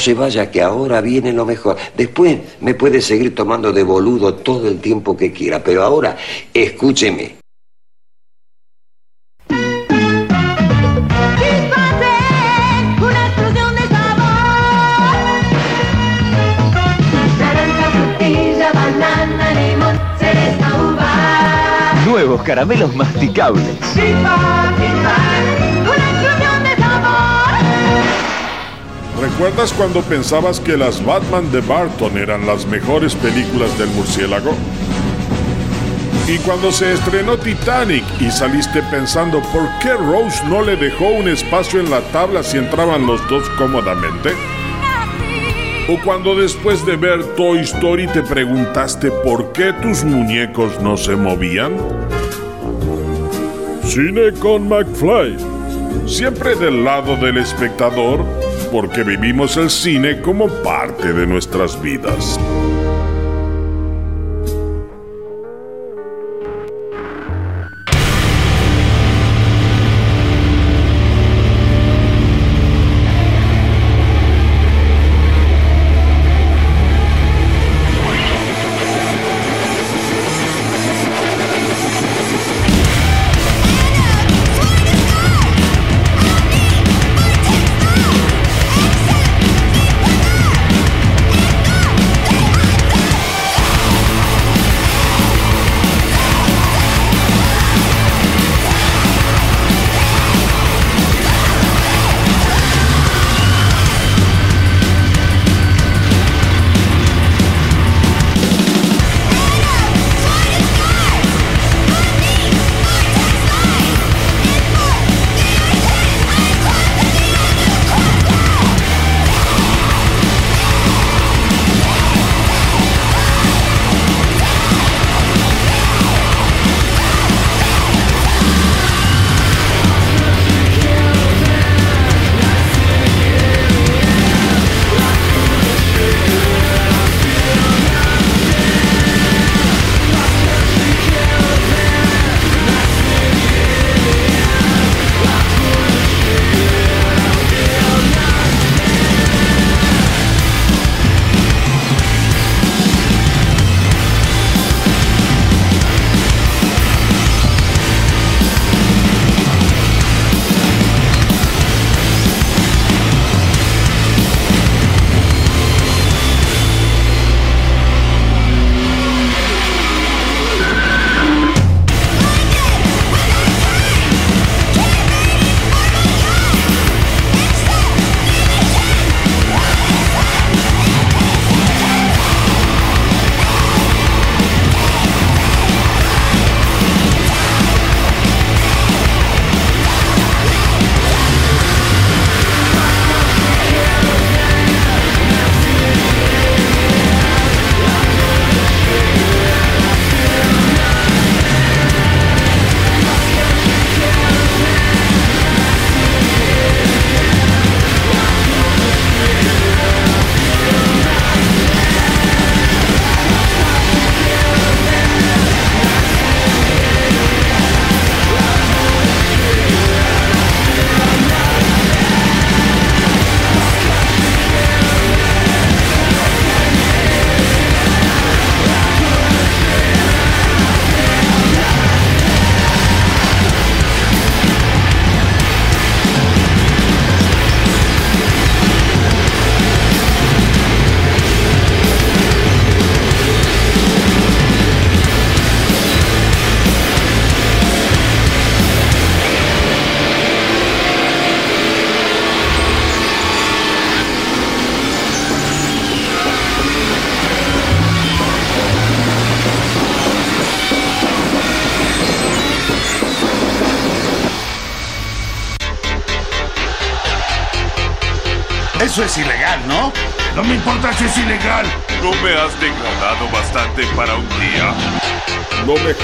se 0.00 0.14
vaya, 0.14 0.50
que 0.50 0.62
ahora 0.62 1.00
viene 1.00 1.32
lo 1.32 1.44
mejor. 1.44 1.76
Después 1.96 2.38
me 2.60 2.74
puede 2.74 3.00
seguir 3.00 3.34
tomando 3.34 3.72
de 3.72 3.82
boludo 3.82 4.34
todo 4.34 4.66
el 4.66 4.80
tiempo 4.80 5.16
que 5.16 5.32
quiera, 5.32 5.62
pero 5.62 5.82
ahora 5.82 6.16
escúcheme. 6.52 7.36
Nuevos 22.06 22.42
caramelos 22.42 22.94
masticables. 22.96 23.89
¿Recuerdas 29.50 29.76
cuando 29.76 30.02
pensabas 30.02 30.60
que 30.60 30.76
las 30.76 31.04
Batman 31.04 31.50
de 31.50 31.60
Barton 31.60 32.16
eran 32.16 32.46
las 32.46 32.66
mejores 32.66 33.16
películas 33.16 33.76
del 33.80 33.88
murciélago? 33.88 34.52
Y 36.28 36.38
cuando 36.38 36.70
se 36.70 36.92
estrenó 36.92 37.36
Titanic 37.36 38.04
y 38.20 38.30
saliste 38.30 38.80
pensando 38.92 39.42
por 39.52 39.68
qué 39.82 39.94
Rose 39.94 40.40
no 40.46 40.62
le 40.62 40.76
dejó 40.76 41.08
un 41.08 41.26
espacio 41.26 41.80
en 41.80 41.90
la 41.90 42.00
tabla 42.12 42.44
si 42.44 42.58
entraban 42.58 43.08
los 43.08 43.28
dos 43.28 43.42
cómodamente? 43.58 44.30
¿O 45.88 46.00
cuando 46.04 46.36
después 46.36 46.86
de 46.86 46.94
ver 46.94 47.34
Toy 47.34 47.58
Story 47.58 48.06
te 48.06 48.22
preguntaste 48.22 49.10
por 49.10 49.50
qué 49.50 49.72
tus 49.82 50.04
muñecos 50.04 50.80
no 50.80 50.96
se 50.96 51.16
movían? 51.16 51.72
Cine 53.82 54.32
con 54.38 54.68
McFly. 54.68 55.36
Siempre 56.06 56.54
del 56.54 56.84
lado 56.84 57.16
del 57.16 57.38
espectador, 57.38 58.24
porque 58.72 59.02
vivimos 59.02 59.56
el 59.56 59.68
cine 59.68 60.20
como 60.22 60.48
parte 60.62 61.12
de 61.12 61.26
nuestras 61.26 61.80
vidas. 61.80 62.39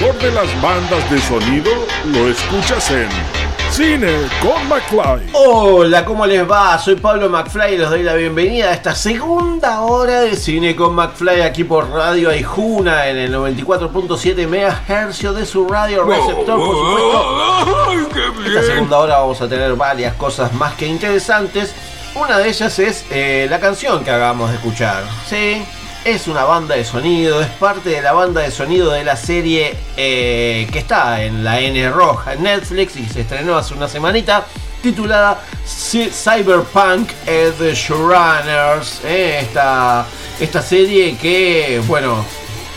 Mejor 0.00 0.18
de 0.18 0.32
las 0.32 0.62
bandas 0.62 1.10
de 1.10 1.18
sonido 1.20 1.70
lo 2.06 2.28
escuchas 2.28 2.90
en 2.90 3.08
Cine 3.70 4.12
con 4.42 4.68
McFly. 4.68 5.30
Hola, 5.32 6.04
¿cómo 6.04 6.26
les 6.26 6.48
va? 6.48 6.78
Soy 6.78 6.96
Pablo 6.96 7.28
McFly 7.28 7.74
y 7.74 7.78
les 7.78 7.88
doy 7.88 8.02
la 8.02 8.14
bienvenida 8.14 8.68
a 8.68 8.72
esta 8.72 8.94
segunda 8.94 9.80
hora 9.80 10.20
de 10.20 10.36
Cine 10.36 10.76
con 10.76 10.94
McFly 10.94 11.40
aquí 11.40 11.64
por 11.64 11.90
Radio 11.90 12.30
Aijuna 12.30 13.08
en 13.08 13.16
el 13.16 13.34
94.7 13.34 14.46
MHz 14.46 15.34
de 15.34 15.46
su 15.46 15.66
radio 15.66 16.04
receptor, 16.04 16.58
por 16.58 16.76
supuesto. 16.76 18.46
Esta 18.46 18.62
segunda 18.62 18.98
hora 18.98 19.18
vamos 19.18 19.40
a 19.40 19.48
tener 19.48 19.74
varias 19.74 20.14
cosas 20.14 20.52
más 20.52 20.74
que 20.74 20.86
interesantes. 20.86 21.74
Una 22.14 22.38
de 22.38 22.48
ellas 22.48 22.78
es 22.78 23.04
eh, 23.10 23.46
la 23.48 23.60
canción 23.60 24.04
que 24.04 24.10
acabamos 24.10 24.50
de 24.50 24.56
escuchar. 24.56 25.04
Sí, 25.26 25.62
es 26.06 26.28
una 26.28 26.44
banda 26.44 26.76
de 26.76 26.84
sonido, 26.84 27.40
es 27.42 27.48
parte 27.48 27.90
de 27.90 28.00
la 28.00 28.12
banda 28.12 28.40
de 28.42 28.50
sonido 28.52 28.92
de 28.92 29.02
la 29.04 29.16
serie 29.16 29.74
eh, 29.96 30.68
que 30.72 30.78
está 30.78 31.22
en 31.24 31.42
la 31.42 31.58
N 31.60 31.90
roja 31.90 32.34
en 32.34 32.44
Netflix 32.44 32.96
y 32.96 33.06
se 33.06 33.22
estrenó 33.22 33.56
hace 33.56 33.74
una 33.74 33.88
semanita 33.88 34.46
titulada 34.82 35.42
Cy- 35.66 36.10
Cyberpunk 36.12 37.10
Edge 37.26 37.88
Runners. 37.88 39.00
eh, 39.04 39.40
esta, 39.42 40.06
esta 40.38 40.62
serie 40.62 41.16
que, 41.16 41.82
bueno, 41.86 42.24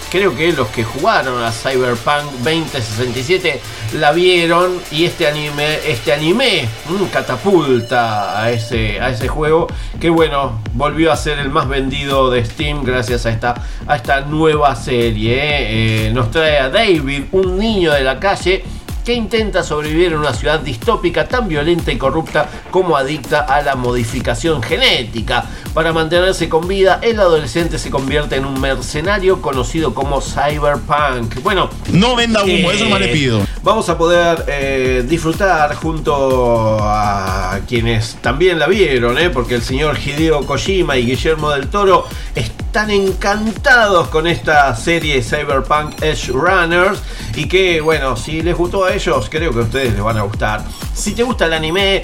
creo 0.10 0.36
que 0.36 0.52
los 0.54 0.68
que 0.70 0.84
jugaron 0.84 1.44
a 1.44 1.52
Cyberpunk 1.52 2.32
2067 2.44 3.62
la 4.00 4.12
vieron 4.12 4.80
y 4.92 5.06
este 5.06 5.28
anime, 5.28 5.80
este 5.88 6.14
anime 6.14 6.68
mm, 6.88 7.06
catapulta 7.06 8.42
a 8.42 8.52
ese, 8.52 9.00
a 9.00 9.10
ese 9.10 9.28
juego 9.28 9.68
que 10.00 10.10
bueno, 10.10 10.62
volvió 10.74 11.12
a 11.12 11.18
ser 11.18 11.40
el 11.40 11.50
más 11.50 11.68
vendido 11.68 12.30
de 12.30 12.46
Steam 12.46 12.84
gracias 12.84 13.26
a 13.26 13.30
esta, 13.32 13.56
a 13.88 13.96
esta 13.96 14.22
nueva 14.22 14.76
serie. 14.76 15.36
eh. 15.36 16.08
Eh, 16.08 16.12
nos 16.14 16.32
trae 16.32 16.58
a 16.60 16.70
David, 16.70 17.26
un 17.32 17.58
niño 17.58 17.92
de 17.94 18.02
la 18.02 18.20
calle 18.20 18.64
que 19.04 19.14
intenta 19.14 19.64
sobrevivir 19.64 20.08
en 20.08 20.20
una 20.20 20.34
ciudad 20.34 20.60
distópica 20.60 21.28
tan 21.28 21.48
violenta 21.48 21.92
y 21.92 21.98
corrupta 21.98 22.50
como 22.72 22.98
adicta 22.98 23.42
a 23.42 23.62
la 23.62 23.76
modificación 23.76 24.62
genética. 24.62 25.46
Para 25.74 25.94
mantenerse 25.94 26.50
con 26.50 26.68
vida, 26.68 27.00
el 27.02 27.20
adolescente 27.20 27.80
se 27.80 27.90
convierte 27.90 28.36
en 28.36 28.46
un 28.46 28.60
mercenario 28.60 29.42
conocido 29.42 29.94
como 29.94 30.22
Cyberpunk. 30.22 31.42
Bueno, 31.44 31.70
No 31.92 32.16
venda 32.16 32.44
humo, 32.44 32.72
eso 32.72 32.86
nomás 32.86 33.02
le 33.02 33.10
pido. 33.10 33.42
Vamos 33.62 33.90
a 33.90 33.98
poder 33.98 34.46
eh, 34.48 35.04
disfrutar 35.06 35.76
junto 35.76 36.78
a 36.82 37.60
quienes 37.68 38.16
también 38.22 38.58
la 38.58 38.68
vieron, 38.68 39.18
¿eh? 39.18 39.30
porque 39.30 39.56
el 39.56 39.62
señor 39.62 39.98
Hideo 40.00 40.46
Kojima 40.46 40.96
y 40.96 41.06
Guillermo 41.06 41.52
del 41.52 41.68
Toro 41.68 42.08
están 42.36 42.90
encantados 42.90 44.08
con 44.08 44.28
esta 44.28 44.74
serie 44.78 45.22
Cyberpunk 45.22 46.02
Edge 46.02 46.32
Runners 46.32 47.02
y 47.36 47.50
que, 47.50 47.82
bueno, 47.82 48.16
si 48.16 48.42
les 48.42 48.56
gustó 48.56 48.86
a 48.86 48.94
ellos, 48.94 49.28
creo 49.30 49.52
que 49.52 49.60
a 49.60 49.64
ustedes 49.64 49.94
les 49.94 50.04
van 50.04 50.18
a 50.18 50.22
gustar. 50.22 50.64
Si 50.94 51.12
te 51.12 51.24
gusta 51.24 51.46
el 51.46 51.54
anime, 51.54 52.04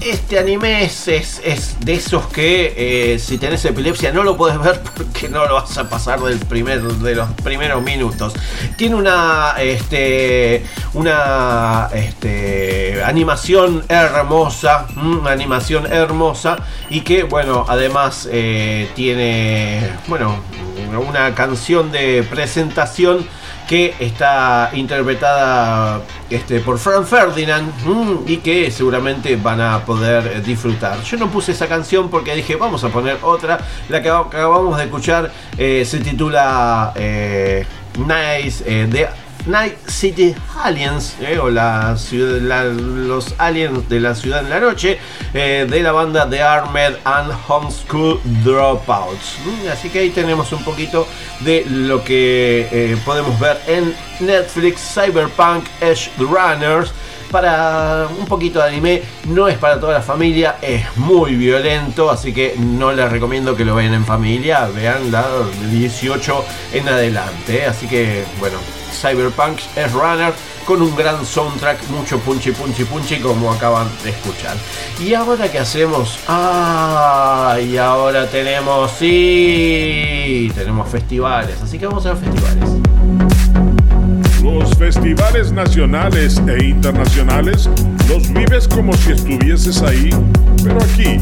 este 0.00 0.38
anime 0.38 0.84
es, 0.84 1.08
es- 1.08 1.76
de 1.80 1.94
esos 1.94 2.26
que 2.26 2.74
eh, 3.14 3.18
si 3.18 3.38
tenés 3.38 3.64
epilepsia 3.64 4.12
no 4.12 4.22
lo 4.24 4.36
puedes 4.36 4.58
ver 4.62 4.80
porque 4.80 5.28
no 5.28 5.46
lo 5.46 5.54
vas 5.54 5.76
a 5.78 5.88
pasar 5.88 6.20
del 6.20 6.38
primer, 6.38 6.82
de 6.82 7.14
los 7.14 7.28
primeros 7.42 7.82
minutos. 7.82 8.34
Tiene 8.76 8.94
una, 8.96 9.54
este, 9.58 10.64
una 10.94 11.88
este, 11.94 13.02
animación 13.04 13.84
hermosa, 13.88 14.86
mm, 14.94 15.18
una 15.20 15.30
animación 15.32 15.86
hermosa 15.92 16.56
y 16.90 17.00
que 17.00 17.22
bueno, 17.24 17.64
además 17.68 18.28
eh, 18.30 18.88
tiene, 18.94 19.90
bueno, 20.08 20.40
una 21.08 21.34
canción 21.34 21.90
de 21.92 22.22
presentación 22.28 23.26
que 23.68 23.94
está 23.98 24.70
interpretada 24.74 26.00
este, 26.30 26.60
por 26.60 26.78
Frank 26.78 27.04
Ferdinand 27.04 27.72
mm, 27.84 28.14
y 28.26 28.36
que 28.38 28.70
seguramente 28.70 29.36
van 29.36 29.60
a 29.60 29.84
poder 29.84 30.26
eh, 30.36 30.40
disfrutar. 30.40 31.00
Yo 31.02 31.16
no 31.16 31.28
puse 31.28 31.52
esa 31.52 31.66
canción 31.66 32.08
porque 32.08 32.34
dije 32.34 32.56
vamos 32.56 32.82
a 32.84 32.88
poner 32.88 33.18
otra. 33.22 33.58
La 33.88 34.00
que 34.02 34.10
ac- 34.10 34.26
acabamos 34.28 34.76
de 34.78 34.84
escuchar 34.84 35.30
eh, 35.58 35.84
se 35.84 35.98
titula 36.00 36.92
eh, 36.94 37.66
Nice 37.98 38.62
eh, 38.66 38.86
de 38.86 39.08
Night 39.46 39.76
City 39.88 40.34
Aliens 40.62 41.14
eh, 41.20 41.38
o 41.38 41.48
la 41.48 41.96
los 42.12 43.34
aliens 43.38 43.88
de 43.88 44.00
la 44.00 44.14
ciudad 44.14 44.40
en 44.40 44.50
la 44.50 44.60
noche 44.60 44.98
eh, 45.34 45.66
de 45.68 45.80
la 45.82 45.92
banda 45.92 46.28
The 46.28 46.42
Armed 46.42 46.96
and 47.04 47.32
Homeschool 47.48 48.20
Dropouts. 48.44 49.38
Mm, 49.44 49.68
Así 49.68 49.88
que 49.88 50.00
ahí 50.00 50.10
tenemos 50.10 50.52
un 50.52 50.64
poquito 50.64 51.06
de 51.40 51.64
lo 51.68 52.02
que 52.02 52.68
eh, 52.72 52.96
podemos 53.04 53.38
ver 53.38 53.60
en 53.66 53.94
Netflix 54.20 54.80
Cyberpunk 54.94 55.64
Edge 55.80 56.10
Runners. 56.18 56.92
Para 57.36 58.08
un 58.18 58.24
poquito 58.24 58.60
de 58.60 58.68
anime, 58.68 59.02
no 59.26 59.46
es 59.46 59.58
para 59.58 59.78
toda 59.78 59.92
la 59.92 60.00
familia, 60.00 60.56
es 60.62 60.96
muy 60.96 61.34
violento, 61.34 62.10
así 62.10 62.32
que 62.32 62.54
no 62.56 62.94
les 62.94 63.12
recomiendo 63.12 63.54
que 63.54 63.62
lo 63.62 63.74
vean 63.74 63.92
en 63.92 64.06
familia, 64.06 64.66
vean 64.74 65.12
la 65.12 65.22
de 65.60 65.68
18 65.68 66.44
en 66.72 66.88
adelante. 66.88 67.58
¿eh? 67.58 67.66
Así 67.66 67.86
que, 67.86 68.24
bueno, 68.40 68.56
Cyberpunk 68.90 69.58
Edge 69.76 69.92
Runner 69.92 70.32
con 70.64 70.80
un 70.80 70.96
gran 70.96 71.26
soundtrack, 71.26 71.90
mucho 71.90 72.18
punchy 72.20 72.52
punchy 72.52 72.84
punchy 72.84 73.18
como 73.18 73.52
acaban 73.52 73.86
de 74.02 74.10
escuchar. 74.10 74.56
Y 74.98 75.12
ahora 75.12 75.52
qué 75.52 75.58
hacemos? 75.58 76.18
Ah, 76.28 77.58
y 77.62 77.76
ahora 77.76 78.26
tenemos, 78.28 78.92
sí, 78.92 80.50
tenemos 80.54 80.88
festivales, 80.88 81.60
así 81.62 81.78
que 81.78 81.86
vamos 81.86 82.06
a 82.06 82.14
los 82.14 82.18
festivales. 82.18 82.85
Los 84.46 84.72
festivales 84.76 85.50
nacionales 85.50 86.40
e 86.46 86.66
internacionales 86.66 87.68
los 88.08 88.32
vives 88.32 88.68
como 88.68 88.92
si 88.92 89.10
estuvieses 89.10 89.82
ahí, 89.82 90.10
pero 90.62 90.78
aquí, 90.80 91.20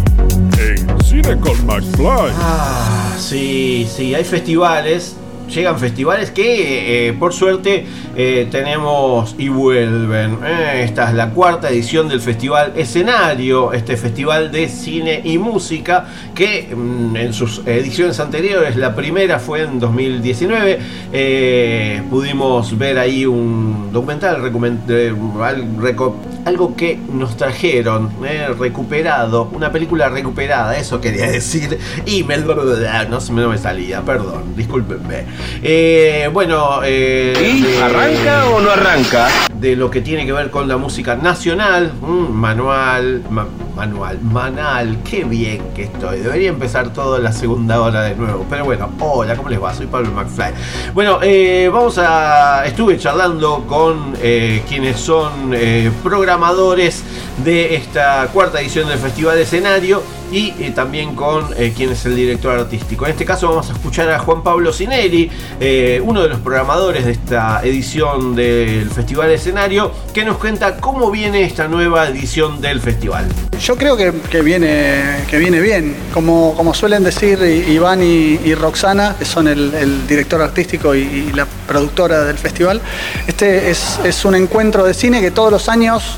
en 0.59 1.03
Cine 1.03 1.41
con 1.41 1.67
McFly. 1.67 2.33
Ah, 2.39 3.17
sí, 3.19 3.89
sí, 3.91 4.15
hay 4.15 4.25
festivales. 4.25 5.17
Llegan 5.53 5.79
festivales 5.79 6.31
que 6.31 7.09
eh, 7.09 7.13
por 7.13 7.33
suerte 7.33 7.87
eh, 8.17 8.49
tenemos 8.51 9.35
y 9.39 9.49
vuelven. 9.49 10.39
Eh, 10.45 10.83
esta 10.85 11.09
es 11.11 11.15
la 11.15 11.31
cuarta 11.31 11.69
edición 11.69 12.09
del 12.09 12.21
Festival 12.21 12.73
Escenario, 12.77 13.73
este 13.73 13.97
festival 13.97 14.51
de 14.51 14.69
cine 14.69 15.21
y 15.23 15.39
música 15.39 16.07
que 16.35 16.75
mm, 16.75 17.17
en 17.17 17.33
sus 17.35 17.63
ediciones 17.67 18.19
anteriores, 18.21 18.75
la 18.77 18.95
primera 18.97 19.39
fue 19.39 19.63
en 19.63 19.79
2019, 19.79 20.79
eh, 21.13 22.03
pudimos 22.11 22.77
ver 22.77 22.99
ahí 22.99 23.27
un 23.27 23.91
documental, 23.93 24.43
recomen- 24.43 24.81
eh, 24.89 25.15
al- 25.41 25.77
reco- 25.77 26.17
algo 26.45 26.77
que 26.77 26.99
nos 27.13 27.37
trajeron, 27.37 28.11
eh, 28.27 28.49
recuperado, 28.59 29.49
una 29.53 29.73
película 29.73 30.09
recuperada, 30.09 30.77
eso 30.77 31.01
quería 31.01 31.27
decir, 31.31 31.79
y 32.07 32.23
me, 32.25 32.37
no, 32.39 33.21
se 33.21 33.33
me- 33.33 33.43
no 33.43 33.49
me 33.49 33.59
salía, 33.59 34.03
perdón, 34.03 34.55
discúlpenme. 34.57 35.25
Eh, 35.63 36.29
bueno, 36.33 36.81
eh, 36.85 37.81
¿Arranca 37.83 38.47
o 38.49 38.61
no 38.61 38.71
arranca? 38.71 39.29
De 39.55 39.77
lo 39.77 39.91
que 39.91 40.01
tiene 40.01 40.27
que 40.27 40.33
ver 40.33 40.51
con 40.51 40.69
la 40.69 40.77
música 40.77 41.17
nacional, 41.17 41.93
mm, 42.01 42.31
manual, 42.33 43.23
ma- 43.31 43.47
manual, 43.75 44.21
manal, 44.23 44.99
qué 45.03 45.25
bien 45.25 45.73
que 45.75 45.85
estoy. 45.85 46.21
Debería 46.21 46.49
empezar 46.49 46.93
todo 46.93 47.19
la 47.19 47.33
segunda 47.33 47.81
hora 47.81 48.03
de 48.03 48.15
nuevo, 48.15 48.47
pero 48.49 48.65
bueno, 48.65 48.91
hola, 49.01 49.37
¿cómo 49.37 49.49
les 49.49 49.63
va? 49.63 49.75
Soy 49.75 49.87
Pablo 49.87 50.11
McFly. 50.13 50.53
Bueno, 50.95 51.19
eh, 51.23 51.69
vamos 51.73 51.99
a. 51.99 52.65
Estuve 52.67 52.99
charlando 52.99 53.65
con 53.67 54.15
eh, 54.23 54.63
quienes 54.69 54.99
son 54.99 55.53
eh, 55.53 55.91
programadores 56.03 57.03
de 57.45 57.75
esta 57.75 58.29
cuarta 58.33 58.61
edición 58.61 58.89
del 58.89 58.99
Festival 58.99 59.39
Escenario 59.39 60.03
y 60.35 60.53
eh, 60.59 60.73
también 60.75 61.15
con 61.15 61.47
eh, 61.57 61.73
quien 61.77 61.91
es 61.93 62.05
el 62.07 62.17
director 62.17 62.59
artístico. 62.59 63.05
En 63.05 63.13
este 63.13 63.25
caso 63.25 63.49
vamos 63.49 63.71
a 63.71 63.73
escuchar 63.73 64.11
a 64.11 64.19
Juan 64.19 64.43
Pablo 64.43 64.73
Sinelli, 64.73 65.31
eh, 65.61 66.03
uno 66.05 66.23
de 66.23 66.29
los 66.29 66.41
programadores 66.41 67.05
de 67.05 67.13
esta 67.13 67.61
edición 67.63 68.35
del 68.35 68.91
Festival 68.91 69.31
Escenario, 69.31 69.93
que 70.13 70.25
nos 70.25 70.39
cuenta 70.39 70.79
cómo 70.79 71.13
viene 71.13 71.45
esta 71.45 71.69
nueva 71.69 72.09
edición 72.09 72.61
del 72.61 72.81
festival. 72.81 73.27
Yo 73.61 73.77
creo 73.77 73.97
que, 73.97 74.43
viene, 74.43 75.25
que 75.31 75.39
viene 75.39 75.61
bien. 75.61 75.95
Como, 76.13 76.55
como 76.57 76.75
suelen 76.75 77.05
decir 77.05 77.39
Iván 77.69 78.03
y, 78.03 78.55
Roxana, 78.57 79.15
que 79.17 79.25
son 79.25 79.47
el, 79.47 79.73
el 79.75 80.07
director 80.09 80.43
artístico 80.43 80.97
y, 80.97 81.03
y 81.03 81.33
la 81.33 81.47
productora 81.69 82.25
del 82.25 82.39
festival, 82.39 82.81
este 83.29 83.71
es, 83.71 84.01
es 84.03 84.25
un 84.25 84.35
encuentro 84.35 84.83
de 84.83 84.95
cine 84.95 85.21
que 85.21 85.31
todos 85.31 85.53
los 85.53 85.69
años 85.69 86.17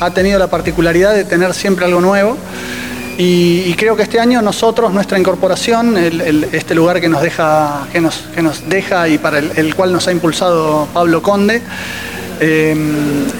ha 0.00 0.10
tenido 0.10 0.38
la 0.40 0.48
particularidad 0.48 1.14
de 1.14 1.24
tener 1.24 1.54
siempre 1.54 1.84
algo 1.84 2.00
nuevo. 2.00 2.36
Y, 3.18 3.74
creo 3.74 3.94
que 3.94 4.02
este 4.02 4.18
año 4.18 4.40
nosotros, 4.42 4.92
nuestra 4.92 5.18
incorporación, 5.18 5.96
este 5.96 6.74
lugar 6.74 7.00
que 7.00 7.08
nos 7.08 7.22
deja, 7.22 7.86
que 7.92 8.00
nos, 8.00 8.16
que 8.34 8.42
nos 8.42 8.68
deja 8.68 9.08
y 9.08 9.18
para 9.18 9.38
el, 9.38 9.52
el 9.56 9.74
cual 9.74 9.92
nos 9.92 10.08
ha 10.08 10.12
impulsado 10.12 10.88
Pablo 10.94 11.22
Conde, 11.22 11.62
eh, 12.44 12.74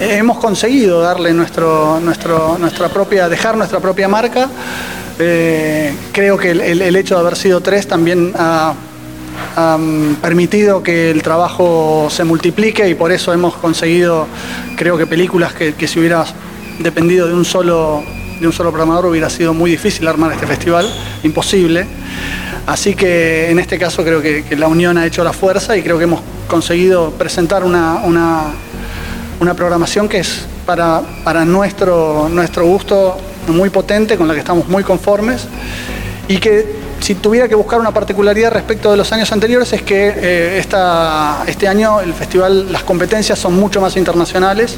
hemos 0.00 0.38
conseguido 0.38 1.00
darle 1.00 1.32
nuestro, 1.32 1.98
nuestro, 2.00 2.56
nuestra 2.58 2.88
propia, 2.88 3.28
dejar 3.28 3.56
nuestra 3.56 3.80
propia 3.80 4.06
marca. 4.06 4.48
Eh, 5.18 5.92
creo 6.12 6.38
que 6.38 6.52
el, 6.52 6.96
hecho 6.96 7.16
de 7.16 7.20
haber 7.20 7.36
sido 7.36 7.60
tres 7.60 7.88
también 7.88 8.32
ha, 8.36 8.74
ha, 9.56 9.76
mm, 9.76 10.16
permitido 10.22 10.84
que 10.84 11.10
el 11.10 11.20
trabajo 11.20 12.06
se 12.10 12.22
multiplique 12.22 12.88
y 12.88 12.94
por 12.94 13.10
eso 13.10 13.32
hemos 13.32 13.54
conseguido, 13.54 14.28
creo 14.76 14.96
que 14.96 15.06
películas 15.06 15.52
que, 15.52 15.74
que 15.74 15.88
si 15.88 15.98
hubiera 15.98 16.24
dependido 16.78 17.26
de 17.26 17.34
un 17.34 17.44
solo 17.44 18.04
de 18.42 18.48
un 18.48 18.52
solo 18.52 18.70
programador 18.70 19.06
hubiera 19.06 19.30
sido 19.30 19.54
muy 19.54 19.70
difícil 19.70 20.06
armar 20.06 20.32
este 20.32 20.46
festival, 20.46 20.92
imposible. 21.22 21.86
Así 22.66 22.94
que 22.94 23.50
en 23.50 23.58
este 23.58 23.78
caso 23.78 24.04
creo 24.04 24.20
que, 24.20 24.44
la 24.56 24.68
unión 24.68 24.98
ha 24.98 25.06
hecho 25.06 25.24
la 25.24 25.32
fuerza 25.32 25.76
y 25.76 25.82
creo 25.82 25.96
que 25.98 26.04
hemos 26.04 26.20
conseguido 26.48 27.10
presentar 27.12 27.64
una, 27.64 28.02
una, 28.04 28.42
una 29.40 29.54
programación 29.54 30.08
que 30.08 30.18
es 30.18 30.44
para, 30.66 31.00
para 31.24 31.44
nuestro, 31.44 32.28
nuestro 32.28 32.64
gusto 32.66 33.16
muy 33.48 33.70
potente, 33.70 34.16
con 34.16 34.28
la 34.28 34.34
que 34.34 34.40
estamos 34.40 34.68
muy 34.68 34.84
conformes 34.84 35.46
y 36.28 36.36
que 36.38 36.82
si 37.00 37.16
tuviera 37.16 37.48
que 37.48 37.56
buscar 37.56 37.80
una 37.80 37.90
particularidad 37.92 38.52
respecto 38.52 38.90
de 38.92 38.96
los 38.96 39.10
años 39.12 39.32
anteriores 39.32 39.72
es 39.72 39.82
que 39.82 40.12
eh, 40.16 40.58
esta- 40.58 41.42
este 41.48 41.66
año 41.66 42.00
el 42.00 42.14
festival, 42.14 42.70
las 42.72 42.84
competencias 42.84 43.38
son 43.40 43.54
mucho 43.58 43.80
más 43.80 43.96
internacionales. 43.96 44.76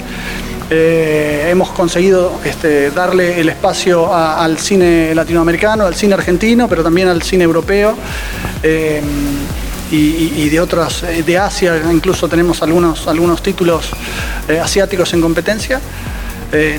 Eh, 0.71 1.49
hemos 1.51 1.69
conseguido 1.71 2.41
este, 2.45 2.91
darle 2.91 3.41
el 3.41 3.49
espacio 3.49 4.15
al 4.15 4.59
cine 4.59 5.15
latinoamericano, 5.15 5.85
al 5.85 5.95
cine 5.95 6.15
argentino, 6.15 6.69
pero 6.69 6.83
también 6.83 7.09
al 7.09 7.23
cine 7.23 7.45
europeo. 7.45 7.95
Eh, 8.63 9.03
y, 9.91 10.49
de 10.49 10.59
otras, 10.59 11.05
eh, 11.05 11.23
de 11.23 11.39
Asia, 11.39 11.81
incluso 11.93 12.27
tenemos 12.29 12.63
algunos, 12.63 13.07
algunos 13.07 13.41
títulos 13.43 13.91
asiáticos 14.61 15.13
en 15.13 15.21
competencia. 15.21 15.81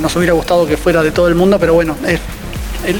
Nos 0.02 0.16
hubiera 0.16 0.34
gustado 0.34 0.66
que 0.68 0.76
fuera 0.76 1.02
de 1.04 1.12
todo 1.12 1.28
el 1.30 1.36
mundo, 1.36 1.58
pero 1.60 1.74
bueno, 1.74 1.96
es- 2.06 2.20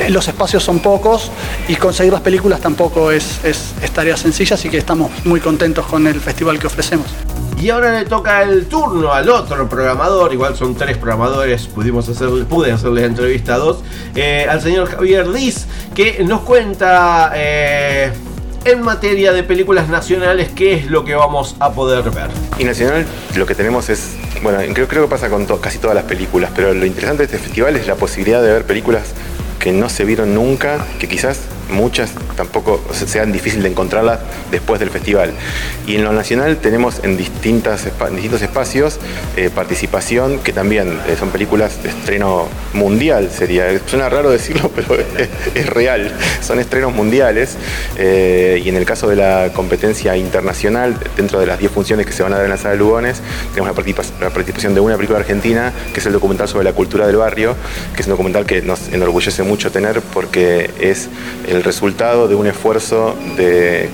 los 0.10 0.28
espacios 0.28 0.64
son 0.64 0.80
pocos 0.80 1.32
y 1.68 1.76
conseguir 1.76 2.14
las 2.14 2.22
películas 2.22 2.60
tampoco 2.62 3.12
es, 3.12 3.40
es- 3.44 3.74
es 3.82 3.92
tarea 3.92 4.18
sencilla, 4.18 4.56
así 4.56 4.70
que 4.70 4.78
estamos 4.78 5.12
muy 5.26 5.40
contentos 5.40 5.86
con 5.86 6.08
el 6.08 6.20
festival 6.20 6.60
que 6.60 6.68
ofrecemos. 6.68 7.08
Y 7.62 7.70
ahora 7.70 7.98
le 8.00 8.06
toca 8.06 8.44
el 8.44 8.66
turno 8.66 9.14
al 9.14 9.30
otro 9.30 9.68
programador, 9.70 10.34
igual 10.34 10.56
son 10.58 10.76
tres 10.76 10.98
programadores, 10.98 11.68
pudimos 11.68 12.08
hacerle, 12.10 12.44
pude 12.44 12.72
hacerles 12.72 13.06
entrevista 13.06 13.56
a 13.56 13.58
dos, 13.60 13.78
eh, 14.16 14.46
al 14.50 14.62
señor 14.62 14.90
Javier 14.90 15.26
Liz, 15.28 15.66
que 15.96 16.22
nos 16.26 16.42
cuenta 16.42 17.32
eh, 17.34 18.12
en 18.66 18.82
materia 18.82 19.32
de 19.32 19.44
películas 19.44 19.88
nacionales 19.88 20.50
qué 20.54 20.74
es 20.74 20.88
lo 20.92 21.06
que 21.06 21.16
vamos 21.16 21.56
a 21.60 21.72
poder 21.72 22.04
ver. 22.12 22.28
Y 22.60 22.66
nacional 22.66 23.06
lo 23.36 23.46
que 23.46 23.56
tenemos 23.56 23.90
es, 23.90 24.16
bueno, 24.44 24.60
creo, 24.74 24.88
creo 24.88 25.04
que 25.04 25.10
pasa 25.10 25.30
con 25.30 25.48
to- 25.48 25.62
casi 25.62 25.78
todas 25.78 25.96
las 25.96 26.04
películas, 26.06 26.52
pero 26.54 26.74
lo 26.74 26.86
interesante 26.86 27.26
de 27.26 27.34
este 27.36 27.38
festival 27.38 27.76
es 27.78 27.88
la 27.88 27.96
posibilidad 27.96 28.42
de 28.44 28.52
ver 28.52 28.66
películas 28.66 29.04
que 29.66 29.72
no 29.72 29.90
se 29.90 30.06
vieron 30.06 30.36
nunca, 30.36 30.78
que 31.00 31.08
quizás 31.08 31.40
muchas 31.70 32.12
tampoco 32.36 32.84
se- 32.94 33.08
sean 33.08 33.32
difíciles 33.32 33.64
de 33.64 33.70
encontrarlas 33.72 34.20
después 34.52 34.80
del 34.80 34.90
festival. 34.90 35.32
Y 35.88 35.96
en 35.96 36.04
lo 36.04 36.12
nacional 36.14 36.58
tenemos 36.58 37.04
en, 37.04 37.18
distintas, 37.18 37.86
distintos 38.12 38.42
espacios 38.42 39.00
eh, 39.36 39.50
participación 39.54 40.40
que 40.40 40.54
también 40.54 41.00
eh, 41.08 41.16
son 41.20 41.30
películas 41.30 41.82
de 41.84 41.90
estreno 41.90 42.48
mundial, 42.74 43.30
sería. 43.36 43.66
Suena 43.88 44.10
raro 44.10 44.30
decirlo, 44.30 44.70
pero 44.76 44.96
es, 45.56 45.66
real. 45.68 46.12
Son 46.42 46.60
estrenos 46.60 46.94
mundiales. 46.94 47.56
eh, 47.98 48.62
y 48.64 48.70
en 48.70 48.76
el 48.76 48.86
caso 48.86 49.08
de 49.08 49.16
la 49.16 49.52
competencia 49.54 50.16
internacional, 50.18 50.98
dentro 51.18 51.40
de 51.40 51.46
las 51.46 51.60
10 51.60 51.72
funciones 51.72 52.06
que 52.06 52.12
se 52.14 52.24
van 52.24 52.34
a 52.34 52.38
dar 52.38 52.46
en 52.46 52.52
la 52.52 52.58
sala 52.58 52.72
de 52.72 52.78
Lugones, 52.78 53.22
tenemos 53.54 53.76
la 54.20 54.30
participación 54.30 54.74
de 54.74 54.80
una 54.80 54.96
película 54.96 55.20
argentina, 55.20 55.72
que 55.94 56.00
es 56.00 56.06
el 56.06 56.14
documental 56.14 56.48
sobre 56.48 56.64
la 56.66 56.74
cultura 56.74 57.08
del 57.08 57.18
barrio, 57.18 57.56
que 57.96 58.02
es 58.02 58.08
un 58.08 58.12
documental 58.12 58.46
que 58.46 58.62
nos 58.62 58.88
enorgullece 58.90 59.44
mucho 59.44 59.72
tener 59.72 60.02
porque 60.02 60.70
es 60.80 61.10
el 61.56 61.64
resultado 61.64 62.28
de 62.28 62.36
un 62.36 62.48
esfuerzo 62.48 63.16
de 63.38 63.90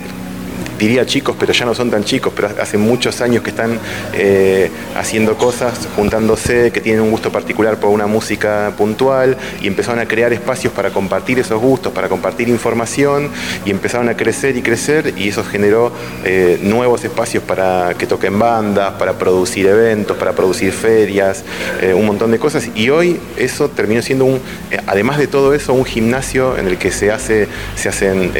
diría 0.78 1.06
chicos, 1.06 1.36
pero 1.40 1.54
ya 1.54 1.66
no 1.66 1.76
son 1.76 1.90
tan 1.90 2.04
chicos, 2.04 2.34
pero 2.36 2.50
hace 2.60 2.78
muchos 2.78 3.22
años 3.22 3.44
que 3.44 3.50
están 3.52 3.80
eh, 4.14 4.70
haciendo 4.96 5.38
cosas, 5.38 5.88
juntándose, 5.96 6.72
que 6.72 6.82
tienen 6.82 7.02
un 7.02 7.12
gusto 7.12 7.32
particular 7.32 7.78
por 7.78 7.90
una 7.90 8.08
música 8.08 8.74
puntual 8.78 9.38
y 9.62 9.68
empezaron 9.68 10.00
a 10.00 10.08
crear 10.08 10.34
espacios 10.34 10.74
para 10.74 10.92
compartir 10.92 11.40
esos 11.40 11.60
gustos, 11.62 11.94
para 11.94 12.10
compartir 12.10 12.50
información 12.50 13.30
y 13.66 13.72
empezaron 13.72 14.10
a 14.10 14.16
crecer 14.16 14.58
y 14.58 14.62
crecer 14.62 15.14
y 15.18 15.30
eso 15.30 15.44
generó 15.44 15.92
eh, 16.24 16.60
nuevos 16.62 17.04
espacios 17.04 17.44
para 17.44 17.94
que 17.98 18.08
toquen 18.08 18.38
bandas, 18.40 18.94
para 18.94 19.14
producir 19.14 19.68
eventos, 19.68 20.18
para 20.18 20.34
producir 20.34 20.72
ferias, 20.72 21.44
eh, 21.82 21.94
un 21.94 22.06
montón 22.06 22.32
de 22.32 22.40
cosas. 22.40 22.70
Y 22.76 22.90
hoy 22.90 23.20
eso 23.38 23.70
terminó 23.70 24.02
siendo 24.02 24.26
un, 24.26 24.40
además 24.88 25.18
de 25.18 25.28
todo 25.28 25.54
eso, 25.54 25.74
un 25.74 25.86
gimnasio 25.86 26.58
en 26.58 26.68
el 26.68 26.78
que 26.78 26.92
se 26.92 27.12
hace, 27.12 27.48
se 27.76 27.90
hacen 27.90 28.32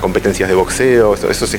competencias 0.00 0.48
de 0.48 0.54
boxeo, 0.54 1.14
eso, 1.14 1.30
eso 1.30 1.46
se 1.46 1.56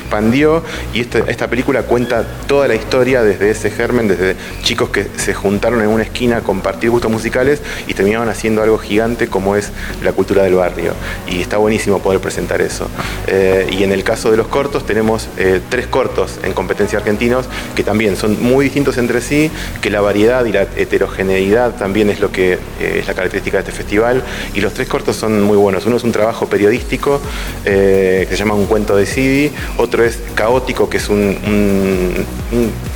y 0.94 1.02
esta, 1.02 1.20
esta 1.20 1.50
película 1.50 1.84
cuenta 1.84 2.26
toda 2.48 2.68
la 2.68 2.76
historia 2.76 3.22
desde 3.22 3.50
ese 3.50 3.70
germen, 3.70 4.08
desde 4.08 4.36
chicos 4.64 4.90
que 4.90 5.08
se 5.18 5.34
juntaron 5.34 5.82
en 5.82 5.90
una 5.90 6.04
esquina 6.04 6.38
a 6.38 6.42
compartir 6.42 6.90
gustos 6.90 7.12
musicales 7.12 7.62
y 7.86 7.94
terminaron 7.94 8.30
haciendo 8.30 8.64
algo 8.64 8.78
gigante 8.78 9.28
como 9.28 9.56
es 9.56 9.72
la 10.04 10.14
cultura 10.14 10.44
del 10.44 10.56
barrio. 10.56 10.94
Y 11.28 11.42
está 11.42 11.58
buenísimo 11.58 12.00
poder 12.00 12.22
presentar 12.22 12.62
eso. 12.62 12.88
Eh, 13.28 13.68
y 13.72 13.84
en 13.84 13.92
el 13.92 14.04
caso 14.04 14.32
de 14.32 14.38
los 14.38 14.48
cortos 14.48 14.86
tenemos 14.86 15.28
eh, 15.38 15.60
tres 15.70 15.88
cortos 15.88 16.40
en 16.44 16.54
competencia 16.54 16.98
argentinos 17.00 17.48
que 17.76 17.84
también 17.84 18.16
son 18.16 18.42
muy 18.42 18.66
distintos 18.66 18.98
entre 18.98 19.20
sí, 19.20 19.52
que 19.82 19.90
la 19.90 20.00
variedad 20.02 20.46
y 20.46 20.54
la 20.54 20.62
heterogeneidad 20.62 21.76
también 21.76 22.10
es 22.10 22.20
lo 22.20 22.32
que 22.32 22.54
eh, 22.54 23.00
es 23.00 23.08
la 23.08 23.14
característica 23.14 23.58
de 23.58 23.64
este 23.64 23.74
festival. 23.74 24.24
Y 24.54 24.62
los 24.62 24.74
tres 24.74 24.88
cortos 24.88 25.18
son 25.18 25.42
muy 25.44 25.58
buenos. 25.58 25.86
Uno 25.86 25.98
es 25.98 26.04
un 26.04 26.14
trabajo 26.14 26.48
periodístico 26.48 27.20
que 27.64 28.28
se 28.30 28.36
llama 28.38 28.54
Un 28.54 28.66
cuento 28.66 28.96
de 28.96 29.06
Sidi, 29.06 29.52
otro 29.78 29.95
es 30.04 30.20
Caótico, 30.36 30.90
que 30.90 30.98
es 30.98 31.10
un, 31.10 31.18
un- 31.20 32.26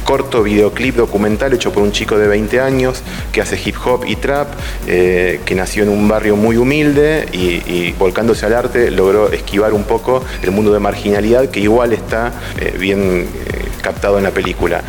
corto 0.04 0.42
videoclip 0.42 0.96
documental 0.96 1.54
hecho 1.54 1.72
por 1.72 1.84
un 1.84 1.92
chico 1.92 2.18
de 2.18 2.28
20 2.28 2.60
años 2.62 3.04
que 3.32 3.42
hace 3.42 3.60
hip 3.64 3.76
hop 3.86 4.06
y 4.08 4.16
trap, 4.16 4.48
eh, 4.88 5.40
que 5.46 5.54
nació 5.54 5.84
en 5.84 5.90
un 5.90 6.08
barrio 6.08 6.36
muy 6.36 6.58
humilde 6.58 7.28
y, 7.32 7.62
y 7.72 7.96
volcándose 8.00 8.44
al 8.48 8.56
arte 8.56 8.90
logró 8.90 9.32
esquivar 9.32 9.72
un 9.74 9.84
poco 9.84 10.24
el 10.42 10.50
mundo 10.50 10.74
de 10.74 10.80
marginalidad 10.80 11.50
que 11.50 11.60
igual 11.60 11.94
está 11.94 12.32
eh, 12.60 12.76
bien 12.80 13.28
eh, 13.46 13.66
captado 13.84 14.18
en 14.18 14.24
la 14.24 14.32
película. 14.32 14.82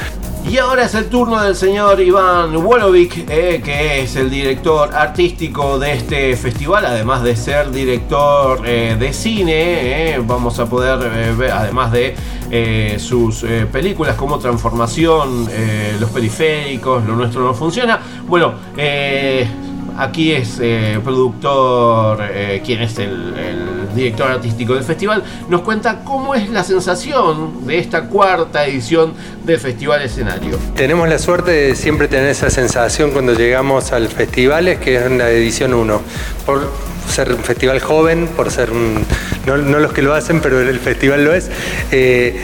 Y 0.49 0.59
ahora 0.59 0.85
es 0.85 0.95
el 0.95 1.09
turno 1.09 1.41
del 1.41 1.55
señor 1.55 2.01
Iván 2.01 2.57
Wolovic, 2.57 3.25
eh, 3.29 3.61
que 3.65 4.03
es 4.03 4.17
el 4.17 4.29
director 4.29 4.95
artístico 4.95 5.79
de 5.79 5.93
este 5.93 6.37
festival, 6.37 6.85
además 6.87 7.23
de 7.23 7.37
ser 7.37 7.71
director 7.71 8.61
eh, 8.65 8.97
de 8.99 9.13
cine. 9.13 10.15
eh, 10.15 10.21
vamos 10.25 10.59
a 10.59 10.67
poder 10.67 11.37
ver, 11.37 11.53
además 11.53 11.93
de 11.93 12.17
sus 12.99 13.45
películas 13.71 14.17
como 14.17 14.41
Transformación, 14.41 15.49
Los 16.01 16.11
Periféricos, 16.11 17.05
Lo 17.05 17.15
Nuestro 17.15 17.43
No 17.43 17.55
Funciona. 17.55 18.01
Bueno, 18.27 18.55
aquí 19.99 20.33
es 20.33 20.59
eh, 20.61 20.99
productor, 21.03 22.21
eh, 22.23 22.63
quien 22.65 22.83
es 22.83 22.99
el, 22.99 23.35
director 23.95 24.31
artístico 24.31 24.75
del 24.75 24.85
festival, 24.85 25.25
nos 25.49 25.63
cuenta 25.63 26.05
cómo 26.05 26.37
es 26.37 26.49
la 26.49 26.63
sensación 26.63 27.67
de 27.67 27.79
esta 27.79 28.05
cuarta 28.05 28.65
edición 28.65 29.15
del 29.45 29.59
Festival 29.59 30.01
Escenario. 30.03 30.57
Tenemos 30.77 31.09
la 31.09 31.19
suerte 31.19 31.51
de 31.51 31.75
siempre 31.75 32.07
tener 32.07 32.29
esa 32.29 32.51
sensación 32.51 33.11
cuando 33.11 33.35
llegamos 33.35 33.91
al 33.91 34.07
festival, 34.07 34.69
es 34.69 34.79
que 34.79 34.95
es 34.95 35.11
la 35.11 35.29
edición 35.31 35.75
1. 35.75 36.01
Por 36.47 36.71
ser 37.09 37.33
un 37.33 37.43
festival 37.43 37.81
joven, 37.81 38.29
por 38.29 38.53
ser 38.53 38.71
un. 38.71 39.05
No, 39.45 39.57
no 39.57 39.81
los 39.81 39.93
que 39.93 40.03
lo 40.03 40.15
hacen, 40.15 40.41
pero 40.41 40.61
el 40.61 40.79
festival 40.79 41.25
lo 41.25 41.35
es. 41.35 41.51
eh, 41.91 42.41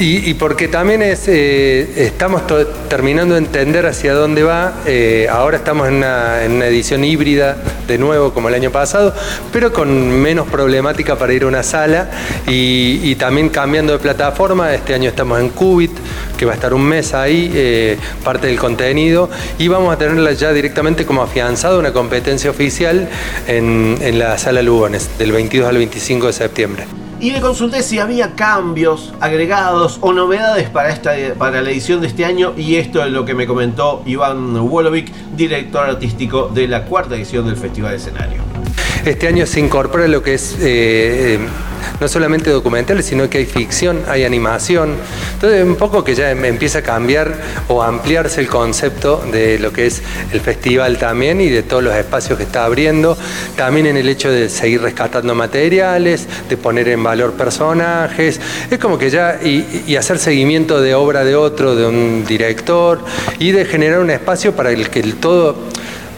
y, 0.00 0.34
porque 0.34 0.68
también 0.68 1.02
eh, 1.02 1.92
estamos 1.96 2.42
terminando 2.88 3.34
de 3.34 3.40
entender 3.40 3.84
hacia 3.86 4.14
dónde 4.14 4.44
va. 4.44 4.74
eh, 4.86 5.26
ahora 5.28 5.56
estamos 5.56 5.88
en 5.88 5.94
una, 5.94 6.44
edición 6.44 7.04
híbrida, 7.04 7.56
de 7.88 7.98
nuevo, 7.98 8.32
como 8.32 8.48
el 8.48 8.54
año 8.54 8.70
pasado, 8.70 9.12
pero 9.52 9.72
con 9.72 10.10
menos 10.20 10.46
problemática 10.46 11.16
para 11.16 11.32
ir 11.32 11.42
a 11.42 11.46
una 11.46 11.62
sala 11.62 12.10
y, 12.46 13.00
y 13.02 13.16
también 13.16 13.48
cambiando 13.48 13.92
de 13.92 13.98
plataforma. 13.98 14.72
Este 14.72 14.94
año 14.94 15.08
estamos 15.08 15.40
en 15.40 15.48
Qubit, 15.48 15.92
que 16.36 16.44
va 16.44 16.52
a 16.52 16.54
estar 16.54 16.72
un 16.74 16.84
mes 16.84 17.14
ahí, 17.14 17.50
eh, 17.54 17.98
parte 18.22 18.46
del 18.46 18.58
contenido, 18.58 19.28
y 19.58 19.66
vamos 19.66 19.92
a 19.92 19.98
tenerla 19.98 20.32
ya 20.32 20.52
directamente 20.52 21.06
como 21.06 21.22
afianzado, 21.22 21.78
una 21.78 21.92
competencia 21.92 22.50
oficial 22.50 23.08
en, 23.48 23.98
en 24.00 24.18
la 24.18 24.38
sala 24.38 24.62
Lugones, 24.62 25.10
del 25.18 25.32
22 25.32 25.68
al 25.68 25.78
25 25.78 26.26
de 26.28 26.32
septiembre. 26.32 27.07
Y 27.20 27.32
le 27.32 27.40
consulté 27.40 27.82
si 27.82 27.98
había 27.98 28.36
cambios, 28.36 29.12
agregados 29.20 29.98
o 30.00 30.12
novedades 30.12 30.70
para, 30.70 30.90
esta, 30.90 31.12
para 31.36 31.60
la 31.62 31.70
edición 31.70 32.00
de 32.00 32.06
este 32.06 32.24
año 32.24 32.54
y 32.56 32.76
esto 32.76 33.04
es 33.04 33.10
lo 33.10 33.24
que 33.24 33.34
me 33.34 33.46
comentó 33.46 34.02
Iván 34.06 34.56
Wolovic, 34.56 35.12
director 35.34 35.86
artístico 35.86 36.48
de 36.48 36.68
la 36.68 36.84
cuarta 36.84 37.16
edición 37.16 37.46
del 37.46 37.56
Festival 37.56 37.94
Escenario. 37.94 38.47
Este 39.10 39.28
año 39.28 39.46
se 39.46 39.60
incorpora 39.60 40.06
lo 40.08 40.22
que 40.22 40.34
es 40.34 40.56
eh, 40.60 41.38
no 42.00 42.08
solamente 42.08 42.50
documentales, 42.50 43.06
sino 43.06 43.28
que 43.28 43.38
hay 43.38 43.46
ficción, 43.46 44.02
hay 44.08 44.24
animación. 44.24 44.94
Entonces, 45.34 45.64
un 45.64 45.76
poco 45.76 46.04
que 46.04 46.14
ya 46.14 46.30
em- 46.30 46.44
empieza 46.44 46.80
a 46.80 46.82
cambiar 46.82 47.34
o 47.68 47.82
ampliarse 47.82 48.40
el 48.40 48.48
concepto 48.48 49.24
de 49.32 49.58
lo 49.58 49.72
que 49.72 49.86
es 49.86 50.02
el 50.32 50.40
festival 50.40 50.98
también 50.98 51.40
y 51.40 51.48
de 51.48 51.62
todos 51.62 51.82
los 51.82 51.94
espacios 51.94 52.38
que 52.38 52.44
está 52.44 52.64
abriendo. 52.64 53.16
También 53.56 53.86
en 53.86 53.96
el 53.96 54.08
hecho 54.08 54.30
de 54.30 54.48
seguir 54.48 54.82
rescatando 54.82 55.34
materiales, 55.34 56.26
de 56.48 56.56
poner 56.56 56.88
en 56.88 57.02
valor 57.02 57.32
personajes. 57.32 58.40
Es 58.70 58.78
como 58.78 58.98
que 58.98 59.10
ya, 59.10 59.40
y 59.42 59.96
hacer 59.96 60.18
seguimiento 60.18 60.80
de 60.80 60.94
obra 60.94 61.24
de 61.24 61.34
otro, 61.34 61.74
de 61.74 61.86
un 61.86 62.24
director, 62.26 63.00
y 63.38 63.52
de 63.52 63.64
generar 63.64 64.00
un 64.00 64.10
espacio 64.10 64.54
para 64.54 64.70
el 64.70 64.90
que 64.90 65.00
el 65.00 65.14
todo 65.14 65.56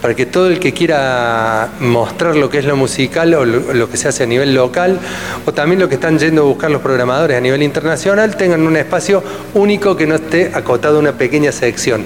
para 0.01 0.15
que 0.15 0.25
todo 0.25 0.47
el 0.47 0.59
que 0.59 0.73
quiera 0.73 1.69
mostrar 1.79 2.35
lo 2.35 2.49
que 2.49 2.57
es 2.57 2.65
lo 2.65 2.75
musical 2.75 3.33
o 3.35 3.45
lo, 3.45 3.89
que 3.89 3.97
se 3.97 4.07
hace 4.07 4.23
a 4.23 4.25
nivel 4.25 4.53
local, 4.53 4.99
o 5.45 5.53
también 5.53 5.79
lo 5.79 5.87
que 5.87 5.95
están 5.95 6.17
yendo 6.17 6.41
a 6.41 6.45
buscar 6.45 6.71
los 6.71 6.81
programadores 6.81 7.37
a 7.37 7.41
nivel 7.41 7.61
internacional, 7.61 8.35
tengan 8.35 8.65
un 8.65 8.77
espacio 8.77 9.23
único 9.53 9.95
que 9.95 10.07
no 10.07 10.15
esté 10.15 10.51
acotado 10.53 10.97
a 10.97 10.99
una 10.99 11.13
pequeña 11.13 11.51
sección. 11.51 12.03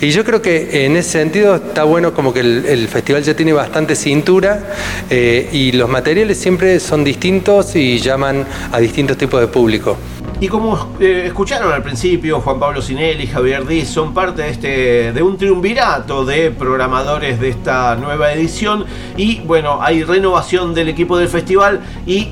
Y 0.00 0.10
yo 0.10 0.24
creo 0.24 0.42
que 0.42 0.84
en 0.86 0.96
ese 0.96 1.10
sentido 1.10 1.56
está 1.56 1.84
bueno 1.84 2.12
como 2.12 2.32
que 2.32 2.40
el, 2.40 2.88
festival 2.88 3.22
ya 3.22 3.34
tiene 3.34 3.52
bastante 3.52 3.94
cintura 3.94 4.74
eh, 5.08 5.48
y 5.52 5.72
los 5.72 5.88
materiales 5.88 6.38
siempre 6.38 6.80
son 6.80 7.04
distintos 7.04 7.76
y 7.76 7.98
llaman 7.98 8.44
a 8.72 8.78
distintos 8.78 9.16
tipos 9.16 9.40
de 9.40 9.46
público. 9.46 9.96
Y 10.40 10.48
como 10.48 10.96
eh, 10.98 11.24
escucharon 11.26 11.70
al 11.70 11.82
principio, 11.82 12.40
Juan 12.40 12.58
Pablo 12.58 12.80
Sinelli 12.80 13.24
y 13.24 13.26
Javier 13.26 13.66
Díaz 13.66 13.88
son 13.88 14.14
parte 14.14 14.40
de, 14.40 14.48
este, 14.48 15.12
de 15.12 15.22
un 15.22 15.36
triunvirato 15.36 16.24
de 16.24 16.50
programadores 16.50 17.29
de 17.38 17.50
esta 17.50 17.94
nueva 17.96 18.32
edición. 18.32 18.86
Y 19.16 19.40
bueno, 19.40 19.78
hay 19.82 20.02
renovación 20.02 20.74
del 20.74 20.88
equipo 20.88 21.18
del 21.18 21.28
festival 21.28 21.80
y 22.06 22.30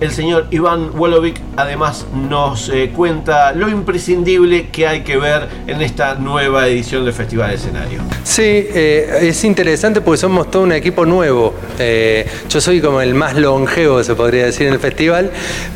el 0.00 0.10
señor 0.10 0.46
Iván 0.50 0.90
Wolovic 0.94 1.40
además 1.56 2.06
nos 2.28 2.68
eh, 2.68 2.92
cuenta 2.94 3.52
lo 3.52 3.68
imprescindible 3.68 4.68
que 4.68 4.86
hay 4.86 5.02
que 5.02 5.16
ver 5.16 5.48
en 5.66 5.80
esta 5.80 6.16
nueva 6.16 6.68
edición 6.68 7.04
del 7.04 7.14
Festival 7.14 7.50
de 7.50 7.56
Escenario. 7.56 8.00
Sí, 8.22 8.42
eh, 8.42 9.20
es 9.22 9.42
interesante 9.44 10.02
porque 10.02 10.18
somos 10.18 10.50
todo 10.50 10.64
un 10.64 10.72
equipo 10.72 11.06
nuevo. 11.06 11.54
Eh, 11.78 12.26
yo 12.48 12.60
soy 12.60 12.80
como 12.80 13.00
el 13.00 13.14
más 13.14 13.36
longevo, 13.36 14.02
se 14.02 14.14
podría 14.14 14.46
decir, 14.46 14.66
en 14.66 14.74
el 14.74 14.80
festival, 14.80 15.30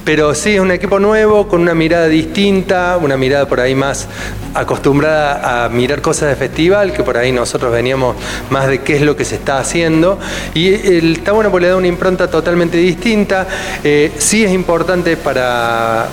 pero 0.05 0.34
sí 0.34 0.55
es 0.55 0.61
un 0.61 0.70
equipo 0.70 0.98
nuevo 0.98 1.48
con 1.48 1.61
una 1.61 1.74
mirada 1.74 2.09
distinta, 2.09 2.98
una 3.01 3.16
mirada 3.16 3.46
por 3.46 3.61
ahí 3.61 3.74
más 3.74 4.09
acostumbrada 4.55 5.64
a 5.64 5.68
mirar 5.68 6.01
cosas 6.01 6.30
de 6.30 6.36
festival, 6.36 6.92
que 6.92 7.03
por 7.03 7.16
ahí 7.16 7.32
nosotros 7.32 7.72
veníamos 7.72 8.16
más 8.51 8.66
de 8.68 8.80
qué 8.80 8.96
es 8.96 9.03
lo 9.03 9.16
que 9.16 9.24
se 9.24 9.36
está 9.36 9.59
haciendo. 9.59 10.18
Y 10.55 10.68
el, 10.68 11.16
está 11.16 11.32
bueno 11.32 11.51
porque 11.51 11.66
le 11.66 11.70
da 11.70 11.76
una 11.76 11.86
impronta 11.86 12.28
totalmente 12.28 12.78
distinta. 12.78 13.46
Eh, 13.84 14.12
sí 14.18 14.44
es 14.44 14.53
importante 14.53 15.16
para 15.16 16.09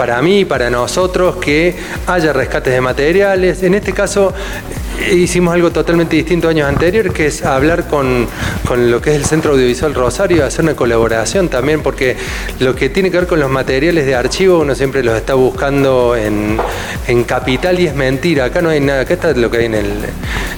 para 0.00 0.22
mí, 0.22 0.46
para 0.46 0.70
nosotros, 0.70 1.36
que 1.36 1.76
haya 2.06 2.32
rescates 2.32 2.72
de 2.72 2.80
materiales. 2.80 3.62
En 3.62 3.74
este 3.74 3.92
caso 3.92 4.32
hicimos 5.12 5.54
algo 5.54 5.70
totalmente 5.70 6.16
distinto 6.16 6.48
años 6.48 6.68
anteriores, 6.68 7.12
que 7.12 7.26
es 7.26 7.44
hablar 7.44 7.88
con, 7.88 8.26
con 8.66 8.90
lo 8.90 9.00
que 9.00 9.10
es 9.10 9.16
el 9.16 9.24
Centro 9.24 9.52
Audiovisual 9.52 9.94
Rosario, 9.94 10.44
hacer 10.44 10.64
una 10.64 10.74
colaboración 10.74 11.48
también, 11.48 11.82
porque 11.82 12.16
lo 12.58 12.74
que 12.74 12.88
tiene 12.88 13.10
que 13.10 13.18
ver 13.18 13.26
con 13.26 13.40
los 13.40 13.50
materiales 13.50 14.06
de 14.06 14.14
archivo, 14.14 14.60
uno 14.60 14.74
siempre 14.74 15.02
los 15.02 15.16
está 15.16 15.34
buscando 15.34 16.16
en, 16.16 16.58
en 17.06 17.24
Capital 17.24 17.80
y 17.80 17.86
es 17.86 17.94
mentira. 17.94 18.46
Acá 18.46 18.62
no 18.62 18.68
hay 18.68 18.80
nada, 18.80 19.02
acá 19.02 19.14
está 19.14 19.32
lo 19.32 19.50
que 19.50 19.58
hay 19.58 19.64
en 19.66 19.74
el, 19.74 19.92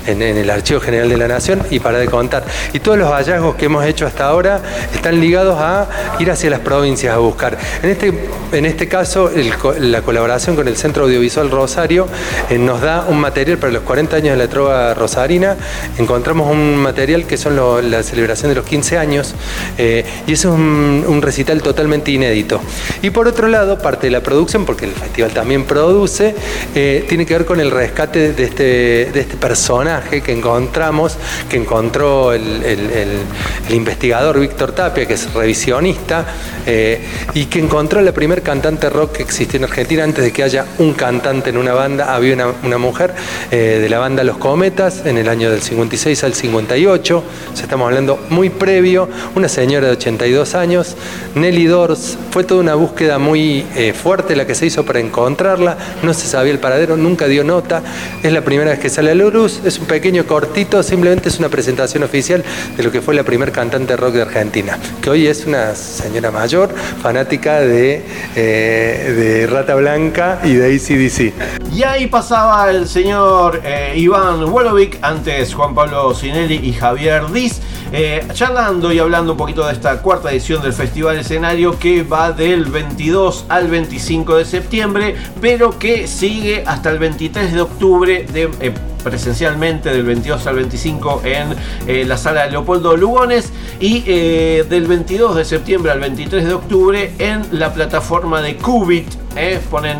en, 0.07 0.23
el 0.23 0.51
Archivo 0.51 0.81
General 0.81 1.09
de 1.09 1.17
la 1.17 1.29
Nación 1.29 1.63
y 1.71 1.81
para 1.81 1.99
de 1.99 2.07
contar. 2.07 2.45
Y 2.73 2.81
todos 2.81 2.99
los 2.99 3.11
hallazgos 3.11 3.57
que 3.57 3.67
hemos 3.67 3.85
hecho 3.85 4.07
hasta 4.07 4.25
ahora 4.27 4.61
están 4.95 5.21
ligados 5.21 5.59
a 5.61 5.89
ir 6.19 6.31
hacia 6.31 6.51
las 6.51 6.61
provincias 6.61 7.15
a 7.15 7.19
buscar. 7.19 7.59
En 7.83 7.91
este, 7.91 8.13
en 8.53 8.67
este 8.67 8.89
caso, 8.89 9.31
la 9.79 10.03
colaboración 10.03 10.57
con 10.57 10.69
el 10.69 10.77
Centro 10.77 11.05
Audiovisual 11.05 11.51
Rosario 11.51 12.09
eh, 12.51 12.59
nos 12.59 12.81
da 12.81 13.07
un 13.09 13.19
material 13.19 13.59
para 13.59 13.73
los 13.73 13.83
40 13.83 14.17
años 14.17 14.32
de 14.33 14.39
la 14.39 14.49
trova 14.49 14.95
rosarina. 14.95 15.57
Encontramos 15.99 16.51
un 16.51 16.77
material 16.77 17.27
que 17.27 17.37
son 17.37 17.57
la 17.91 18.03
celebración 18.03 18.51
de 18.51 18.57
los 18.57 18.65
15 18.65 18.99
años 18.99 19.35
eh, 19.79 20.05
y 20.27 20.33
es 20.33 20.45
un, 20.45 21.21
recital 21.23 21.63
totalmente 21.63 22.11
inédito. 22.11 22.61
Y 23.01 23.11
por 23.11 23.29
otro 23.29 23.47
lado, 23.47 23.79
parte 23.79 24.09
de 24.09 24.11
la 24.11 24.23
producción, 24.23 24.65
porque 24.65 24.87
el 24.87 24.93
festival 24.93 25.31
también 25.33 25.65
produce, 25.65 26.35
eh, 26.75 27.05
tiene 27.09 27.27
que 27.27 27.35
ver 27.35 27.47
con 27.47 27.61
el 27.61 27.71
rescate 27.71 28.33
de 28.33 28.45
este, 28.45 28.65
de 29.13 29.21
este 29.21 29.37
personaje 29.37 30.21
que 30.21 30.33
encontramos, 30.33 31.17
que 31.49 31.57
encontró 31.57 32.33
el, 32.33 32.65
el- 32.65 33.23
investigador 33.71 34.39
Víctor 34.39 34.73
Tapia, 34.73 35.07
que 35.07 35.15
es 35.15 35.33
revisionista, 35.33 36.27
eh, 36.67 37.01
y 37.35 37.47
que 37.47 37.59
encontró 37.59 38.01
la 38.03 38.13
primer 38.13 38.43
cantante 38.43 38.91
rock 38.91 39.13
que 39.13 39.23
existió 39.23 39.59
en 39.59 39.65
Argentina 39.65 40.05
antes 40.05 40.25
de 40.25 40.33
que 40.33 40.43
haya 40.43 40.67
un 40.79 40.93
cantante 40.93 41.51
en 41.51 41.57
una 41.57 41.73
banda. 41.73 42.15
Había 42.15 42.35
una, 42.35 42.79
mujer 42.79 43.15
de 43.51 43.89
la 43.89 43.99
banda 43.99 44.22
Los 44.25 44.39
Cometas 44.39 45.07
en 45.07 45.19
el 45.19 45.29
año 45.29 45.51
del 45.51 45.63
56 45.63 46.25
al 46.25 46.35
58, 46.35 47.19
o 47.19 47.57
sea, 47.57 47.63
estamos 47.65 47.87
hablando 47.87 48.19
muy 48.31 48.51
previo, 48.51 49.09
una 49.35 49.49
señora 49.49 49.89
de 49.89 49.93
82 49.95 50.55
años, 50.55 50.97
Nelly 51.35 51.67
Dors, 51.67 52.19
fue 52.31 52.45
toda 52.45 52.61
una 52.61 52.75
búsqueda 52.75 53.19
muy 53.19 53.67
eh, 53.75 53.93
fuerte 53.93 54.37
la 54.37 54.47
que 54.47 54.55
se 54.55 54.67
hizo 54.67 54.85
para 54.85 55.01
encontrarla, 55.01 55.77
no 56.03 56.15
se 56.15 56.27
sabía 56.27 56.53
el 56.53 56.59
paradero, 56.59 56.97
nunca 56.97 57.27
dio 57.27 57.45
nota, 57.45 57.83
es 58.23 58.33
la 58.33 58.43
primera 58.43 58.71
vez 58.71 58.81
que 58.81 58.89
sale 58.89 59.11
a 59.11 59.15
la 59.15 59.25
luz, 59.25 59.61
es 59.65 59.79
un 59.79 59.87
pequeño 59.87 60.27
cortito, 60.27 60.83
simplemente 60.83 61.29
es 61.29 61.39
una 61.39 61.49
presentación 61.49 62.03
oficial 62.03 62.45
de 62.77 62.83
lo 62.83 62.93
que 62.93 63.01
fue 63.01 63.15
la 63.15 63.25
primer 63.25 63.53
cantante 63.53 63.97
rock 63.97 64.15
de 64.15 64.23
Argentina, 64.23 64.79
que 65.01 65.11
hoy 65.11 65.27
es 65.27 65.47
una 65.47 65.75
señora 65.75 66.31
mayor, 66.31 66.71
fanática 67.03 67.61
de, 67.61 68.05
eh, 68.37 69.15
de 69.17 69.47
Rata 69.47 69.75
Blanca 69.75 70.41
y 70.45 70.55
de 70.55 70.75
ACDC. 70.75 71.73
Y 71.73 71.83
ahí 71.85 72.07
pasaba 72.07 72.71
el 72.71 72.87
señor 72.87 73.63
eh, 73.65 73.95
Iván 74.03 74.43
Wolovic, 74.53 74.99
antes 75.01 75.55
Juan 75.55 75.77
Pablo 75.77 76.13
Sinelli 76.13 76.57
y 76.57 76.73
Javier 76.73 77.31
Diz, 77.31 77.61
eh, 77.93 78.27
charlando 78.33 78.93
y 78.93 78.99
hablando 78.99 79.33
un 79.33 79.39
poquito 79.39 79.65
de 79.65 79.75
esta 79.75 80.03
cuarta 80.03 80.33
edición 80.33 80.61
del 80.61 80.73
Festival 80.73 81.19
Escenario 81.19 81.79
que 81.79 82.03
va 82.03 82.33
del 82.33 82.65
22 82.65 83.45
al 83.49 83.69
25 83.69 84.39
de 84.39 84.45
septiembre, 84.45 85.15
pero 85.41 85.79
que 85.79 86.09
sigue 86.09 86.65
hasta 86.67 86.91
el 86.91 86.99
23 86.99 87.53
de 87.53 87.61
octubre 87.61 88.27
de, 88.33 88.51
eh, 88.59 88.75
presencialmente 89.05 89.91
del 89.91 90.03
22 90.03 90.49
al 90.49 90.57
25 90.57 91.23
en 91.25 91.55
eh, 91.87 92.05
la 92.05 92.17
sala 92.17 92.43
de 92.43 92.51
Leopoldo 92.51 92.97
Lugones 92.97 93.53
y 93.79 94.01
del 94.01 94.87
22 94.89 95.37
de 95.37 95.45
septiembre 95.45 95.93
al 95.93 96.01
23 96.01 96.45
de 96.45 96.55
octubre 96.55 97.13
en 97.19 97.47
la 97.53 97.73
plataforma 97.73 98.43
de 98.43 98.57
Qubit. 98.57 99.07
eh, 99.37 99.61
ponen 99.71 99.99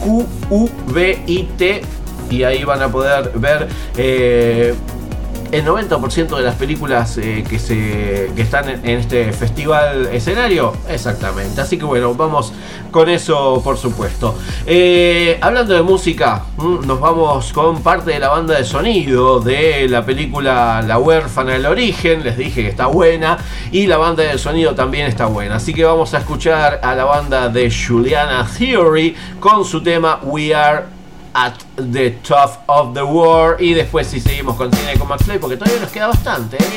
Q-U-B-I-T 0.00 1.82
y 2.30 2.44
ahí 2.44 2.64
van 2.64 2.82
a 2.82 2.88
poder 2.90 3.32
ver 3.34 3.68
eh, 3.96 4.74
el 5.52 5.64
90% 5.64 6.36
de 6.36 6.42
las 6.42 6.54
películas 6.54 7.18
eh, 7.18 7.44
que, 7.48 7.58
se, 7.58 8.30
que 8.36 8.42
están 8.42 8.68
en, 8.68 8.86
este 8.86 9.32
festival 9.32 10.08
escenario. 10.12 10.72
Exactamente. 10.88 11.60
Así 11.60 11.76
que 11.76 11.84
bueno, 11.84 12.14
vamos 12.14 12.52
con 12.90 13.08
eso 13.08 13.60
por 13.62 13.76
supuesto. 13.76 14.36
Eh, 14.66 15.38
hablando 15.40 15.74
de 15.74 15.82
música, 15.82 16.44
nos 16.86 17.00
vamos 17.00 17.52
con 17.52 17.82
parte 17.82 18.12
de 18.12 18.18
la 18.20 18.28
banda 18.28 18.56
de 18.56 18.64
sonido 18.64 19.40
de 19.40 19.88
la 19.88 20.04
película 20.04 20.82
La 20.86 20.98
huérfana 20.98 21.52
del 21.52 21.66
origen. 21.66 22.22
Les 22.22 22.36
dije 22.36 22.62
que 22.62 22.68
está 22.68 22.86
buena. 22.86 23.38
Y 23.72 23.86
la 23.86 23.96
banda 23.96 24.22
de 24.22 24.38
sonido 24.38 24.74
también 24.74 25.06
está 25.06 25.26
buena. 25.26 25.56
Así 25.56 25.74
que 25.74 25.84
vamos 25.84 26.14
a 26.14 26.18
escuchar 26.18 26.80
a 26.82 26.94
la 26.94 27.04
banda 27.04 27.48
de 27.48 27.70
Juliana 27.70 28.46
Theory 28.56 29.16
con 29.40 29.64
su 29.64 29.82
tema 29.82 30.20
We 30.22 30.54
Are 30.54 30.99
at 31.34 31.54
the 31.76 32.10
top 32.22 32.64
of 32.66 32.94
the 32.94 33.02
war 33.02 33.56
y 33.60 33.74
después 33.74 34.06
si 34.06 34.20
seguimos 34.20 34.56
con 34.56 34.72
cine 34.72 34.98
con 34.98 35.08
Play 35.18 35.38
porque 35.38 35.56
todavía 35.56 35.80
nos 35.80 35.90
queda 35.90 36.08
bastante 36.08 36.56
¿eh? 36.56 36.70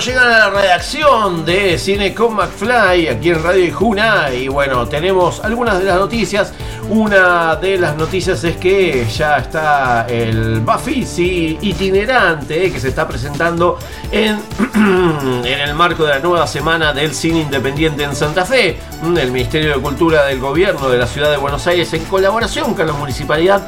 Llegan 0.00 0.28
a 0.28 0.38
la 0.38 0.50
redacción 0.50 1.44
de 1.44 1.76
Cine 1.76 2.14
con 2.14 2.34
McFly 2.34 3.08
aquí 3.08 3.30
en 3.30 3.42
Radio 3.42 3.64
Ijuna. 3.64 4.32
Y 4.32 4.46
bueno, 4.46 4.86
tenemos 4.86 5.40
algunas 5.40 5.78
de 5.78 5.84
las 5.84 5.96
noticias. 5.96 6.52
Una 6.88 7.56
de 7.56 7.78
las 7.78 7.96
noticias 7.96 8.42
es 8.44 8.56
que 8.56 9.06
ya 9.06 9.38
está 9.38 10.06
el 10.08 10.60
Bafisi 10.60 11.58
itinerante 11.60 12.66
eh, 12.66 12.72
que 12.72 12.78
se 12.78 12.88
está 12.88 13.08
presentando 13.08 13.78
en, 14.12 14.38
en 15.44 15.60
el 15.60 15.74
marco 15.74 16.04
de 16.04 16.10
la 16.10 16.18
nueva 16.20 16.46
semana 16.46 16.92
del 16.92 17.12
cine 17.12 17.40
independiente 17.40 18.04
en 18.04 18.14
Santa 18.14 18.44
Fe. 18.44 18.78
El 19.02 19.32
Ministerio 19.32 19.74
de 19.74 19.80
Cultura 19.80 20.24
del 20.26 20.38
Gobierno 20.38 20.88
de 20.88 20.98
la 20.98 21.06
Ciudad 21.06 21.30
de 21.30 21.38
Buenos 21.38 21.66
Aires, 21.66 21.92
en 21.92 22.04
colaboración 22.04 22.74
con 22.74 22.86
la 22.86 22.92
Municipalidad, 22.92 23.66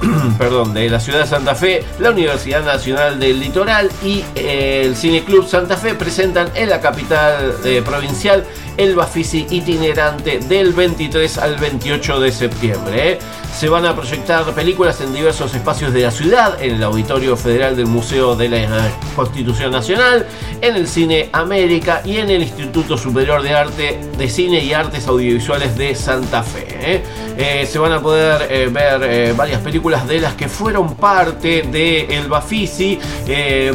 perdón, 0.38 0.74
de 0.74 0.88
la 0.88 1.00
ciudad 1.00 1.20
de 1.20 1.26
Santa 1.26 1.54
Fe, 1.54 1.84
la 1.98 2.10
Universidad 2.10 2.64
Nacional 2.64 3.18
del 3.18 3.40
Litoral 3.40 3.90
y 4.04 4.24
eh, 4.34 4.82
el 4.84 4.96
Cine 4.96 5.24
Club 5.24 5.46
Santa 5.46 5.76
Fe 5.76 5.94
presentan 5.94 6.50
en 6.54 6.70
la 6.70 6.80
capital 6.80 7.54
eh, 7.64 7.82
provincial 7.84 8.44
el 8.76 8.94
Bafisi 8.94 9.46
itinerante 9.50 10.38
del 10.40 10.72
23 10.72 11.38
al 11.38 11.56
28 11.56 12.20
de 12.20 12.32
septiembre. 12.32 13.12
¿eh? 13.12 13.18
Se 13.54 13.68
van 13.70 13.86
a 13.86 13.96
proyectar 13.96 14.44
películas 14.52 15.00
en 15.00 15.14
diversos 15.14 15.54
espacios 15.54 15.92
de 15.92 16.02
la 16.02 16.10
ciudad, 16.10 16.62
en 16.62 16.74
el 16.74 16.82
Auditorio 16.82 17.36
Federal 17.36 17.74
del 17.74 17.86
Museo 17.86 18.36
de 18.36 18.50
la 18.50 18.90
Constitución 19.14 19.70
Nacional, 19.70 20.26
en 20.60 20.76
el 20.76 20.86
Cine 20.86 21.30
América 21.32 22.02
y 22.04 22.18
en 22.18 22.28
el 22.28 22.42
Instituto 22.42 22.98
Superior 22.98 23.42
de 23.42 23.54
Arte 23.54 24.00
de 24.18 24.28
Cine 24.28 24.62
y 24.62 24.74
Artes 24.74 25.06
Audiovisuales 25.06 25.76
de 25.78 25.94
Santa 25.94 26.42
Fe. 26.42 26.66
¿eh? 26.68 27.02
Eh, 27.38 27.66
se 27.70 27.78
van 27.78 27.92
a 27.92 28.00
poder 28.00 28.70
ver 28.70 29.34
varias 29.34 29.60
películas 29.60 30.06
de 30.06 30.20
las 30.20 30.34
que 30.34 30.48
fueron 30.48 30.94
parte 30.94 31.62
de 31.62 32.06
El 32.16 32.28
Bafisi. 32.28 32.98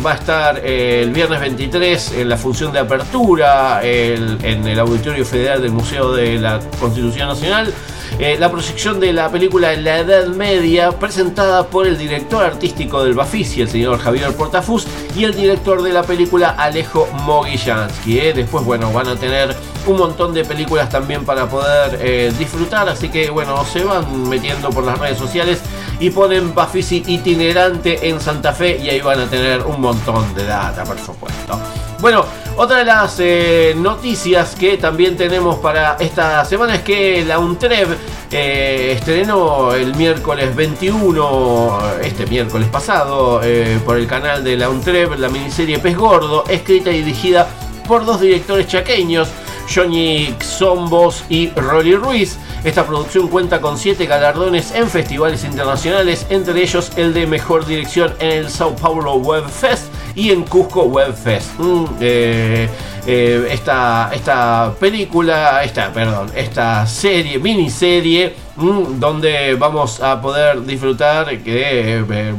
Va 0.03 0.11
a 0.11 0.15
estar 0.15 0.65
el 0.65 1.11
viernes 1.11 1.39
23 1.39 2.13
en 2.13 2.29
la 2.29 2.37
función 2.37 2.71
de 2.71 2.79
apertura 2.79 3.81
en 3.83 4.67
el 4.67 4.79
Auditorio 4.79 4.90
Federal 4.99 5.61
del 5.61 5.71
Museo 5.71 6.11
de 6.11 6.37
la 6.37 6.59
Constitución 6.79 7.29
Nacional. 7.29 7.73
Eh, 8.19 8.37
la 8.37 8.51
proyección 8.51 8.99
de 8.99 9.13
la 9.13 9.29
película 9.31 9.73
La 9.77 9.99
Edad 9.99 10.27
Media, 10.27 10.91
presentada 10.91 11.67
por 11.67 11.87
el 11.87 11.97
director 11.97 12.43
artístico 12.43 13.03
del 13.03 13.13
Bafisi, 13.13 13.61
el 13.61 13.69
señor 13.69 13.99
Javier 13.99 14.35
Portafus, 14.35 14.85
y 15.15 15.23
el 15.23 15.33
director 15.33 15.81
de 15.81 15.93
la 15.93 16.03
película, 16.03 16.49
Alejo 16.49 17.07
Mogillansky. 17.25 18.19
¿eh? 18.19 18.33
Después, 18.33 18.65
bueno, 18.65 18.91
van 18.91 19.07
a 19.07 19.15
tener 19.15 19.55
un 19.87 19.97
montón 19.97 20.33
de 20.33 20.43
películas 20.43 20.89
también 20.89 21.25
para 21.25 21.47
poder 21.47 21.97
eh, 22.01 22.33
disfrutar, 22.37 22.89
así 22.89 23.09
que, 23.09 23.29
bueno, 23.29 23.63
se 23.65 23.83
van 23.83 24.29
metiendo 24.29 24.69
por 24.69 24.83
las 24.83 24.99
redes 24.99 25.17
sociales 25.17 25.61
y 25.99 26.09
ponen 26.09 26.53
Bafisi 26.53 27.03
itinerante 27.07 28.09
en 28.09 28.19
Santa 28.19 28.53
Fe 28.53 28.77
y 28.77 28.89
ahí 28.89 29.01
van 29.01 29.21
a 29.21 29.25
tener 29.25 29.61
un 29.61 29.79
montón 29.79 30.33
de 30.35 30.45
data, 30.45 30.83
por 30.83 30.99
supuesto. 30.99 31.59
Bueno, 32.01 32.25
otra 32.57 32.77
de 32.77 32.85
las 32.85 33.17
eh, 33.19 33.75
noticias 33.77 34.55
que 34.55 34.77
también 34.77 35.15
tenemos 35.15 35.57
para 35.57 35.97
esta 35.99 36.43
semana 36.45 36.73
es 36.73 36.81
que 36.81 37.23
la 37.23 37.37
UNTREV 37.37 37.95
eh, 38.31 38.95
estrenó 38.97 39.75
el 39.75 39.93
miércoles 39.93 40.55
21, 40.55 41.79
este 42.01 42.25
miércoles 42.25 42.67
pasado, 42.69 43.41
eh, 43.43 43.79
por 43.85 43.97
el 43.97 44.07
canal 44.07 44.43
de 44.43 44.57
la 44.57 44.71
UNTREV, 44.71 45.19
la 45.19 45.29
miniserie 45.29 45.77
Pez 45.77 45.95
Gordo, 45.95 46.43
escrita 46.49 46.89
y 46.89 47.03
dirigida 47.03 47.47
por 47.87 48.03
dos 48.03 48.19
directores 48.19 48.65
chaqueños, 48.65 49.29
Johnny 49.71 50.33
Zombos 50.41 51.23
y 51.29 51.51
Rolly 51.51 51.95
Ruiz. 51.95 52.39
Esta 52.63 52.83
producción 52.83 53.27
cuenta 53.27 53.61
con 53.61 53.77
siete 53.77 54.07
galardones 54.07 54.73
en 54.73 54.89
festivales 54.89 55.43
internacionales, 55.43 56.25
entre 56.31 56.63
ellos 56.63 56.93
el 56.95 57.13
de 57.13 57.27
mejor 57.27 57.67
dirección 57.67 58.15
en 58.17 58.31
el 58.31 58.49
Sao 58.49 58.75
Paulo 58.75 59.17
Web 59.17 59.47
Fest 59.47 59.85
y 60.15 60.31
en 60.31 60.43
Cusco 60.43 60.83
Web 60.83 61.13
Fest. 61.15 61.57
Mm, 61.59 61.85
eh, 61.99 62.69
eh, 63.07 63.47
esta, 63.51 64.11
esta 64.13 64.73
película, 64.79 65.63
esta, 65.63 65.91
perdón, 65.91 66.31
esta 66.35 66.85
serie, 66.85 67.39
miniserie, 67.39 68.35
mm, 68.57 68.99
donde 68.99 69.55
vamos 69.55 69.99
a 70.01 70.21
poder 70.21 70.63
disfrutar 70.63 71.39
que 71.39 71.97
eh, 71.99 72.33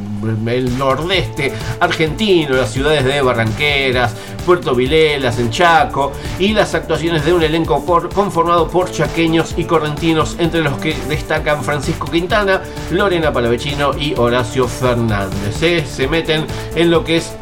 el 0.46 0.78
nordeste 0.78 1.52
argentino, 1.80 2.54
las 2.54 2.70
ciudades 2.70 3.04
de 3.04 3.20
Barranqueras, 3.22 4.14
Puerto 4.46 4.74
Vilelas, 4.74 5.38
en 5.40 5.50
Chaco, 5.50 6.12
y 6.38 6.52
las 6.52 6.74
actuaciones 6.74 7.24
de 7.24 7.32
un 7.32 7.42
elenco 7.42 7.84
por- 7.84 8.08
conformado 8.10 8.68
por 8.68 8.90
chaqueños 8.90 9.54
y 9.56 9.64
correntinos, 9.64 10.36
entre 10.38 10.60
los 10.62 10.74
que 10.78 10.94
destacan 11.08 11.64
Francisco 11.64 12.08
Quintana, 12.08 12.60
Lorena 12.92 13.32
Palavecino 13.32 13.96
y 13.98 14.14
Horacio 14.16 14.68
Fernández. 14.68 15.56
Se 15.88 16.06
meten 16.06 16.46
en 16.76 16.90
lo 16.90 17.02
que 17.04 17.16
es 17.18 17.32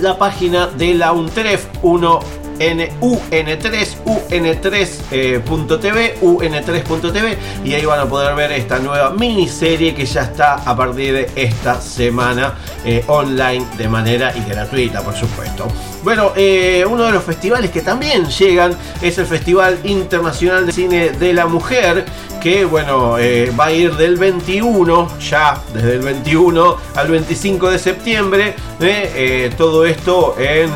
la 0.00 0.16
página 0.18 0.66
de 0.68 0.94
la 0.94 1.12
UNTREF 1.12 1.66
1 1.82 2.20
N- 2.58 2.92
UN3, 3.00 3.86
UN3.tv, 4.04 6.18
UN3.tv 6.20 7.36
y 7.64 7.74
ahí 7.74 7.84
van 7.84 8.00
a 8.00 8.06
poder 8.06 8.34
ver 8.36 8.52
esta 8.52 8.78
nueva 8.78 9.10
miniserie 9.10 9.94
que 9.94 10.04
ya 10.06 10.22
está 10.22 10.54
a 10.56 10.76
partir 10.76 11.12
de 11.14 11.30
esta 11.34 11.80
semana 11.80 12.54
eh, 12.84 13.02
online 13.08 13.64
de 13.78 13.88
manera 13.88 14.32
y 14.36 14.48
gratuita, 14.48 15.00
por 15.02 15.14
supuesto. 15.16 15.66
Bueno, 16.02 16.32
eh, 16.34 16.84
uno 16.88 17.04
de 17.04 17.12
los 17.12 17.22
festivales 17.22 17.70
que 17.70 17.80
también 17.80 18.26
llegan 18.26 18.76
es 19.00 19.18
el 19.18 19.26
Festival 19.26 19.78
Internacional 19.84 20.66
de 20.66 20.72
Cine 20.72 21.10
de 21.10 21.32
la 21.32 21.46
Mujer, 21.46 22.04
que 22.42 22.64
bueno, 22.64 23.18
eh, 23.18 23.52
va 23.58 23.66
a 23.66 23.72
ir 23.72 23.94
del 23.94 24.16
21, 24.16 25.16
ya 25.20 25.62
desde 25.72 25.94
el 25.94 26.00
21 26.00 26.76
al 26.96 27.08
25 27.08 27.70
de 27.70 27.78
septiembre, 27.78 28.56
eh, 28.80 29.12
eh, 29.14 29.50
todo 29.56 29.84
esto 29.86 30.34
en 30.40 30.72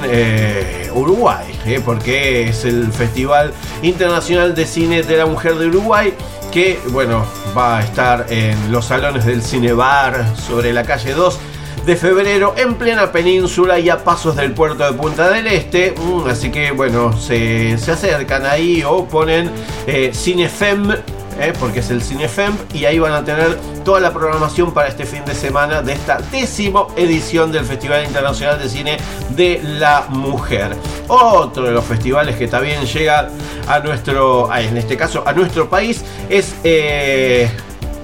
Uruguay, 0.95 1.47
porque 1.85 2.49
es 2.49 2.65
el 2.65 2.93
Festival 2.93 3.53
Internacional 3.83 4.55
de 4.55 4.65
Cine 4.65 5.03
de 5.03 5.17
la 5.17 5.27
Mujer 5.27 5.57
de 5.57 5.67
Uruguay, 5.67 6.15
que 6.53 6.79
bueno, 6.91 7.27
va 7.59 7.79
a 7.79 7.83
estar 7.83 8.27
en 8.31 8.71
los 8.71 8.87
salones 8.87 9.25
del 9.25 9.43
Cine 9.43 9.73
Bar 9.73 10.25
sobre 10.37 10.73
la 10.73 10.85
calle 10.85 11.15
2 11.15 11.37
de 11.87 11.95
febrero 11.95 12.53
en 12.57 12.75
plena 12.75 13.13
península 13.13 13.79
y 13.79 13.89
a 13.89 14.03
pasos 14.03 14.35
del 14.35 14.53
puerto 14.53 14.85
de 14.85 14.99
Punta 14.99 15.31
del 15.31 15.47
Este. 15.47 15.95
Mm, 15.97 16.29
así 16.29 16.51
que 16.51 16.73
bueno, 16.73 17.17
se, 17.17 17.79
se 17.79 17.93
acercan 17.93 18.45
ahí 18.45 18.83
o 18.85 19.07
ponen 19.07 19.51
eh, 19.87 20.11
Cinefem 20.13 20.93
¿eh? 21.41 21.53
porque 21.59 21.81
es 21.81 21.91
el 21.91 22.03
Cinefem, 22.03 22.55
y 22.73 22.85
ahí 22.85 22.99
van 22.99 23.13
a 23.13 23.25
tener 23.25 23.57
toda 23.85 24.01
la 24.01 24.13
programación 24.13 24.73
para 24.73 24.89
este 24.89 25.05
fin 25.05 25.25
de 25.25 25.35
semana 25.35 25.83
de 25.83 25.93
esta 25.93 26.19
décimo 26.33 26.89
edición 26.97 27.53
del 27.53 27.65
Festival 27.65 28.05
Internacional 28.05 28.59
de 28.59 28.69
Cine 28.69 28.97
de 29.31 29.61
la 29.63 30.07
Mujer. 30.09 30.77
Otro 31.09 31.65
de 31.65 31.73
los 31.73 31.85
festivales 31.85 32.37
que 32.37 32.49
también 32.49 32.85
llega 32.85 33.29
a 33.69 33.79
nuestro, 33.81 34.53
en 34.55 34.77
este 34.77 34.97
caso 34.97 35.23
a 35.27 35.33
nuestro 35.33 35.69
país, 35.69 36.05
es 36.29 36.55
eh, 36.65 37.49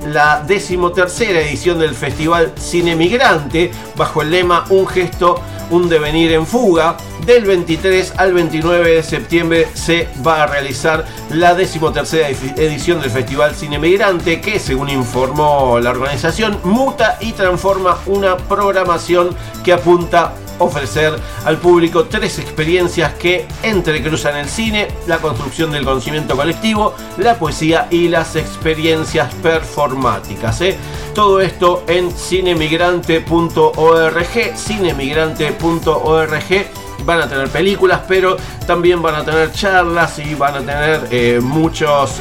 la 0.06 0.42
decimotercera 0.46 1.40
edición 1.40 1.78
del 1.78 1.94
Festival 1.94 2.52
Cine 2.56 2.96
Migrante, 2.96 3.70
bajo 3.96 4.22
el 4.22 4.30
lema 4.30 4.64
Un 4.70 4.86
gesto, 4.86 5.40
un 5.70 5.88
devenir 5.88 6.32
en 6.32 6.46
fuga. 6.46 6.96
Del 7.24 7.44
23 7.44 8.14
al 8.16 8.32
29 8.32 8.96
de 8.96 9.02
septiembre 9.04 9.68
se 9.74 10.08
va 10.26 10.42
a 10.42 10.46
realizar 10.46 11.04
la 11.30 11.54
decimotercera 11.54 12.28
edi- 12.28 12.58
edición 12.58 13.00
del 13.00 13.10
Festival 13.10 13.54
Cine 13.54 13.78
Migrante, 13.78 14.40
que 14.40 14.58
según 14.58 14.88
informó 14.88 15.78
la 15.80 15.90
organización, 15.90 16.58
muta 16.64 17.18
y 17.20 17.32
transforma 17.32 17.96
una 18.06 18.36
programación 18.36 19.36
que 19.62 19.72
apunta 19.72 20.32
ofrecer 20.62 21.18
al 21.44 21.58
público 21.58 22.04
tres 22.04 22.38
experiencias 22.38 23.12
que 23.14 23.46
entrecruzan 23.62 24.36
el 24.36 24.48
cine, 24.48 24.86
la 25.06 25.18
construcción 25.18 25.72
del 25.72 25.84
conocimiento 25.84 26.36
colectivo, 26.36 26.94
la 27.18 27.38
poesía 27.38 27.88
y 27.90 28.08
las 28.08 28.36
experiencias 28.36 29.34
performáticas. 29.36 30.60
¿eh? 30.60 30.76
Todo 31.14 31.40
esto 31.40 31.84
en 31.86 32.10
cinemigrante.org, 32.10 34.56
cinemigrante.org. 34.56 36.81
Van 37.04 37.20
a 37.20 37.28
tener 37.28 37.48
películas, 37.48 38.00
pero 38.06 38.36
también 38.66 39.02
van 39.02 39.16
a 39.16 39.24
tener 39.24 39.52
charlas 39.52 40.18
y 40.18 40.34
van 40.34 40.56
a 40.56 40.60
tener 40.60 41.08
eh, 41.10 41.40
muchas 41.42 42.20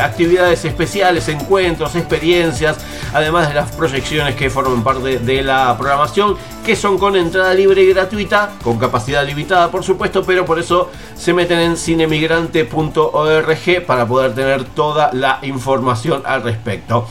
actividades 0.00 0.64
especiales, 0.64 1.28
encuentros, 1.28 1.94
experiencias, 1.96 2.78
además 3.12 3.48
de 3.48 3.54
las 3.54 3.70
proyecciones 3.72 4.34
que 4.34 4.50
forman 4.50 4.82
parte 4.82 5.18
de 5.18 5.42
la 5.42 5.76
programación, 5.76 6.36
que 6.64 6.76
son 6.76 6.98
con 6.98 7.16
entrada 7.16 7.52
libre 7.54 7.82
y 7.82 7.92
gratuita, 7.92 8.52
con 8.62 8.78
capacidad 8.78 9.26
limitada 9.26 9.70
por 9.70 9.84
supuesto, 9.84 10.22
pero 10.24 10.44
por 10.44 10.58
eso 10.58 10.90
se 11.14 11.32
meten 11.32 11.58
en 11.58 11.76
cinemigrante.org 11.76 13.86
para 13.86 14.06
poder 14.06 14.34
tener 14.34 14.64
toda 14.64 15.10
la 15.12 15.38
información 15.42 16.22
al 16.24 16.42
respecto. 16.42 17.06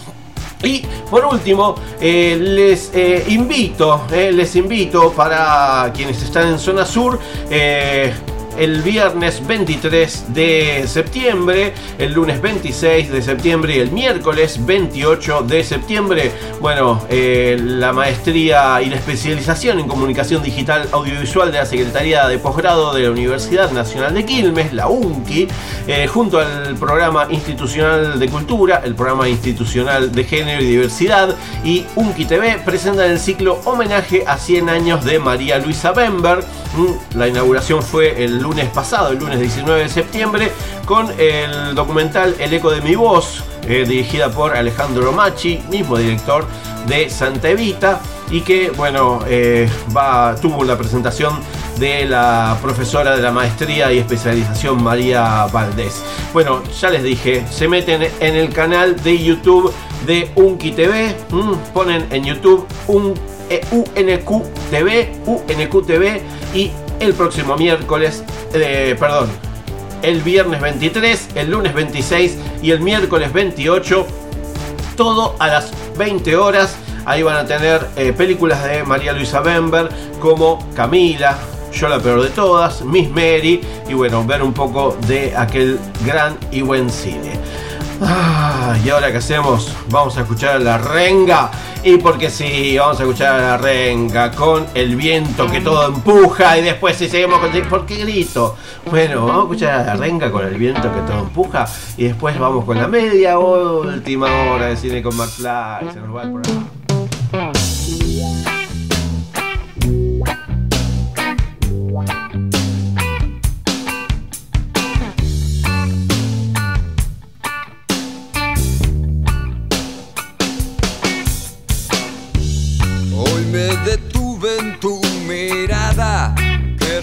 Y 0.63 0.85
por 1.09 1.25
último, 1.25 1.75
eh, 1.99 2.37
les 2.39 2.91
eh, 2.93 3.25
invito, 3.29 4.05
eh, 4.11 4.31
les 4.31 4.55
invito 4.55 5.11
para 5.11 5.91
quienes 5.93 6.21
están 6.21 6.47
en 6.49 6.59
zona 6.59 6.85
sur, 6.85 7.19
el 8.57 8.81
viernes 8.81 9.45
23 9.45 10.33
de 10.33 10.83
septiembre, 10.87 11.73
el 11.97 12.13
lunes 12.13 12.41
26 12.41 13.11
de 13.11 13.21
septiembre 13.21 13.75
y 13.75 13.79
el 13.79 13.91
miércoles 13.91 14.65
28 14.65 15.43
de 15.43 15.63
septiembre. 15.63 16.31
Bueno, 16.59 17.01
eh, 17.09 17.57
la 17.59 17.93
maestría 17.93 18.81
y 18.81 18.89
la 18.89 18.97
especialización 18.97 19.79
en 19.79 19.87
comunicación 19.87 20.43
digital 20.43 20.87
audiovisual 20.91 21.51
de 21.51 21.57
la 21.59 21.65
Secretaría 21.65 22.27
de 22.27 22.37
Posgrado 22.39 22.93
de 22.93 23.03
la 23.03 23.11
Universidad 23.11 23.71
Nacional 23.71 24.13
de 24.13 24.25
Quilmes, 24.25 24.73
la 24.73 24.87
UNCI, 24.87 25.47
eh, 25.87 26.07
junto 26.07 26.39
al 26.39 26.75
programa 26.75 27.27
institucional 27.29 28.19
de 28.19 28.29
cultura, 28.29 28.81
el 28.83 28.95
programa 28.95 29.27
institucional 29.29 30.11
de 30.11 30.23
género 30.23 30.61
y 30.61 30.65
diversidad 30.65 31.35
y 31.63 31.85
UNCI 31.95 32.25
TV 32.25 32.61
presentan 32.63 33.09
el 33.09 33.19
ciclo 33.19 33.59
homenaje 33.65 34.23
a 34.27 34.37
100 34.37 34.69
años 34.69 35.05
de 35.05 35.19
María 35.19 35.57
Luisa 35.59 35.91
Bember. 35.91 36.39
Mm, 36.75 37.17
La 37.17 37.27
inauguración 37.27 37.81
fue 37.81 38.23
el 38.23 38.40
lunes 38.41 38.69
pasado, 38.69 39.09
el 39.09 39.19
lunes 39.19 39.39
19 39.39 39.83
de 39.83 39.89
septiembre, 39.89 40.51
con 40.85 41.07
el 41.17 41.75
documental 41.75 42.35
El 42.39 42.53
eco 42.53 42.71
de 42.71 42.81
mi 42.81 42.95
voz, 42.95 43.43
eh, 43.67 43.85
dirigida 43.87 44.29
por 44.29 44.55
Alejandro 44.55 45.11
Machi, 45.11 45.61
mismo 45.69 45.97
director 45.97 46.45
de 46.87 47.09
Santa 47.09 47.49
Evita, 47.49 48.01
y 48.29 48.41
que, 48.41 48.71
bueno, 48.71 49.19
eh, 49.27 49.69
va, 49.95 50.35
tuvo 50.41 50.63
la 50.63 50.77
presentación 50.77 51.39
de 51.77 52.05
la 52.05 52.57
profesora 52.61 53.15
de 53.15 53.21
la 53.21 53.31
maestría 53.31 53.91
y 53.91 53.99
especialización 53.99 54.81
María 54.83 55.47
Valdés. 55.51 56.03
Bueno, 56.33 56.61
ya 56.79 56.89
les 56.89 57.03
dije, 57.03 57.45
se 57.49 57.67
meten 57.67 58.03
en 58.19 58.35
el 58.35 58.53
canal 58.53 59.01
de 59.01 59.17
YouTube 59.17 59.73
de 60.05 60.31
Unki 60.35 60.71
TV, 60.71 61.15
mm, 61.29 61.53
ponen 61.73 62.07
en 62.11 62.23
YouTube 62.23 62.65
un 62.87 63.13
eh, 63.49 63.61
UNQ 63.71 64.43
TV, 64.69 65.11
UNQ 65.25 65.85
TV 65.85 66.21
y 66.53 66.71
el 67.01 67.13
próximo 67.13 67.57
miércoles, 67.57 68.23
eh, 68.53 68.95
perdón, 68.99 69.27
el 70.03 70.21
viernes 70.21 70.61
23, 70.61 71.29
el 71.35 71.49
lunes 71.49 71.73
26 71.73 72.37
y 72.61 72.71
el 72.71 72.79
miércoles 72.79 73.33
28, 73.33 74.05
todo 74.95 75.35
a 75.39 75.47
las 75.47 75.71
20 75.97 76.35
horas. 76.35 76.75
Ahí 77.05 77.23
van 77.23 77.37
a 77.37 77.45
tener 77.45 77.87
eh, 77.95 78.13
películas 78.13 78.63
de 78.63 78.83
María 78.83 79.13
Luisa 79.13 79.41
Bember 79.41 79.89
como 80.19 80.63
Camila, 80.75 81.37
Yo 81.73 81.89
la 81.89 81.99
peor 81.99 82.21
de 82.21 82.29
todas, 82.29 82.83
Miss 82.83 83.09
Mary 83.09 83.61
y 83.89 83.93
bueno, 83.93 84.23
ver 84.23 84.43
un 84.43 84.53
poco 84.53 84.95
de 85.07 85.35
aquel 85.35 85.79
gran 86.05 86.37
y 86.51 86.61
buen 86.61 86.89
cine. 86.89 87.39
Ah, 88.03 88.75
y 88.83 88.89
ahora 88.89 89.11
que 89.11 89.17
hacemos, 89.17 89.71
vamos 89.89 90.17
a 90.17 90.21
escuchar 90.21 90.55
a 90.55 90.59
la 90.59 90.77
renga. 90.77 91.49
Y 91.83 91.97
porque 91.97 92.29
sí, 92.29 92.77
vamos 92.77 92.99
a 92.99 93.03
escuchar 93.03 93.39
a 93.39 93.41
la 93.41 93.57
renga 93.57 94.31
con 94.31 94.67
el 94.75 94.95
viento 94.95 95.47
que 95.47 95.61
todo 95.61 95.87
empuja. 95.87 96.57
Y 96.59 96.61
después 96.61 96.95
si 96.95 97.09
seguimos 97.09 97.39
con... 97.39 97.51
¿Por 97.63 97.85
qué 97.87 97.97
grito? 97.97 98.55
Bueno, 98.89 99.25
vamos 99.25 99.37
a 99.37 99.41
escuchar 99.41 99.79
a 99.79 99.83
la 99.83 99.95
renga 99.95 100.31
con 100.31 100.45
el 100.45 100.55
viento 100.55 100.83
que 100.93 101.01
todo 101.01 101.19
empuja. 101.19 101.67
Y 101.97 102.03
después 102.03 102.37
vamos 102.37 102.65
con 102.65 102.77
la 102.77 102.87
media 102.87 103.39
última 103.39 104.27
hora 104.51 104.67
de 104.67 104.77
cine 104.77 105.01
con 105.01 105.15
McFly. 105.17 105.91
Se 105.91 105.99
nos 105.99 106.15
va 106.15 106.23
el 106.23 106.31
programa. 106.31 107.51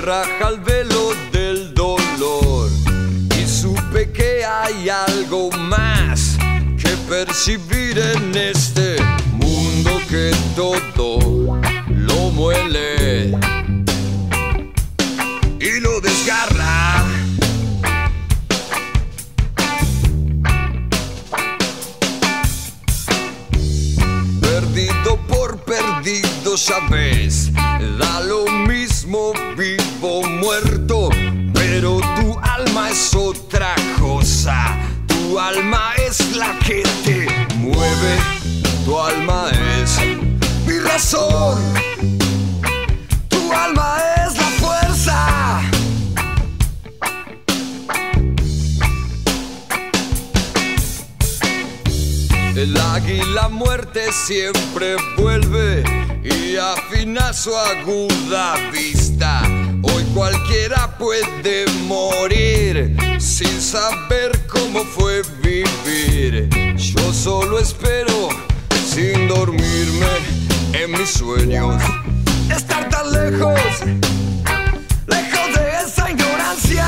Raja 0.08 0.48
el 0.48 0.60
velo 0.60 1.10
del 1.32 1.74
dolor 1.74 2.70
y 3.38 3.46
supe 3.46 4.10
que 4.10 4.42
hay 4.42 4.88
algo 4.88 5.50
más 5.50 6.38
que 6.82 6.88
percibir 7.06 7.98
en 7.98 8.34
este 8.34 8.96
mundo 9.32 9.90
que 10.08 10.34
todo 10.56 11.60
lo 11.90 12.30
muele 12.30 13.36
y 15.60 15.80
lo 15.80 16.00
desgarra. 16.00 17.04
Perdido 24.40 25.18
por 25.28 25.62
perdido, 25.64 26.56
sabes, 26.56 27.52
da 27.98 28.20
alma 35.48 35.94
es 35.96 36.36
la 36.36 36.58
que 36.58 36.82
te 37.04 37.26
mueve, 37.56 38.14
tu 38.84 38.98
alma 38.98 39.50
es 39.80 39.98
mi 40.66 40.78
razón. 40.78 41.58
Tu 43.28 43.52
alma 43.52 43.96
es 44.16 44.36
la 44.36 44.50
fuerza. 44.60 45.60
El 52.54 52.76
águila 52.76 53.48
muerte 53.48 54.12
siempre 54.12 54.96
vuelve 55.16 55.82
y 56.24 56.56
afina 56.56 57.32
su 57.32 57.56
aguda 57.56 58.54
vista. 58.70 59.57
Cualquiera 60.18 60.98
puede 60.98 61.64
morir 61.84 62.96
sin 63.20 63.62
saber 63.62 64.32
cómo 64.48 64.80
fue 64.84 65.22
vivir. 65.44 66.50
Yo 66.76 67.12
solo 67.12 67.60
espero 67.60 68.28
sin 68.84 69.28
dormirme 69.28 70.08
en 70.72 70.90
mis 70.90 71.10
sueños. 71.10 71.80
Estar 72.50 72.88
tan 72.88 73.12
lejos, 73.12 73.60
lejos 75.06 75.54
de 75.54 75.86
esa 75.86 76.10
ignorancia. 76.10 76.84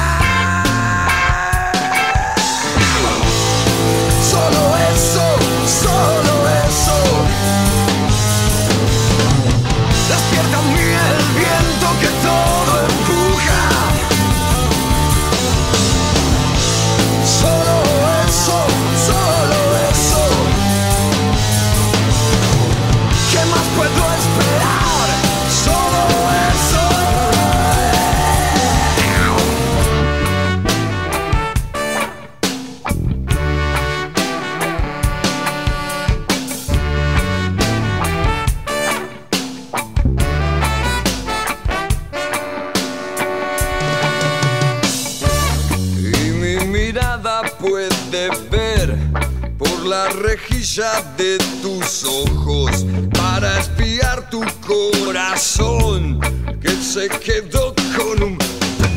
Rejilla 50.71 51.03
de 51.17 51.39
tus 51.63 52.05
ojos 52.05 52.87
para 53.13 53.59
espiar 53.59 54.29
tu 54.31 54.43
corazón 54.67 56.21
que 56.61 56.71
se 56.71 57.09
quedó 57.09 57.75
con 57.97 58.23
un 58.23 58.39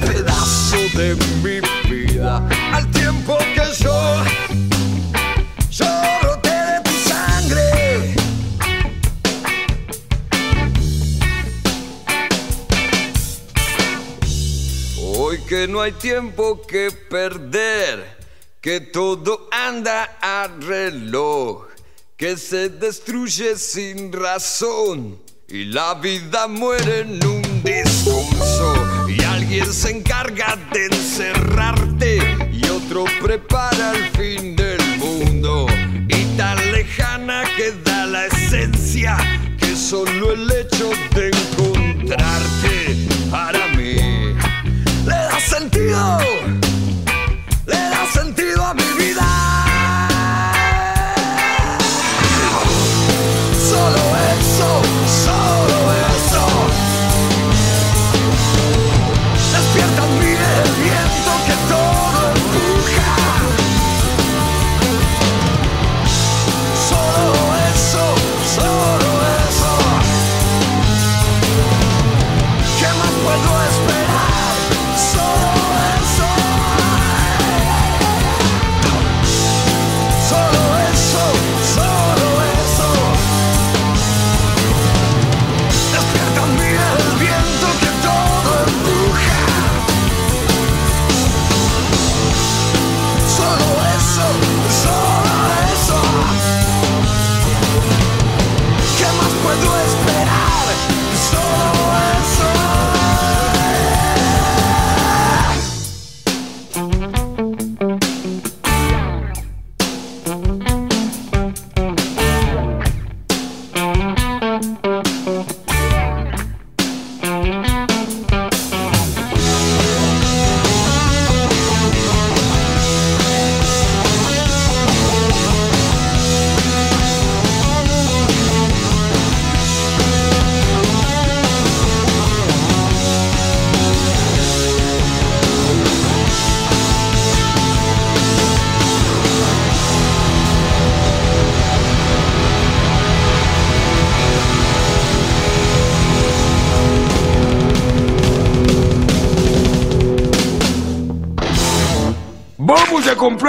pedazo 0.02 0.78
de 0.96 1.16
mi 1.16 1.62
vida. 1.90 2.48
Al 2.72 2.90
tiempo 2.92 3.38
que 3.56 3.84
yo 3.84 4.24
yo 5.72 5.86
broté 6.22 6.50
de 6.50 6.82
tu 6.84 6.92
sangre. 7.10 8.16
Hoy 14.98 15.40
que 15.48 15.68
no 15.68 15.82
hay 15.82 15.92
tiempo 15.94 16.62
que 16.68 16.92
perder, 17.10 18.13
que 18.64 18.80
todo 18.80 19.50
anda 19.52 20.18
a 20.22 20.48
reloj, 20.48 21.68
que 22.16 22.38
se 22.38 22.70
destruye 22.70 23.58
sin 23.58 24.14
razón 24.14 25.20
y 25.50 25.66
la 25.66 25.96
vida 25.96 26.48
muere 26.48 27.02
en 27.02 27.28
un 27.28 27.42
discurso 27.62 28.74
y 29.10 29.22
alguien 29.22 29.66
se 29.74 29.92
encarga 29.92 30.58
de 30.72 30.86
encerrarte 30.86 32.20
y 32.54 32.64
otro 32.70 33.04
prepara 33.22 33.92
el 33.98 34.10
fin 34.12 34.56
del 34.56 34.82
mundo 34.98 35.66
y 36.08 36.38
tan 36.38 36.72
lejana 36.72 37.44
queda 37.58 38.06
la 38.06 38.28
esencia 38.28 39.18
que 39.60 39.76
solo 39.76 40.32
el 40.32 40.50
hecho 40.50 40.90
de 41.14 41.32
encontrarte 41.32 42.96
para 43.30 43.68
mí 43.76 43.96
le 45.06 45.16
da 45.16 45.40
sentido, 45.42 46.63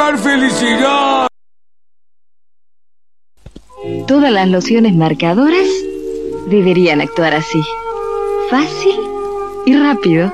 ¡Vamos 0.04 0.20
a 0.20 0.22
comprar 0.22 0.38
felicidad! 0.38 1.28
Todas 4.06 4.30
las 4.30 4.48
lociones 4.48 4.94
marcadoras 4.94 5.66
deberían 6.48 7.00
actuar 7.00 7.34
así. 7.34 7.62
Fácil 8.50 8.96
y 9.64 9.74
rápido. 9.74 10.30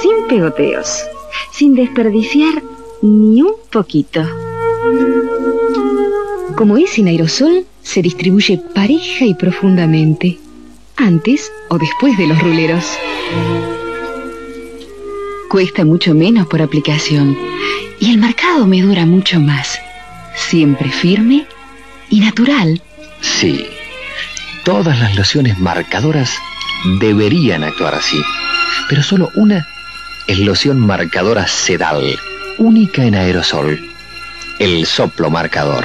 Sin 0.00 0.26
pegoteos. 0.28 1.04
Sin 1.52 1.76
desperdiciar 1.76 2.60
ni 3.02 3.42
un 3.42 3.54
poquito. 3.70 4.22
Como 6.56 6.76
es 6.76 6.90
sin 6.90 7.06
aerosol, 7.06 7.64
se 7.82 8.02
distribuye 8.02 8.60
pareja 8.74 9.24
y 9.24 9.34
profundamente. 9.34 10.40
Antes 10.96 11.52
o 11.68 11.78
después 11.78 12.18
de 12.18 12.26
los 12.26 12.42
ruleros. 12.42 12.98
Cuesta 15.48 15.84
mucho 15.84 16.14
menos 16.14 16.48
por 16.48 16.62
aplicación. 16.62 17.36
Y 18.02 18.10
el 18.10 18.18
marcado 18.18 18.66
me 18.66 18.82
dura 18.82 19.06
mucho 19.06 19.38
más. 19.38 19.78
Siempre 20.34 20.90
firme 20.90 21.46
y 22.10 22.18
natural. 22.18 22.82
Sí, 23.20 23.64
todas 24.64 24.98
las 24.98 25.14
lociones 25.14 25.56
marcadoras 25.60 26.36
deberían 26.98 27.62
actuar 27.62 27.94
así, 27.94 28.20
pero 28.88 29.04
solo 29.04 29.30
una 29.36 29.68
es 30.26 30.40
loción 30.40 30.80
marcadora 30.80 31.46
Sedal, 31.46 32.18
única 32.58 33.04
en 33.04 33.14
aerosol, 33.14 33.80
el 34.58 34.84
soplo 34.84 35.30
marcador. 35.30 35.84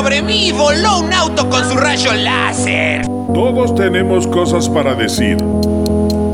Sobre 0.00 0.22
mí 0.22 0.50
voló 0.50 1.00
un 1.00 1.12
auto 1.12 1.46
con 1.50 1.62
su 1.68 1.76
rayo 1.76 2.14
láser. 2.14 3.06
Todos 3.34 3.74
tenemos 3.74 4.26
cosas 4.26 4.66
para 4.66 4.94
decir. 4.94 5.36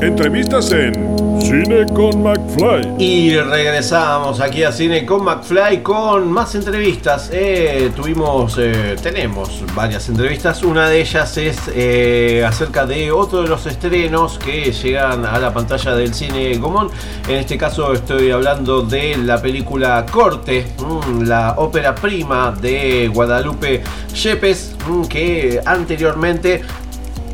Entrevistas 0.01 0.71
en 0.71 1.16
Cine 1.47 1.87
con 1.95 2.25
McFly. 2.25 2.97
Y 2.99 3.39
regresamos 3.39 4.41
aquí 4.41 4.65
a 4.65 4.73
Cine 4.73 5.07
con 5.07 5.23
McFly 5.23 5.81
con 5.81 6.33
más 6.33 6.57
entrevistas. 6.57 7.31
Eh, 7.33 7.93
tuvimos, 7.95 8.57
eh, 8.59 8.97
tenemos 9.01 9.63
varias 9.73 10.09
entrevistas. 10.09 10.65
Una 10.65 10.89
de 10.89 11.01
ellas 11.01 11.37
es 11.37 11.57
eh, 11.73 12.45
acerca 12.45 12.85
de 12.85 13.13
otro 13.13 13.43
de 13.43 13.49
los 13.49 13.65
estrenos 13.65 14.41
que 14.41 14.73
llegan 14.73 15.25
a 15.25 15.39
la 15.39 15.55
pantalla 15.55 15.95
del 15.95 16.13
cine 16.15 16.59
Gomón. 16.59 16.91
En 17.29 17.37
este 17.37 17.57
caso 17.57 17.93
estoy 17.93 18.33
hablando 18.33 18.83
de 18.83 19.17
la 19.17 19.41
película 19.41 20.05
Corte, 20.11 20.67
mm, 20.79 21.23
la 21.29 21.55
ópera 21.59 21.95
prima 21.95 22.51
de 22.61 23.07
Guadalupe 23.07 23.85
Yepes, 24.13 24.75
mm, 24.89 25.03
que 25.05 25.61
anteriormente 25.65 26.63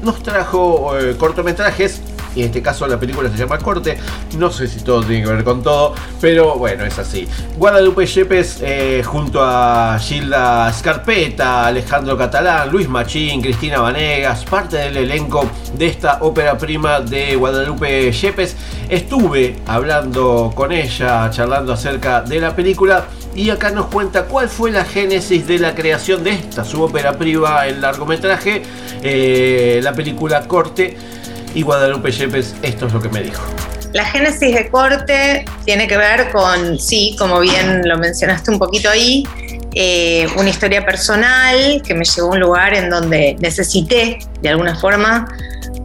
nos 0.03 0.23
trajo 0.23 0.93
cortometrajes 1.17 2.12
y 2.35 2.41
en 2.41 2.47
este 2.47 2.63
caso 2.63 2.87
la 2.87 2.99
película 2.99 3.31
se 3.31 3.37
llama 3.37 3.59
Corte. 3.59 3.99
No 4.37 4.51
sé 4.51 4.67
si 4.67 4.81
todo 4.81 5.03
tiene 5.03 5.25
que 5.25 5.31
ver 5.31 5.45
con 5.45 5.63
todo, 5.63 5.95
pero 6.21 6.57
bueno, 6.57 6.85
es 6.85 6.99
así. 6.99 7.29
Guadalupe 7.57 8.07
Yepes 8.07 8.59
eh, 8.63 9.03
junto 9.05 9.41
a 9.43 9.99
Gilda 9.99 10.73
Scarpeta, 10.73 11.67
Alejandro 11.67 12.17
Catalán, 12.17 12.71
Luis 12.71 12.89
Machín, 12.89 13.43
Cristina 13.43 13.81
Vanegas, 13.81 14.45
parte 14.45 14.77
del 14.77 14.97
elenco 14.97 15.49
de 15.77 15.87
esta 15.87 16.19
ópera 16.21 16.57
prima 16.57 17.01
de 17.01 17.37
Guadalupe 17.37 18.11
Yepes. 18.13 18.57
Estuve 18.89 19.57
hablando 19.67 20.53
con 20.55 20.73
ella, 20.73 21.31
charlando 21.31 21.73
acerca 21.73 22.23
de 22.23 22.41
la 22.41 22.55
película. 22.55 23.07
Y 23.35 23.49
acá 23.49 23.71
nos 23.71 23.87
cuenta 23.87 24.25
cuál 24.25 24.51
fue 24.51 24.71
la 24.71 24.85
génesis 24.85 25.47
de 25.47 25.59
la 25.59 25.75
creación 25.75 26.23
de 26.23 26.33
esta, 26.33 26.65
su 26.65 26.83
ópera 26.83 27.15
prima 27.15 27.67
en 27.67 27.81
largometraje, 27.81 28.63
eh, 29.03 29.81
la 29.83 29.95
película 29.95 30.47
Corte 30.47 30.99
y 31.55 31.63
Guadalupe 31.63 32.11
Yepes, 32.11 32.55
esto 32.63 32.87
es 32.87 32.93
lo 32.93 33.01
que 33.01 33.09
me 33.09 33.23
dijo. 33.23 33.43
La 33.93 34.05
génesis 34.05 34.55
de 34.55 34.71
corte 34.71 35.45
tiene 35.65 35.87
que 35.87 35.97
ver 35.97 36.31
con, 36.31 36.79
sí, 36.79 37.15
como 37.19 37.41
bien 37.41 37.87
lo 37.87 37.99
mencionaste 37.99 38.51
un 38.51 38.59
poquito 38.59 38.89
ahí, 38.89 39.27
eh, 39.75 40.27
una 40.37 40.49
historia 40.49 40.85
personal 40.85 41.83
que 41.87 41.95
me 41.95 42.05
llevó 42.05 42.29
a 42.29 42.33
un 42.33 42.41
lugar 42.41 42.75
en 42.75 42.89
donde 42.89 43.37
necesité, 43.41 44.19
de 44.41 44.49
alguna 44.49 44.75
forma, 44.77 45.29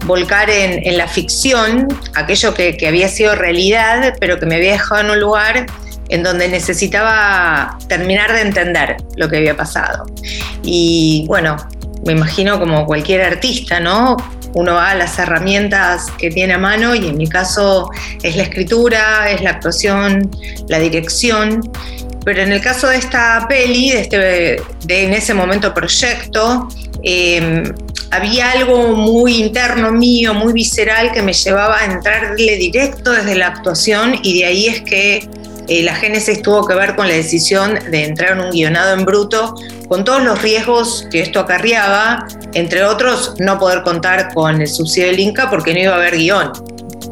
volcar 0.06 0.49
en, 0.49 0.98
la 0.98 1.07
ficción 1.07 1.88
aquello 2.15 2.53
que, 2.53 2.77
que 2.77 2.88
había 2.88 3.10
sido 3.10 3.35
realidad, 3.35 4.15
pero 4.19 4.39
que 4.39 4.45
me 4.45 4.56
había 4.56 4.73
dejado 4.73 5.02
en 5.02 5.10
un 5.11 5.19
lugar 5.19 5.65
en 6.10 6.23
donde 6.23 6.48
necesitaba 6.48 7.77
terminar 7.89 8.31
de 8.31 8.41
entender 8.41 8.98
lo 9.18 9.27
que 9.27 9.38
había 9.38 9.57
pasado. 9.57 10.06
Y 10.64 11.26
bueno, 11.27 11.57
me 12.06 12.14
imagino 12.14 12.60
como 12.60 12.85
cualquier 12.85 13.22
artista, 13.22 13.80
¿no? 13.80 14.15
Uno 14.53 14.74
va 14.74 14.91
a 14.91 14.95
las 14.95 15.18
herramientas 15.19 16.07
que 16.18 16.30
tiene 16.30 16.53
a 16.53 16.57
mano 16.57 16.95
y 16.95 17.07
en 17.07 17.18
mi 17.18 17.28
caso 17.28 17.90
es 18.24 18.36
la 18.36 18.44
escritura, 18.44 19.30
es 19.30 19.41
la 19.41 19.52
actuación, 19.52 20.30
la 20.68 20.80
dirección. 20.80 21.69
Pero 22.26 22.41
en 22.41 22.52
el 22.52 22.61
caso 22.61 22.88
de 22.88 22.98
esta 22.98 23.45
peli, 23.48 23.91
de, 23.91 23.99
este, 24.02 24.18
de 24.18 25.03
en 25.03 25.14
ese 25.14 25.34
momento 25.34 25.74
proyecto, 25.74 26.68
em, 27.03 27.74
había 28.11 28.52
algo 28.52 28.95
muy 28.95 29.38
interno 29.38 29.91
mío, 29.91 30.34
muy 30.34 30.53
visceral, 30.53 31.11
que 31.11 31.22
me 31.22 31.34
llevaba 31.34 31.80
a 31.80 31.86
entrarle 31.86 32.56
directo 32.56 33.11
desde 33.11 33.36
la 33.36 33.48
actuación 33.48 34.19
y 34.24 34.40
de 34.40 34.45
ahí 34.45 34.68
es 34.68 34.82
que 34.82 35.30
eh, 35.68 35.84
la 35.84 35.95
génesis 35.95 36.41
tuvo 36.41 36.65
que 36.65 36.74
ver 36.76 36.95
con 36.95 37.07
la 37.07 37.14
decisión 37.14 37.78
de 37.91 38.06
entrar 38.06 38.34
en 38.34 38.45
un 38.45 38.52
guionado 38.52 38.94
en 38.94 39.03
bruto, 39.03 39.56
con 39.88 40.03
todos 40.03 40.23
los 40.23 40.41
riesgos 40.41 41.07
que 41.11 41.22
esto 41.22 41.39
acarreaba, 41.39 42.27
entre 42.53 42.84
otros 42.84 43.35
no 43.39 43.57
poder 43.57 43.84
contar 43.84 44.34
con 44.34 44.61
el 44.61 44.68
subsidio 44.68 45.07
del 45.07 45.19
Inca 45.19 45.49
porque 45.49 45.73
no 45.73 45.80
iba 45.80 45.93
a 45.93 45.97
haber 45.97 46.18
guion. 46.18 46.51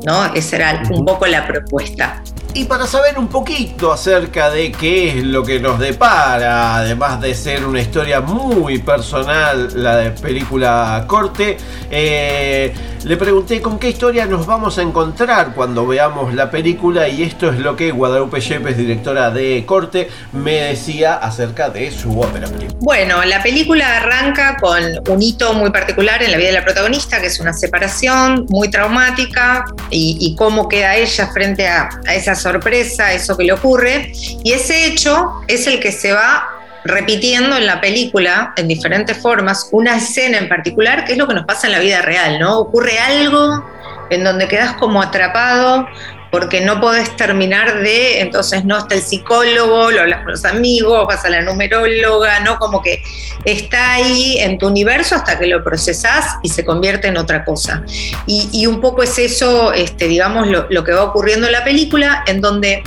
¿no? 0.05 0.33
Esa 0.33 0.55
era 0.55 0.83
un 0.91 1.05
poco 1.05 1.25
la 1.25 1.47
propuesta. 1.47 2.21
Y 2.57 2.63
para 2.63 2.87
saber 2.87 3.19
un 3.19 3.27
poquito 3.27 3.91
acerca 3.91 4.49
de 4.49 4.71
qué 4.71 5.09
es 5.09 5.25
lo 5.25 5.43
que 5.43 5.59
nos 5.59 5.77
depara, 5.77 6.77
además 6.77 7.19
de 7.19 7.35
ser 7.35 7.65
una 7.65 7.81
historia 7.81 8.21
muy 8.21 8.77
personal, 8.77 9.71
la 9.75 9.97
de 9.97 10.11
película 10.11 11.03
corte, 11.05 11.57
eh, 11.91 12.73
le 13.03 13.17
pregunté 13.17 13.61
con 13.61 13.77
qué 13.77 13.89
historia 13.89 14.25
nos 14.25 14.47
vamos 14.47 14.77
a 14.77 14.83
encontrar 14.83 15.53
cuando 15.53 15.85
veamos 15.85 16.33
la 16.33 16.49
película 16.49 17.09
y 17.09 17.23
esto 17.23 17.51
es 17.51 17.59
lo 17.59 17.75
que 17.75 17.91
Guadalupe 17.91 18.39
Yepes, 18.39 18.77
directora 18.77 19.29
de 19.31 19.63
corte, 19.65 20.09
me 20.31 20.53
decía 20.53 21.15
acerca 21.15 21.69
de 21.69 21.91
su 21.91 22.19
ópera 22.19 22.47
Bueno, 22.79 23.23
la 23.25 23.43
película 23.43 23.97
arranca 23.97 24.55
con 24.61 24.81
un 25.09 25.21
hito 25.21 25.53
muy 25.53 25.71
particular 25.71 26.23
en 26.23 26.31
la 26.31 26.37
vida 26.37 26.47
de 26.47 26.53
la 26.53 26.63
protagonista, 26.63 27.19
que 27.19 27.27
es 27.27 27.39
una 27.41 27.51
separación 27.51 28.45
muy 28.49 28.69
traumática 28.69 29.65
y, 29.89 30.33
cómo 30.35 30.67
queda 30.67 30.95
ella 30.95 31.27
frente 31.27 31.67
a, 31.67 31.89
a 32.07 32.15
esa 32.15 32.33
sorpresa, 32.45 33.11
eso 33.13 33.35
que 33.35 33.43
le 33.43 33.53
ocurre. 33.53 34.11
Y 34.43 34.53
ese 34.53 34.85
hecho 34.85 35.41
es 35.47 35.65
el 35.65 35.79
que 35.79 35.91
se 35.91 36.11
va 36.11 36.47
repitiendo 36.83 37.57
en 37.57 37.65
la 37.65 37.81
película 37.81 38.53
en 38.55 38.67
diferentes 38.67 39.17
formas 39.17 39.69
una 39.71 39.97
escena 39.97 40.37
en 40.37 40.47
particular, 40.47 41.03
que 41.05 41.13
es 41.13 41.17
lo 41.17 41.27
que 41.27 41.33
nos 41.33 41.45
pasa 41.45 41.65
en 41.65 41.73
la 41.73 41.79
vida 41.79 42.03
real, 42.03 42.39
¿no? 42.39 42.59
Ocurre 42.59 42.99
algo 42.99 43.65
en 44.11 44.23
donde 44.23 44.47
quedas 44.47 44.73
como 44.73 45.01
atrapado 45.01 45.87
porque 46.35 46.59
no 46.59 46.81
podés 46.81 47.15
terminar 47.15 47.79
de, 47.79 48.19
entonces 48.19 48.65
no 48.65 48.77
está 48.77 48.95
el 48.95 49.01
psicólogo, 49.01 49.89
lo 49.89 50.01
hablas 50.01 50.23
con 50.23 50.31
los 50.31 50.43
amigos, 50.43 51.07
vas 51.07 51.23
a 51.23 51.29
la 51.29 51.41
numeróloga, 51.41 52.41
¿no? 52.41 52.59
Como 52.59 52.81
que 52.81 53.01
está 53.45 53.93
ahí 53.93 54.39
en 54.39 54.57
tu 54.57 54.67
universo 54.67 55.15
hasta 55.15 55.39
que 55.39 55.47
lo 55.47 55.63
procesás 55.63 56.35
y 56.43 56.49
se 56.49 56.65
convierte 56.65 57.07
en 57.07 57.15
otra 57.15 57.45
cosa. 57.45 57.85
Y, 58.27 58.67
un 58.67 58.81
poco 58.81 59.01
es 59.01 59.17
eso, 59.17 59.71
este, 59.71 60.09
digamos, 60.09 60.49
lo, 60.49 60.67
lo 60.69 60.83
que 60.83 60.91
va 60.91 61.03
ocurriendo 61.03 61.47
en 61.47 61.53
la 61.53 61.63
película, 61.63 62.25
en 62.27 62.41
donde 62.41 62.83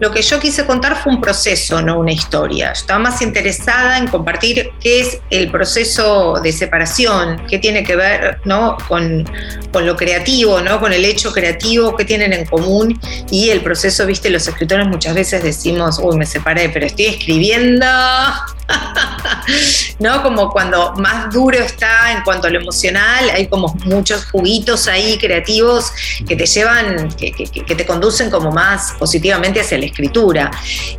lo 0.00 0.10
que 0.10 0.22
yo 0.22 0.40
quise 0.40 0.66
contar 0.66 0.96
fue 0.96 1.12
un 1.12 1.20
proceso, 1.20 1.80
no 1.80 1.98
una 1.98 2.12
historia. 2.12 2.72
Estaba 2.72 2.98
más 2.98 3.22
interesada 3.22 3.98
en 3.98 4.08
compartir 4.08 4.70
qué 4.80 5.00
es 5.00 5.20
el 5.30 5.50
proceso 5.50 6.40
de 6.42 6.52
separación, 6.52 7.42
qué 7.48 7.58
tiene 7.58 7.84
que 7.84 7.96
ver 7.96 8.40
¿no? 8.44 8.76
con, 8.88 9.28
con 9.72 9.86
lo 9.86 9.96
creativo, 9.96 10.60
¿no? 10.60 10.80
con 10.80 10.92
el 10.92 11.04
hecho 11.04 11.32
creativo, 11.32 11.96
qué 11.96 12.04
tienen 12.04 12.32
en 12.32 12.44
común 12.46 12.98
y 13.30 13.50
el 13.50 13.60
proceso, 13.60 14.06
viste, 14.06 14.30
los 14.30 14.46
escritores 14.46 14.86
muchas 14.86 15.14
veces 15.14 15.42
decimos, 15.42 15.98
uy, 16.02 16.16
me 16.16 16.26
separé, 16.26 16.68
pero 16.68 16.86
estoy 16.86 17.06
escribiendo. 17.06 17.86
¿No? 19.98 20.22
Como 20.22 20.50
cuando 20.50 20.94
más 20.94 21.32
duro 21.32 21.58
está 21.58 22.12
en 22.12 22.22
cuanto 22.22 22.46
a 22.46 22.50
lo 22.50 22.58
emocional, 22.60 23.30
hay 23.30 23.46
como 23.46 23.74
muchos 23.84 24.24
juguitos 24.26 24.88
ahí 24.88 25.18
creativos 25.18 25.92
que 26.26 26.34
te 26.34 26.46
llevan, 26.46 27.12
que, 27.14 27.30
que 27.32 27.74
te 27.74 27.86
conducen 27.86 28.30
como 28.30 28.50
más 28.50 28.94
positivamente 28.98 29.60
hacia 29.60 29.76
escritura. 29.84 30.50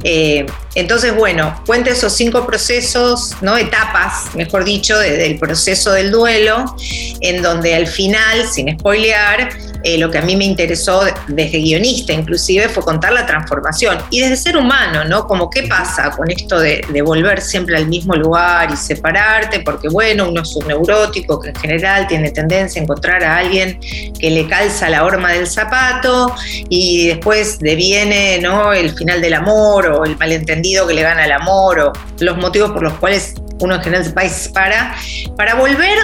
Eh, 0.04 0.46
entonces, 0.76 1.16
bueno, 1.16 1.62
cuenta 1.66 1.92
esos 1.92 2.14
cinco 2.14 2.46
procesos, 2.46 3.36
¿no? 3.42 3.58
etapas, 3.58 4.36
mejor 4.36 4.66
dicho, 4.66 4.98
del 4.98 5.38
proceso 5.38 5.92
del 5.92 6.12
duelo, 6.12 6.76
en 7.22 7.42
donde 7.42 7.76
al 7.76 7.88
final, 7.88 8.48
sin 8.48 8.78
spoilear, 8.78 9.50
eh, 9.86 10.00
lo 10.00 10.10
que 10.10 10.18
a 10.18 10.22
mí 10.24 10.36
me 10.36 10.46
interesó 10.46 11.04
desde 11.28 11.60
guionista 11.60 12.12
inclusive 12.12 12.70
fue 12.70 12.84
contar 12.84 13.14
la 13.14 13.24
transformación. 13.28 14.00
Y 14.10 14.20
desde 14.20 14.36
ser 14.36 14.58
humano, 14.58 15.06
¿no? 15.06 15.28
Como 15.28 15.48
qué 15.48 15.62
pasa 15.64 16.10
con 16.10 16.32
esto 16.32 16.60
de, 16.60 16.84
volver 17.06 17.40
siempre 17.40 17.78
al 17.78 17.88
mismo 17.88 18.16
lugar 18.16 18.72
y 18.72 18.78
separarte, 18.78 19.60
porque 19.60 19.88
bueno, 19.90 20.28
uno 20.28 20.42
es 20.42 20.56
un 20.56 20.68
neurótico 20.68 21.40
que 21.40 21.50
en 21.50 21.56
general 21.56 22.08
tiene 22.08 22.32
tendencia 22.32 22.82
a 22.82 22.84
encontrar 22.84 23.24
a 23.24 23.38
alguien 23.38 23.80
que 24.20 24.32
le 24.32 24.48
calza 24.48 24.90
la 24.90 25.06
horma 25.06 25.34
del 25.34 25.46
zapato 25.46 26.34
y 26.68 27.10
después 27.10 27.60
deviene, 27.60 28.40
¿no? 28.40 28.74
El 28.74 28.90
final 28.90 29.22
del 29.22 29.36
amor 29.36 29.86
o 29.86 30.04
el 30.04 30.18
malentendido 30.18 30.88
que 30.88 30.96
le 30.96 31.04
gana 31.04 31.26
el 31.26 31.32
amor 31.32 31.80
o 31.80 31.94
los 32.22 32.38
motivos 32.38 32.72
por 32.72 32.82
los 32.82 32.94
cuales 32.94 33.36
uno 33.60 33.76
en 33.76 33.82
general 33.82 34.04
se 34.04 34.50
para, 34.50 34.96
para 35.38 35.56
volver 35.56 35.98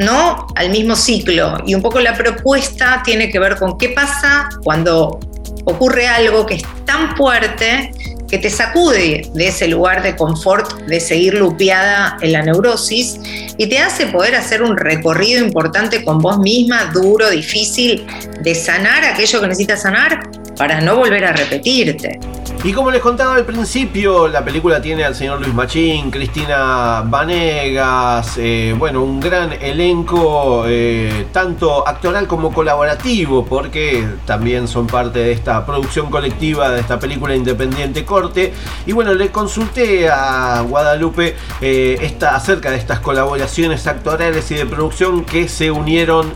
¿no? 0.00 0.46
al 0.56 0.70
mismo 0.70 0.96
ciclo. 0.96 1.58
Y 1.66 1.74
un 1.74 1.82
poco 1.82 2.00
la 2.00 2.14
propuesta 2.14 3.02
tiene 3.04 3.30
que 3.30 3.38
ver 3.38 3.56
con 3.56 3.78
qué 3.78 3.90
pasa 3.90 4.48
cuando 4.64 5.20
ocurre 5.64 6.08
algo 6.08 6.46
que 6.46 6.54
es 6.54 6.62
tan 6.84 7.16
fuerte 7.16 7.92
que 8.28 8.38
te 8.38 8.48
sacude 8.48 9.28
de 9.34 9.48
ese 9.48 9.66
lugar 9.66 10.02
de 10.02 10.14
confort, 10.16 10.82
de 10.86 11.00
seguir 11.00 11.34
lupeada 11.34 12.16
en 12.20 12.32
la 12.32 12.42
neurosis 12.42 13.20
y 13.58 13.68
te 13.68 13.78
hace 13.78 14.06
poder 14.06 14.36
hacer 14.36 14.62
un 14.62 14.76
recorrido 14.76 15.44
importante 15.44 16.04
con 16.04 16.18
vos 16.18 16.38
misma, 16.38 16.92
duro, 16.94 17.28
difícil, 17.28 18.06
de 18.40 18.54
sanar 18.54 19.04
aquello 19.04 19.40
que 19.40 19.48
necesitas 19.48 19.82
sanar 19.82 20.30
para 20.60 20.78
no 20.82 20.96
volver 20.96 21.24
a 21.24 21.32
repetirte. 21.32 22.20
Y 22.62 22.74
como 22.74 22.90
les 22.90 23.00
contaba 23.00 23.36
al 23.36 23.46
principio, 23.46 24.28
la 24.28 24.44
película 24.44 24.82
tiene 24.82 25.02
al 25.02 25.14
señor 25.14 25.40
Luis 25.40 25.54
Machín, 25.54 26.10
Cristina 26.10 27.02
Vanegas, 27.06 28.36
eh, 28.36 28.74
bueno, 28.76 29.02
un 29.02 29.18
gran 29.18 29.54
elenco, 29.54 30.64
eh, 30.66 31.24
tanto 31.32 31.88
actoral 31.88 32.26
como 32.26 32.52
colaborativo, 32.52 33.46
porque 33.46 34.06
también 34.26 34.68
son 34.68 34.86
parte 34.86 35.20
de 35.20 35.32
esta 35.32 35.64
producción 35.64 36.10
colectiva 36.10 36.68
de 36.68 36.80
esta 36.80 36.98
película 36.98 37.34
independiente 37.34 38.04
Corte. 38.04 38.52
Y 38.84 38.92
bueno, 38.92 39.14
le 39.14 39.30
consulté 39.30 40.10
a 40.10 40.60
Guadalupe 40.60 41.36
eh, 41.62 42.18
acerca 42.30 42.70
de 42.70 42.76
estas 42.76 43.00
colaboraciones 43.00 43.86
actorales 43.86 44.50
y 44.50 44.56
de 44.56 44.66
producción 44.66 45.24
que 45.24 45.48
se 45.48 45.70
unieron 45.70 46.34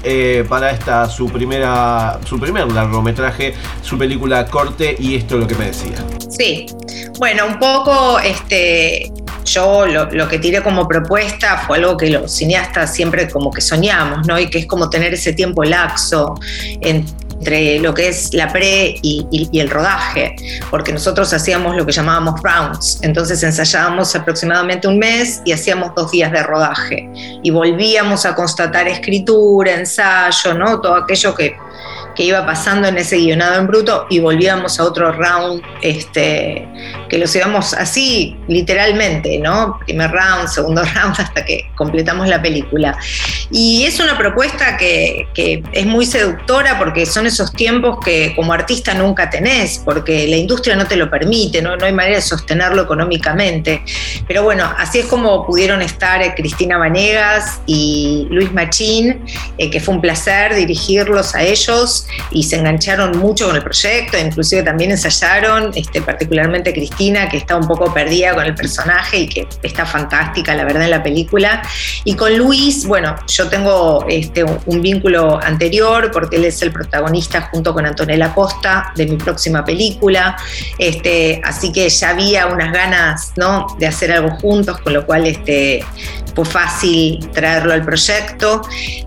para 0.49 0.71
esta 0.71 1.07
su 1.11 1.29
primera, 1.29 2.19
su 2.25 2.41
primer 2.41 2.73
largometraje, 2.73 3.55
su 3.83 3.99
película 3.99 4.14
Corte, 4.51 4.97
y 4.99 5.17
esto 5.17 5.35
es 5.37 5.41
lo 5.43 5.47
que 5.47 5.55
me 5.55 5.67
decía. 5.67 5.97
Sí, 6.29 6.67
bueno, 7.19 7.47
un 7.47 7.59
poco 7.59 8.19
este, 8.19 9.13
yo 9.45 9.87
lo, 9.87 10.29
que 10.29 10.39
tiré 10.39 10.63
como 10.63 10.89
propuesta 10.89 11.59
fue 11.67 11.79
algo 11.79 11.97
que 11.97 12.11
los 12.11 12.33
cineastas 12.33 12.95
siempre 12.95 13.29
como 13.29 13.51
que 13.51 13.61
soñamos, 13.61 14.27
¿no? 14.27 14.39
Y 14.39 14.49
que 14.49 14.59
es 14.59 14.67
como 14.67 14.91
tener 14.91 15.15
ese 15.15 15.33
tiempo 15.33 15.65
laxo 15.65 16.35
entre 16.81 17.79
lo 17.79 17.93
que 17.93 18.09
es 18.09 18.33
la 18.33 18.53
pre 18.53 18.97
y, 19.03 19.27
y, 19.31 19.61
el 19.61 19.69
rodaje, 19.69 20.35
porque 20.71 20.93
nosotros 20.93 21.33
hacíamos 21.33 21.77
lo 21.77 21.85
que 21.85 21.93
llamábamos 21.93 22.41
rounds, 22.43 23.01
entonces 23.03 23.43
ensayábamos 23.43 24.15
aproximadamente 24.17 24.89
un 24.89 24.99
mes 24.99 25.43
y 25.45 25.53
hacíamos 25.53 25.95
dos 25.95 26.11
días 26.11 26.33
de 26.33 26.43
rodaje 26.43 27.09
y 27.43 27.51
volvíamos 27.51 28.25
a 28.25 28.35
constatar 28.35 28.89
escritura, 28.89 29.75
ensayo, 29.75 30.55
¿no? 30.55 30.81
Todo 30.81 30.97
aquello 30.97 31.35
que 31.35 31.55
que 32.15 32.25
iba 32.25 32.45
pasando 32.47 32.89
en 32.89 32.97
ese 32.97 33.19
guionado 33.19 33.61
en 33.61 33.67
bruto 33.67 34.07
y 34.11 34.21
volvíamos 34.21 34.79
a 34.79 34.85
otro 34.85 35.13
round, 35.13 35.63
este, 35.83 36.69
que 37.09 37.19
los 37.19 37.35
íbamos 37.35 37.75
así, 37.75 38.37
literalmente, 38.49 39.39
¿no? 39.39 39.79
Primer 39.81 40.11
round, 40.11 40.49
segundo 40.49 40.83
round, 40.95 41.17
hasta 41.19 41.45
que 41.45 41.71
completamos 41.75 42.29
la 42.29 42.41
película. 42.41 42.97
Y 43.51 43.85
es 43.85 44.01
una 44.01 44.17
propuesta 44.17 44.77
que, 44.77 45.29
que 45.35 45.63
es 45.73 45.87
muy 45.87 46.07
seductora 46.07 46.79
porque 46.79 47.07
son 47.07 47.27
esos 47.27 47.53
tiempos 47.53 47.99
que 48.05 48.35
como 48.35 48.53
artista 48.53 48.95
nunca 48.95 49.31
tenés, 49.31 49.81
porque 49.85 50.27
la 50.29 50.37
industria 50.37 50.77
no 50.77 50.87
te 50.87 50.97
lo 50.97 51.11
permite, 51.11 51.61
no, 51.63 51.73
hay 51.81 51.93
manera 51.93 52.17
de 52.17 52.23
sostenerlo 52.23 52.83
económicamente. 52.83 53.83
Pero 54.27 54.43
bueno, 54.43 54.73
así 54.79 55.01
es 55.01 55.07
como 55.07 55.47
pudieron 55.47 55.83
estar 55.83 56.23
eh, 56.23 56.35
Cristina 56.37 56.79
Vanegas 56.79 57.61
y 57.67 58.27
Luis 58.31 58.53
Machín, 58.53 59.25
eh, 59.59 59.71
que 59.71 59.81
fue 59.81 59.95
un 59.95 60.01
placer 60.01 60.55
dirigirlos 60.55 61.35
a 61.35 61.43
ellos 61.43 62.04
y 62.31 62.43
se 62.43 62.57
engancharon 62.57 63.19
mucho 63.19 63.47
con 63.47 63.57
el 63.57 63.63
proyecto, 63.63 64.19
inclusive 64.19 64.63
también 64.63 64.91
ensayaron, 64.91 65.73
este, 65.75 66.03
particularmente 66.03 66.73
Cristina, 66.73 67.29
que 67.29 67.37
está 67.37 67.57
un 67.57 67.67
poco 67.67 67.93
perdida 67.93 68.35
con 68.35 68.45
el 68.45 68.55
personaje 68.55 69.19
y 69.19 69.29
que 69.29 69.47
está 69.63 69.87
fantástica, 69.87 70.55
la 70.55 70.65
verdad, 70.65 70.85
en 70.85 70.91
la 70.91 71.03
película. 71.03 71.63
Y 72.05 72.15
con 72.15 72.37
Luis, 72.37 72.87
bueno, 72.87 73.15
yo 73.27 73.49
tengo 73.49 74.05
este, 74.09 74.45
un 74.45 74.83
vínculo 74.83 75.41
anterior 75.43 76.11
porque 76.13 76.37
él 76.37 76.45
es 76.45 76.61
el 76.63 76.73
protagonista 76.73 77.43
junto 77.43 77.73
con 77.73 77.87
Antonella 77.87 78.35
Costa 78.35 78.93
de 78.97 79.07
mi 79.07 79.17
próxima 79.17 79.65
película, 79.65 80.37
este, 80.79 81.41
así 81.45 81.73
que 81.73 81.89
ya 81.89 82.11
había 82.11 82.47
unas 82.47 82.73
ganas 82.73 83.33
¿no? 83.37 83.67
de 83.79 83.87
hacer 83.87 84.13
algo 84.13 84.31
juntos, 84.37 84.79
con 84.81 84.93
lo 84.93 85.07
cual 85.07 85.27
este, 85.27 85.85
fue 86.35 86.45
fácil 86.45 87.31
traerlo 87.33 87.73
al 87.73 87.85
proyecto, 87.85 88.63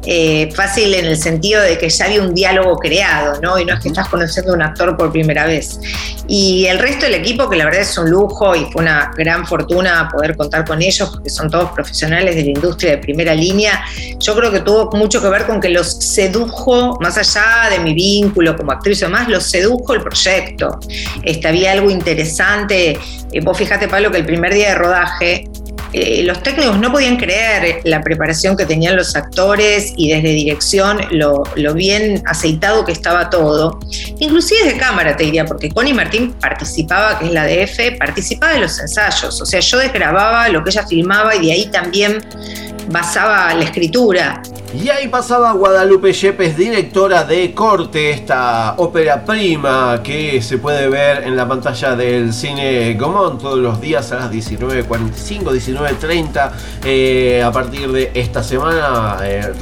eh, 0.05 0.49
fácil 0.55 0.93
en 0.93 1.05
el 1.05 1.17
sentido 1.17 1.61
de 1.61 1.77
que 1.77 1.89
ya 1.89 2.05
había 2.05 2.21
un 2.21 2.33
diálogo 2.33 2.77
creado, 2.87 3.39
¿no? 3.41 3.59
Y 3.59 3.65
no 3.65 3.73
es 3.73 3.79
que 3.81 3.89
estás 3.89 4.07
conociendo 4.07 4.53
a 4.53 4.55
un 4.55 4.61
actor 4.61 4.95
por 4.95 5.11
primera 5.11 5.45
vez. 5.45 5.79
Y 6.27 6.65
el 6.65 6.79
resto 6.79 7.05
del 7.05 7.15
equipo, 7.15 7.49
que 7.49 7.55
la 7.55 7.65
verdad 7.65 7.81
es 7.81 7.97
un 7.97 8.09
lujo 8.09 8.55
y 8.55 8.65
fue 8.71 8.81
una 8.81 9.11
gran 9.15 9.45
fortuna 9.45 10.09
poder 10.11 10.35
contar 10.35 10.65
con 10.65 10.81
ellos, 10.81 11.09
porque 11.09 11.29
son 11.29 11.49
todos 11.49 11.71
profesionales 11.71 12.35
de 12.35 12.43
la 12.43 12.49
industria 12.49 12.91
de 12.91 12.97
primera 12.97 13.33
línea, 13.33 13.83
yo 14.19 14.35
creo 14.35 14.51
que 14.51 14.59
tuvo 14.61 14.89
mucho 14.91 15.21
que 15.21 15.29
ver 15.29 15.45
con 15.45 15.59
que 15.59 15.69
los 15.69 15.87
sedujo, 15.91 16.97
más 16.99 17.17
allá 17.17 17.69
de 17.69 17.79
mi 17.79 17.93
vínculo 17.93 18.55
como 18.55 18.71
actriz 18.71 19.01
y 19.01 19.05
demás, 19.05 19.27
los 19.27 19.43
sedujo 19.43 19.93
el 19.93 20.01
proyecto. 20.01 20.79
Este, 21.23 21.47
había 21.47 21.71
algo 21.71 21.89
interesante. 21.89 22.97
Eh, 23.31 23.41
vos 23.41 23.57
fíjate, 23.57 23.87
Pablo, 23.87 24.11
que 24.11 24.17
el 24.17 24.25
primer 24.25 24.53
día 24.53 24.69
de 24.69 24.75
rodaje 24.75 25.49
eh, 25.93 26.23
los 26.23 26.43
técnicos 26.43 26.77
no 26.79 26.91
podían 26.91 27.17
creer 27.17 27.79
la 27.83 28.01
preparación 28.01 28.57
que 28.57 28.65
tenían 28.65 28.95
los 28.95 29.15
actores 29.15 29.93
y 29.95 30.09
desde 30.09 30.29
dirección 30.29 30.99
lo, 31.11 31.43
bien 31.73 32.21
aceitado 32.25 32.83
que 32.85 32.91
estaba 32.91 33.29
todo. 33.29 33.79
Inclusive 34.19 34.65
desde 34.65 34.77
cámara 34.77 35.15
te 35.15 35.23
diría, 35.23 35.45
porque 35.45 35.69
Connie 35.69 35.93
Martín 35.93 36.33
participaba, 36.33 37.19
que 37.19 37.25
es 37.25 37.31
la 37.31 37.45
DF, 37.45 37.97
participaba 37.97 38.53
de 38.53 38.59
los 38.59 38.79
ensayos. 38.79 39.41
O 39.41 39.45
sea, 39.45 39.59
yo 39.59 39.77
desgrababa 39.77 40.49
lo 40.49 40.63
que 40.63 40.71
ella 40.71 40.85
filmaba 40.85 41.35
y 41.35 41.45
de 41.45 41.51
ahí 41.53 41.65
también 41.67 42.23
basaba 42.89 43.53
la 43.53 43.63
escritura. 43.63 44.41
Y 44.73 44.89
ahí 44.89 45.07
pasaba 45.07 45.53
Guadalupe 45.53 46.11
Yepes, 46.11 46.57
directora 46.57 47.23
de 47.23 47.53
Corte, 47.53 48.11
esta 48.11 48.75
ópera 48.77 49.23
prima 49.23 50.01
que 50.03 50.41
se 50.41 50.57
puede 50.57 50.89
ver 50.89 51.23
en 51.23 51.37
la 51.37 51.47
pantalla 51.47 51.95
del 51.95 52.33
cine 52.33 52.93
Gomón 52.95 53.37
todos 53.37 53.57
los 53.57 53.79
días 53.79 54.11
a 54.11 54.15
las 54.15 54.31
19.45, 54.31 54.85
19.30. 55.53 56.51
Eh, 56.83 57.41
a 57.41 57.51
partir 57.51 57.91
de 57.93 58.11
esta 58.13 58.43
semana, 58.43 59.17
eh, 59.23 59.53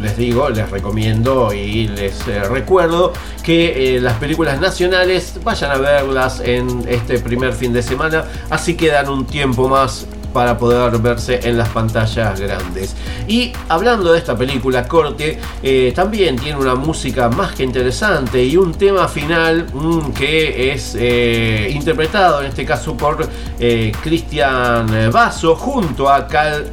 les 0.00 0.16
digo, 0.16 0.48
les 0.50 0.70
recomiendo 0.70 1.52
y 1.52 1.88
les 1.88 2.26
eh, 2.28 2.44
recuerdo 2.44 3.12
que 3.42 3.98
las 4.00 4.14
películas 4.18 4.60
nacionales 4.60 5.40
vayan 5.42 5.72
a 5.72 5.78
verlas 5.78 6.40
en 6.40 6.84
este 6.88 7.18
primer 7.18 7.52
fin 7.54 7.72
de 7.72 7.82
semana, 7.82 8.24
así 8.50 8.76
que 8.76 8.88
dan 8.88 9.08
un 9.08 9.26
tiempo 9.26 9.68
más 9.68 10.06
para 10.32 10.58
poder 10.58 10.98
verse 10.98 11.40
en 11.42 11.58
las 11.58 11.68
pantallas 11.70 12.40
grandes. 12.40 12.94
Y 13.26 13.52
hablando 13.68 14.12
de 14.12 14.18
esta 14.18 14.36
película 14.36 14.86
corte, 14.86 15.38
eh, 15.62 15.92
también 15.94 16.36
tiene 16.36 16.58
una 16.58 16.74
música 16.74 17.28
más 17.28 17.54
que 17.54 17.64
interesante 17.64 18.42
y 18.44 18.56
un 18.56 18.74
tema 18.74 19.08
final 19.08 19.66
mm, 19.72 20.12
que 20.12 20.72
es 20.72 20.96
eh, 20.98 21.70
interpretado 21.74 22.40
en 22.40 22.48
este 22.48 22.64
caso 22.64 22.96
por 22.96 23.28
eh, 23.58 23.92
Cristian 24.02 25.10
Basso 25.12 25.56
junto 25.56 26.08
a 26.08 26.26
Cal 26.26 26.70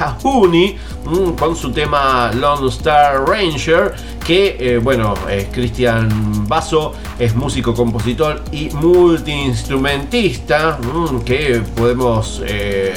Cajuni 0.00 0.78
mm, 1.04 1.32
con 1.32 1.54
su 1.54 1.70
tema 1.72 2.32
Lone 2.32 2.68
Star 2.68 3.28
Ranger 3.28 3.94
que 4.26 4.56
eh, 4.58 4.78
bueno, 4.78 5.12
Cristian 5.52 6.48
Basso 6.48 6.94
es 7.18 7.34
músico, 7.34 7.74
compositor 7.74 8.42
y 8.50 8.70
multiinstrumentista 8.70 10.78
mm, 10.80 11.20
que 11.20 11.60
podemos 11.76 12.42
eh, 12.46 12.94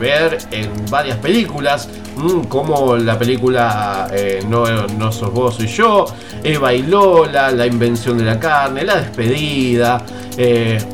ver 0.00 0.38
en 0.50 0.70
varias 0.90 1.18
películas 1.18 1.88
mm, 2.16 2.44
como 2.44 2.96
la 2.96 3.18
película 3.18 4.08
eh, 4.12 4.44
no, 4.48 4.64
no 4.88 5.12
sos 5.12 5.32
vos, 5.32 5.54
soy 5.54 5.68
yo, 5.68 6.06
Eva 6.42 6.74
y 6.74 6.82
Lola, 6.82 7.52
La 7.52 7.66
invención 7.66 8.18
de 8.18 8.24
la 8.24 8.40
carne, 8.40 8.82
La 8.82 8.96
despedida, 8.96 10.02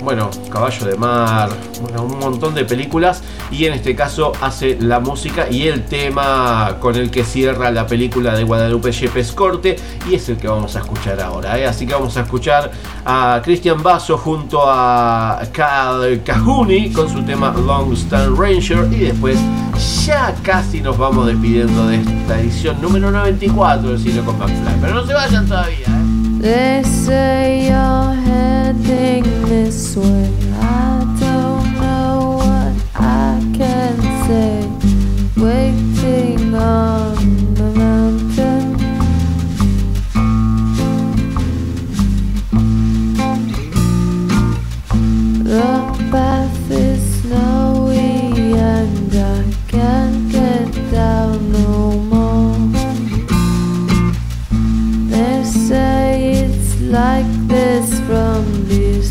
bueno, 0.03 0.29
Caballo 0.51 0.87
de 0.87 0.97
Mar, 0.97 1.51
un 1.99 2.19
montón 2.19 2.55
de 2.55 2.65
películas 2.65 3.23
y 3.51 3.67
en 3.67 3.75
este 3.75 3.95
caso 3.95 4.33
hace 4.41 4.77
la 4.81 4.99
música 4.99 5.47
y 5.51 5.69
el 5.69 5.85
tema 5.85 6.77
con 6.81 6.97
el 6.97 7.11
que 7.11 7.25
cierra 7.25 7.71
la 7.71 7.87
película 7.87 8.35
de 8.35 8.45
Guadalupe 8.45 8.91
Yepes 8.91 9.33
Corte 9.33 9.77
y 10.11 10.15
es 10.15 10.29
el 10.29 10.37
que 10.37 10.49
vamos 10.49 10.75
a 10.77 10.81
escuchar 10.81 11.21
ahora. 11.21 11.59
¿eh? 11.59 11.67
Así 11.67 11.87
que 11.87 11.95
vamos 11.95 12.17
a 12.17 12.23
escuchar 12.23 12.71
a 13.05 13.41
Cristian 13.45 13.83
Basso 13.83 14.19
junto 14.19 14.63
a 14.65 15.41
Cal 15.53 16.23
Cajuni 16.25 16.91
con 16.93 17.09
su 17.09 17.23
tema 17.23 17.55
Long 17.67 17.93
Stand 17.93 18.39
Ranger 18.39 18.89
y 18.97 19.01
después 19.01 19.39
ya 20.07 20.35
casi 20.43 20.81
nos 20.81 20.97
vamos 20.97 21.27
despidiendo 21.27 21.87
de 21.89 21.97
esta 21.97 22.41
edición 22.41 22.81
número 22.81 23.11
94 23.11 23.91
del 23.91 23.99
Cine 23.99 24.21
con 24.23 24.39
McFly. 24.39 24.81
Pero 24.81 24.95
no 24.95 25.07
se 25.07 25.13
vayan 25.13 25.47
todavía. 25.47 25.87
¿eh? 25.87 26.83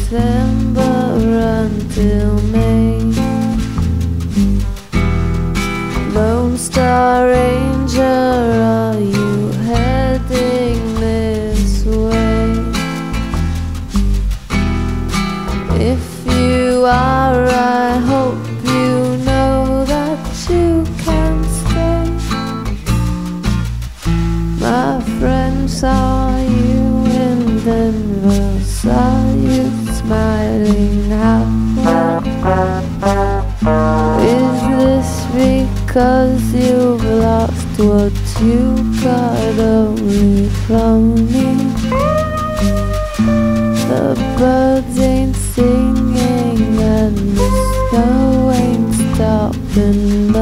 December 0.08 1.66
until 1.66 2.40
May. 2.52 2.85
Because 35.96 36.54
you've 36.54 37.06
lost 37.06 37.80
what 37.80 38.12
you 38.42 38.76
got 39.02 39.58
away 39.58 40.50
from 40.68 41.16
me. 41.32 41.56
The 43.88 44.36
birds 44.38 45.00
ain't 45.00 45.38
singing 45.38 46.80
and 46.82 47.16
the 47.16 47.50
snow 47.90 48.52
ain't 48.52 48.94
stopping 49.16 50.36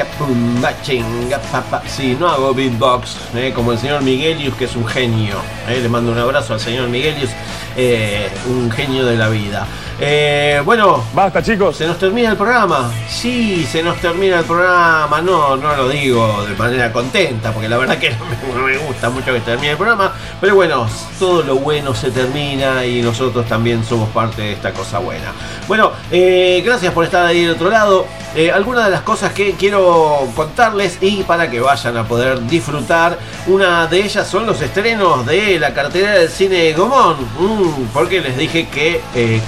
chinga, 0.00 0.04
paca, 0.04 0.18
pumba, 0.18 0.72
chinga, 0.82 1.38
papa. 1.38 1.82
Sí, 1.86 2.16
no 2.18 2.28
hago 2.28 2.54
beatbox, 2.54 3.16
eh, 3.34 3.52
como 3.54 3.72
el 3.72 3.78
señor 3.78 4.02
Miguelius, 4.02 4.54
que 4.54 4.64
es 4.64 4.76
un 4.76 4.86
genio. 4.86 5.36
eh, 5.68 5.80
le 5.82 5.88
mando 5.88 6.12
un 6.12 6.18
abrazo 6.18 6.54
al 6.54 6.60
señor 6.60 6.88
Miguelius, 6.88 7.30
eh, 7.76 8.28
un 8.46 8.70
genio 8.70 9.04
de 9.06 9.16
la 9.16 9.28
vida. 9.28 9.66
Eh, 10.02 10.62
bueno, 10.64 11.04
basta 11.12 11.42
chicos. 11.42 11.76
Se 11.76 11.86
nos 11.86 11.98
termina 11.98 12.30
el 12.30 12.36
programa. 12.36 12.90
Sí, 13.08 13.66
se 13.70 13.82
nos 13.82 13.98
termina 13.98 14.38
el 14.38 14.44
programa. 14.44 15.20
No, 15.20 15.56
no 15.56 15.76
lo 15.76 15.88
digo 15.88 16.44
de 16.46 16.54
manera 16.54 16.92
contenta, 16.92 17.52
porque 17.52 17.68
la 17.68 17.76
verdad 17.76 17.98
que 17.98 18.10
no 18.10 18.64
me, 18.64 18.78
gusta 18.78 19.10
mucho 19.10 19.32
que 19.32 19.40
termine 19.40 19.72
el 19.72 19.76
programa. 19.76 20.14
Pero 20.40 20.54
bueno, 20.54 20.86
todo 21.18 21.42
lo 21.42 21.56
bueno 21.56 21.94
se 21.94 22.10
termina 22.10 22.84
y 22.84 23.02
nosotros 23.02 23.46
también 23.46 23.84
somos 23.84 24.08
parte 24.10 24.42
de 24.42 24.52
esta 24.52 24.72
cosa 24.72 24.98
buena. 25.00 25.32
Bueno, 25.68 25.92
eh, 26.10 26.62
gracias 26.64 26.94
por 26.94 27.04
estar 27.04 27.26
ahí 27.26 27.42
del 27.42 27.52
otro 27.52 27.68
lado. 27.68 28.06
Eh, 28.34 28.50
algunas 28.52 28.84
de 28.84 28.92
las 28.92 29.02
cosas 29.02 29.32
que 29.32 29.52
quiero 29.54 30.28
contarles 30.36 30.98
y 31.00 31.24
para 31.24 31.50
que 31.50 31.60
vayan 31.60 31.96
a 31.96 32.04
poder 32.04 32.40
disfrutar, 32.46 33.18
una 33.48 33.88
de 33.88 34.04
ellas 34.04 34.26
son 34.26 34.46
los 34.46 34.62
estrenos 34.62 35.26
de 35.26 35.58
la 35.58 35.74
cartelera 35.74 36.12
del 36.12 36.28
cine 36.28 36.72
Gomón, 36.72 37.16
Mm, 37.40 37.86
porque 37.92 38.20
les 38.20 38.36
dije 38.36 38.68
que 38.68 39.00
eh, 39.14 39.40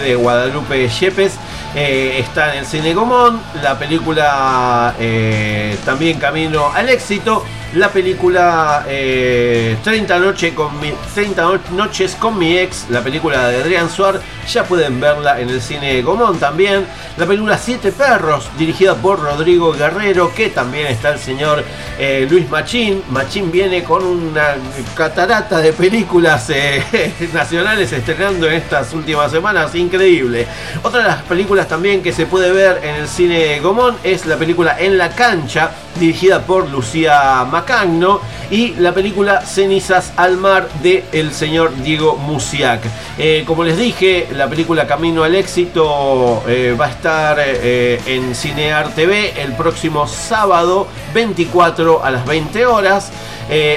De 0.00 0.14
Guadalupe 0.14 0.88
Yepes 0.88 1.34
eh, 1.74 2.18
está 2.18 2.52
en 2.52 2.60
el 2.60 2.66
cine 2.66 2.94
Gomón, 2.94 3.40
la 3.62 3.78
película 3.78 4.94
eh, 4.98 5.76
también 5.84 6.18
Camino 6.18 6.70
al 6.72 6.88
éxito, 6.88 7.44
la 7.74 7.88
película 7.90 8.84
eh, 8.88 9.76
30, 9.82 10.18
noche 10.18 10.54
con 10.54 10.78
mi- 10.80 10.94
30 11.14 11.42
no- 11.42 11.58
noches 11.72 12.14
con 12.14 12.38
mi 12.38 12.56
ex, 12.56 12.86
la 12.90 13.00
película 13.02 13.48
de 13.48 13.62
Adrián 13.62 13.90
Suar, 13.90 14.20
ya 14.48 14.64
pueden 14.64 15.00
verla 15.00 15.40
en 15.40 15.48
el 15.50 15.60
cine 15.60 16.00
Gomón 16.02 16.38
también. 16.38 16.86
La 17.16 17.26
película 17.26 17.56
Siete 17.58 17.92
Perros, 17.92 18.48
dirigida 18.58 18.94
por 18.94 19.20
Rodrigo 19.20 19.72
Guerrero, 19.72 20.32
que 20.34 20.50
también 20.50 20.86
está 20.88 21.10
el 21.10 21.18
señor 21.18 21.64
eh, 21.98 22.26
Luis 22.30 22.48
Machín. 22.50 23.02
Machín 23.10 23.50
viene 23.50 23.82
con 23.84 24.04
una 24.04 24.54
catarata 24.94 25.58
de 25.60 25.72
películas 25.72 26.50
eh, 26.50 27.12
nacionales 27.32 27.92
estrenando 27.92 28.46
en 28.48 28.54
estas 28.54 28.92
últimas 28.92 29.30
semanas, 29.30 29.74
increíble. 29.74 30.46
Otra 30.82 31.02
de 31.02 31.08
las 31.08 31.22
películas 31.22 31.66
también 31.68 32.02
que 32.02 32.12
se 32.12 32.26
puede 32.26 32.52
ver 32.52 32.80
en 32.84 32.96
el 32.96 33.08
cine 33.08 33.58
Gomón 33.60 33.96
es 34.04 34.26
la 34.26 34.36
película 34.36 34.76
En 34.78 34.98
la 34.98 35.10
cancha, 35.10 35.70
dirigida 35.98 36.40
por 36.42 36.68
Lucía 36.68 37.44
Macagno, 37.64 38.20
y 38.50 38.74
la 38.74 38.92
película 38.92 39.40
Cenizas 39.40 40.12
al 40.18 40.36
mar 40.36 40.68
de 40.82 41.02
el 41.12 41.32
señor 41.32 41.74
Diego 41.82 42.16
Musiak. 42.16 42.82
Eh, 43.16 43.42
como 43.46 43.64
les 43.64 43.78
dije, 43.78 44.28
la 44.36 44.48
película 44.48 44.86
Camino 44.86 45.24
al 45.24 45.34
éxito 45.34 46.42
eh, 46.46 46.76
va 46.78 46.86
a 46.86 46.90
estar 46.90 47.38
eh, 47.40 47.98
en 48.04 48.34
Cinear 48.34 48.90
TV 48.90 49.40
el 49.40 49.54
próximo 49.54 50.06
sábado 50.06 50.86
24 51.14 52.04
a 52.04 52.10
las 52.10 52.26
20 52.26 52.66
horas. 52.66 53.10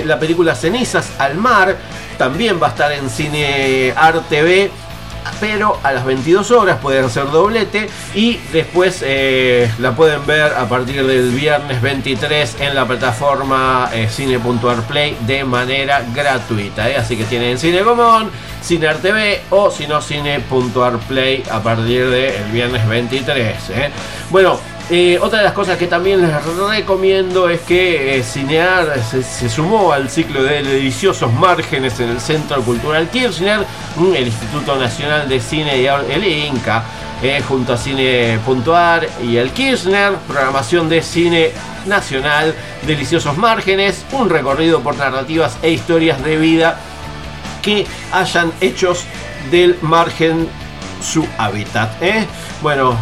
la 0.06 0.20
película 0.20 0.54
Cenizas 0.54 1.12
al 1.18 1.36
mar 1.36 1.78
también 2.18 2.60
va 2.62 2.68
a 2.68 2.70
estar 2.72 2.92
en 2.92 3.10
Cinear 3.10 4.22
TV 4.28 4.70
pero 5.40 5.80
a 5.84 5.92
las 5.92 6.06
22 6.06 6.52
horas 6.52 6.80
pueden 6.80 7.06
hacer 7.06 7.30
doblete 7.32 7.90
y 8.14 8.38
después 8.52 9.04
eh, 9.06 9.72
la 9.80 9.96
pueden 9.96 10.26
ver 10.26 10.54
a 10.54 10.68
partir 10.68 11.06
del 11.06 11.32
viernes 11.32 11.82
23 11.82 12.58
en 12.62 12.76
la 12.76 12.86
plataforma 12.86 13.90
eh, 13.94 14.08
Cine.arplay 14.10 15.18
de 15.22 15.44
manera 15.44 16.04
gratuita. 16.14 16.90
¿eh? 16.90 16.98
Así 16.98 17.16
que 17.18 17.24
tienen 17.26 17.58
Cine 17.58 17.82
Común, 17.82 18.30
Cine 18.62 18.94
TV 18.96 19.42
o 19.50 19.72
si 19.72 19.88
no 19.88 20.02
Cine.arplay 20.02 21.44
a 21.52 21.62
partir 21.62 22.10
del 22.10 22.52
viernes 22.52 22.88
23. 22.88 23.56
Bueno, 24.30 24.60
eh, 24.90 25.20
otra 25.22 25.40
de 25.40 25.44
las 25.44 25.54
cosas 25.54 25.78
que 25.78 25.88
también 25.88 26.22
les 26.22 26.34
recomiendo 26.70 27.50
es 27.50 27.60
que 27.62 28.20
eh, 28.20 28.24
Cinear 28.24 29.04
se, 29.04 29.50
sumó 29.50 29.92
al 29.92 30.10
ciclo 30.10 30.42
de 30.42 30.64
deliciosos 30.64 31.32
márgenes 31.34 32.00
en 32.00 32.10
el 32.10 32.22
Centro 32.22 32.62
Cultural 32.62 33.10
Kirchner, 33.10 33.66
mm, 33.98 34.16
el 34.16 34.28
Instituto 34.28 34.78
Nacional 34.78 35.28
de 35.28 35.42
Cine 35.42 35.82
y 35.82 35.88
el 35.88 36.24
Inca, 36.24 36.86
eh, 37.22 37.44
junto 37.46 37.74
a 37.74 37.78
Cine.ar 37.78 39.10
y 39.22 39.36
el 39.36 39.52
Kirchner, 39.52 40.14
programación 40.26 40.88
de 40.88 41.02
cine 41.02 41.52
nacional, 41.86 42.56
deliciosos 42.86 43.38
márgenes, 43.38 44.06
un 44.14 44.30
recorrido 44.30 44.80
por 44.80 44.96
narrativas 44.96 45.58
e 45.64 45.72
historias 45.72 46.24
de 46.24 46.38
vida 46.38 46.80
que 47.62 47.86
hayan 48.14 48.54
hechos 48.62 49.04
del 49.52 49.78
margen 49.82 50.48
su 51.02 51.28
hábitat. 51.38 51.92
Bueno, 52.62 52.98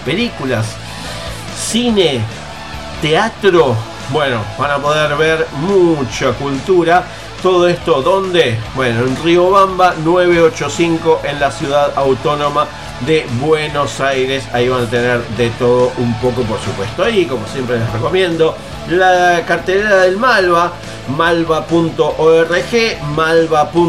películas 0.03 0.65
cine, 1.60 2.22
teatro, 3.01 3.76
bueno, 4.11 4.41
van 4.57 4.72
a 4.72 4.77
poder 4.77 5.15
ver 5.18 5.45
mucha 5.53 6.31
cultura. 6.31 7.03
Todo 7.41 7.68
esto, 7.70 8.02
¿dónde? 8.02 8.57
Bueno, 8.76 9.06
en 9.06 9.16
Río 9.24 9.49
Bamba 9.49 9.94
985 10.03 11.22
en 11.24 11.40
la 11.40 11.49
ciudad 11.49 11.94
autónoma 11.95 12.68
de 13.06 13.26
Buenos 13.40 14.02
Aires. 14.02 14.44
Ahí 14.52 14.68
van 14.68 14.84
a 14.84 14.90
tener 14.90 15.22
de 15.38 15.49
todo 15.52 15.94
un 15.98 16.14
poco, 16.16 16.41
por 16.41 16.60
supuesto. 16.60 17.03
Ahí, 17.03 17.26
como 17.26 17.48
siempre 17.48 17.80
les 17.80 17.90
recomiendo, 17.94 18.57
la 18.90 19.45
cartelera 19.48 19.98
del 19.98 20.18
Malva, 20.18 20.74
malva.org, 21.16 22.57
malva.org.ar 23.16 23.80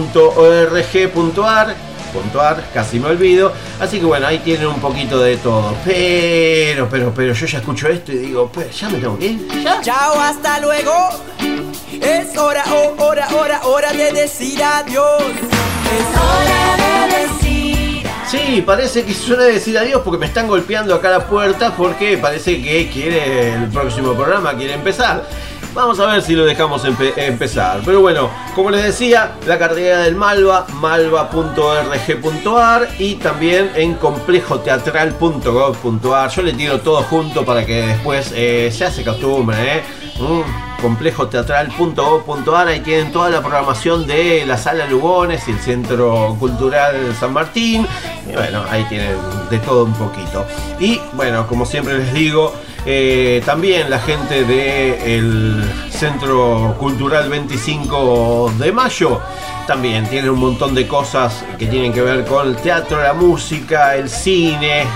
puntuar, 2.10 2.62
casi 2.74 2.98
me 2.98 3.08
olvido. 3.08 3.52
Así 3.80 3.98
que 3.98 4.04
bueno, 4.04 4.26
ahí 4.26 4.38
tienen 4.38 4.66
un 4.66 4.80
poquito 4.80 5.18
de 5.20 5.36
todo. 5.38 5.74
Pero, 5.84 6.88
pero, 6.88 7.12
pero 7.14 7.32
yo 7.32 7.46
ya 7.46 7.58
escucho 7.58 7.88
esto 7.88 8.12
y 8.12 8.18
digo, 8.18 8.50
pues 8.52 8.78
ya 8.78 8.88
me 8.88 8.98
tengo 8.98 9.18
que 9.18 9.26
ir. 9.26 9.48
¿Ya? 9.62 9.80
Chao, 9.80 10.20
hasta 10.20 10.60
luego. 10.60 10.92
Es 12.00 12.36
hora, 12.38 12.64
oh, 12.72 13.04
hora, 13.04 13.28
hora, 13.34 13.60
hora 13.64 13.92
de 13.92 14.12
decir 14.12 14.62
adiós. 14.62 15.22
Es 15.22 16.06
hora 16.18 16.76
de 16.76 17.18
decir 17.18 18.06
adiós. 18.06 18.30
Sí, 18.30 18.62
parece 18.64 19.04
que 19.04 19.12
suena 19.12 19.42
decir 19.44 19.76
adiós 19.76 20.02
porque 20.04 20.18
me 20.18 20.26
están 20.26 20.46
golpeando 20.46 20.94
acá 20.94 21.10
la 21.10 21.26
puerta 21.26 21.74
porque 21.76 22.16
parece 22.16 22.62
que 22.62 22.88
quiere 22.88 23.54
el 23.54 23.68
próximo 23.68 24.14
programa, 24.14 24.56
quiere 24.56 24.74
empezar. 24.74 25.24
Vamos 25.74 25.98
a 26.01 26.06
ver 26.06 26.22
si 26.22 26.34
lo 26.34 26.44
dejamos 26.44 26.84
empezar. 26.84 27.80
Pero 27.84 28.01
bueno, 28.01 28.28
como 28.56 28.70
les 28.70 28.82
decía, 28.82 29.36
la 29.47 29.56
cartera 29.56 30.01
del 30.01 30.16
Malva, 30.16 30.66
malva.org.ar 30.80 32.88
y 32.98 33.14
también 33.14 33.70
en 33.76 33.94
complejoteatral.gov.ar. 33.94 36.30
Yo 36.30 36.42
le 36.42 36.55
tiro 36.55 36.80
todo 36.80 37.05
junto 37.05 37.44
para 37.44 37.64
que 37.64 37.86
después 37.86 38.32
eh, 38.34 38.72
se 38.72 38.84
hace 38.84 39.05
costumbre, 39.05 39.76
¿eh? 39.76 39.84
Mm, 40.18 40.82
complejoteatral.gov.ar, 40.82 42.68
ahí 42.68 42.80
tienen 42.80 43.12
toda 43.12 43.30
la 43.30 43.40
programación 43.40 44.06
de 44.06 44.44
la 44.47 44.59
Sala 44.59 44.86
Lugones 44.86 45.47
y 45.47 45.52
el 45.52 45.60
Centro 45.60 46.34
Cultural 46.38 47.14
San 47.18 47.32
Martín. 47.32 47.86
Y 48.28 48.32
bueno, 48.32 48.64
ahí 48.68 48.84
tienen 48.88 49.16
de 49.48 49.59
todo 49.60 49.84
un 49.84 49.94
poquito. 49.94 50.44
Y 50.80 51.01
bueno, 51.12 51.47
como 51.47 51.64
siempre 51.64 51.98
les 51.98 52.12
digo, 52.12 52.52
eh, 52.86 53.43
también 53.44 53.90
la 53.90 53.98
gente 53.98 54.44
del 54.44 55.62
Centro 55.90 56.74
Cultural 56.78 57.28
25 57.28 58.55
de 58.59 58.73
Mayo 58.73 59.20
también 59.66 60.07
tiene 60.07 60.31
un 60.31 60.40
montón 60.40 60.74
de 60.74 60.89
cosas 60.89 61.44
que 61.59 61.66
tienen 61.66 61.93
que 61.93 62.01
ver 62.02 62.24
con 62.24 62.48
el 62.48 62.57
teatro, 62.57 63.02
la 63.02 63.12
música, 63.12 63.94
el 63.94 64.09
cine. 64.09 64.86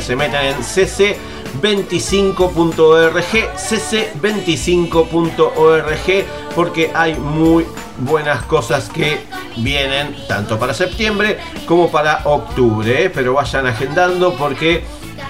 se 0.00 0.14
meten 0.16 0.40
en 0.40 0.56
cc25.org, 0.56 3.24
cc25.org, 3.56 6.24
porque 6.54 6.90
hay 6.94 7.14
muy 7.14 7.66
buenas 7.98 8.42
cosas 8.44 8.88
que 8.88 9.18
vienen 9.56 10.16
tanto 10.28 10.56
para 10.58 10.72
septiembre 10.72 11.38
como 11.66 11.90
para 11.90 12.22
octubre. 12.24 13.04
¿eh? 13.04 13.10
Pero 13.10 13.34
vayan 13.34 13.66
agendando 13.66 14.32
porque 14.34 14.82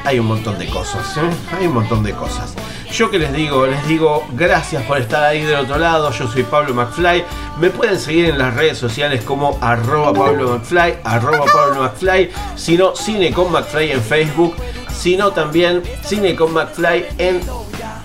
hay 0.04 0.18
un 0.18 0.26
montón 0.26 0.58
de 0.58 0.66
cosas, 0.66 1.16
¿eh? 1.16 1.20
hay 1.56 1.66
un 1.66 1.74
montón 1.74 2.02
de 2.02 2.12
cosas. 2.12 2.54
Yo 2.92 3.10
que 3.10 3.18
les 3.18 3.32
digo, 3.32 3.66
les 3.66 3.86
digo 3.88 4.24
gracias 4.34 4.82
por 4.84 4.98
estar 4.98 5.24
ahí 5.24 5.42
del 5.42 5.56
otro 5.56 5.78
lado. 5.78 6.10
Yo 6.12 6.28
soy 6.28 6.44
Pablo 6.44 6.74
McFly. 6.74 7.24
Me 7.58 7.70
pueden 7.70 7.98
seguir 7.98 8.26
en 8.26 8.38
las 8.38 8.54
redes 8.54 8.78
sociales 8.78 9.24
como 9.24 9.58
arroba 9.60 10.12
Pablo 10.12 10.50
McFly, 10.50 10.98
arroba 11.02 11.44
Pablo 11.52 11.82
McFly, 11.82 12.30
sino 12.54 12.94
Cine 12.94 13.32
con 13.32 13.46
en 13.78 14.02
Facebook, 14.02 14.54
sino 14.92 15.32
también 15.32 15.82
Cine 16.04 16.36
con 16.36 16.52
McFly 16.52 17.06
en 17.18 17.40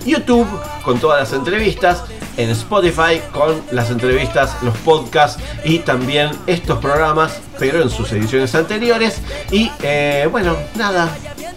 YouTube 0.04 0.48
con 0.82 0.98
todas 0.98 1.20
las 1.20 1.32
entrevistas 1.38 2.04
en 2.36 2.50
Spotify 2.50 3.20
con 3.32 3.60
las 3.70 3.90
entrevistas, 3.90 4.56
los 4.62 4.76
podcasts 4.78 5.42
y 5.64 5.80
también 5.80 6.30
estos 6.46 6.78
programas, 6.78 7.40
pero 7.58 7.82
en 7.82 7.90
sus 7.90 8.10
ediciones 8.12 8.54
anteriores. 8.54 9.20
Y 9.50 9.70
eh, 9.82 10.26
bueno, 10.30 10.56
nada, 10.74 11.14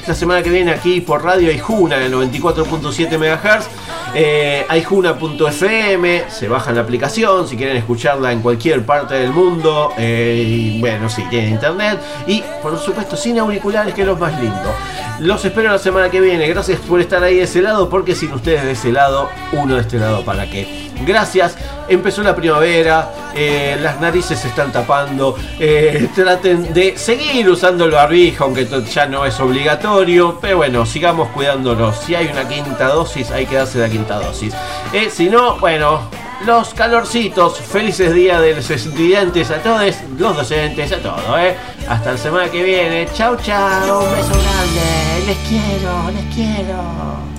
la 0.08 0.14
semana 0.14 0.42
que 0.42 0.50
viene 0.50 0.72
aquí 0.72 1.02
por 1.02 1.24
Radio 1.24 1.50
Aijuna, 1.50 2.06
en 2.06 2.12
94.7 2.12 3.18
MHz. 3.18 3.68
Eh, 4.16 4.66
Aijuna.fm, 4.70 6.24
se 6.30 6.48
baja 6.48 6.72
la 6.72 6.82
aplicación 6.82 7.48
si 7.48 7.56
quieren 7.56 7.78
escucharla 7.78 8.32
en 8.32 8.42
cualquier 8.42 8.86
parte 8.86 9.16
del 9.16 9.32
mundo. 9.32 9.92
Eh, 9.98 10.78
bueno, 10.80 11.10
si 11.10 11.24
tienen 11.30 11.54
internet. 11.54 12.00
Y 12.28 12.44
por 12.62 12.78
supuesto, 12.78 13.16
sin 13.16 13.40
auriculares, 13.40 13.94
que 13.94 14.02
es 14.02 14.08
lo 14.08 14.18
más 14.18 14.40
lindo. 14.40 14.76
Los 15.20 15.44
espero 15.46 15.72
la 15.72 15.80
semana 15.80 16.10
que 16.10 16.20
viene. 16.20 16.48
Gracias 16.48 16.80
por 16.80 17.00
estar 17.00 17.24
ahí 17.24 17.38
de 17.38 17.44
ese 17.44 17.62
lado, 17.62 17.90
porque 17.90 18.16
sin 18.16 18.34
ustedes 18.34 18.64
de 18.64 18.72
ese 18.72 18.92
lado, 18.92 19.30
uno 19.54 19.76
de 19.76 19.82
este 19.82 19.98
lado, 19.98 20.24
¿para 20.26 20.50
qué? 20.50 20.93
Gracias. 21.06 21.57
Empezó 21.90 22.24
la 22.24 22.36
primavera 22.36 23.11
eh, 23.36 23.78
las 23.82 23.99
narices 23.99 24.40
se 24.40 24.48
están 24.49 24.72
tapando, 24.72 25.36
eh, 25.60 26.10
traten 26.15 26.72
de 26.72 26.98
seguir 26.98 27.49
usando 27.49 27.86
el 27.86 27.91
barbijo, 27.91 28.44
aunque 28.44 28.68
ya 28.94 29.07
no 29.07 29.26
es 29.26 29.40
obligatorio, 29.40 30.38
pero 30.40 30.57
bueno, 30.57 30.86
sigamos 30.86 31.30
cuidándonos. 31.30 31.98
Si 31.98 32.14
hay 32.14 32.28
una 32.28 32.48
quinta 32.48 32.90
dosis, 32.90 33.32
hay 33.32 33.45
que 33.45 33.56
darse 33.56 33.80
la 33.80 33.90
quinta 33.90 34.20
dosis. 34.20 34.53
Eh, 34.94 35.10
si 35.10 35.30
no, 35.30 35.57
bueno, 35.57 36.02
los 36.45 36.74
calorcitos, 36.76 37.60
felices 37.60 38.14
días 38.14 38.40
de 38.40 38.56
los 38.56 38.70
estudiantes 38.70 39.49
a 39.49 39.57
todos, 39.57 39.95
los 40.18 40.36
docentes, 40.36 40.91
a 40.91 40.98
todos, 40.98 41.40
¿eh? 41.40 41.56
Hasta 41.90 42.11
la 42.11 42.18
semana 42.18 42.52
que 42.52 42.64
viene. 42.64 43.07
Chau, 43.14 43.36
chau. 43.38 44.03
Un 44.03 44.11
beso 44.11 44.30
grande. 44.30 45.26
Les 45.26 45.38
quiero, 45.48 46.11
les 46.11 46.36
quiero. 46.36 47.34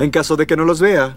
En 0.00 0.10
caso 0.10 0.36
de 0.36 0.46
que 0.46 0.56
no 0.56 0.64
los 0.64 0.80
vea, 0.80 1.16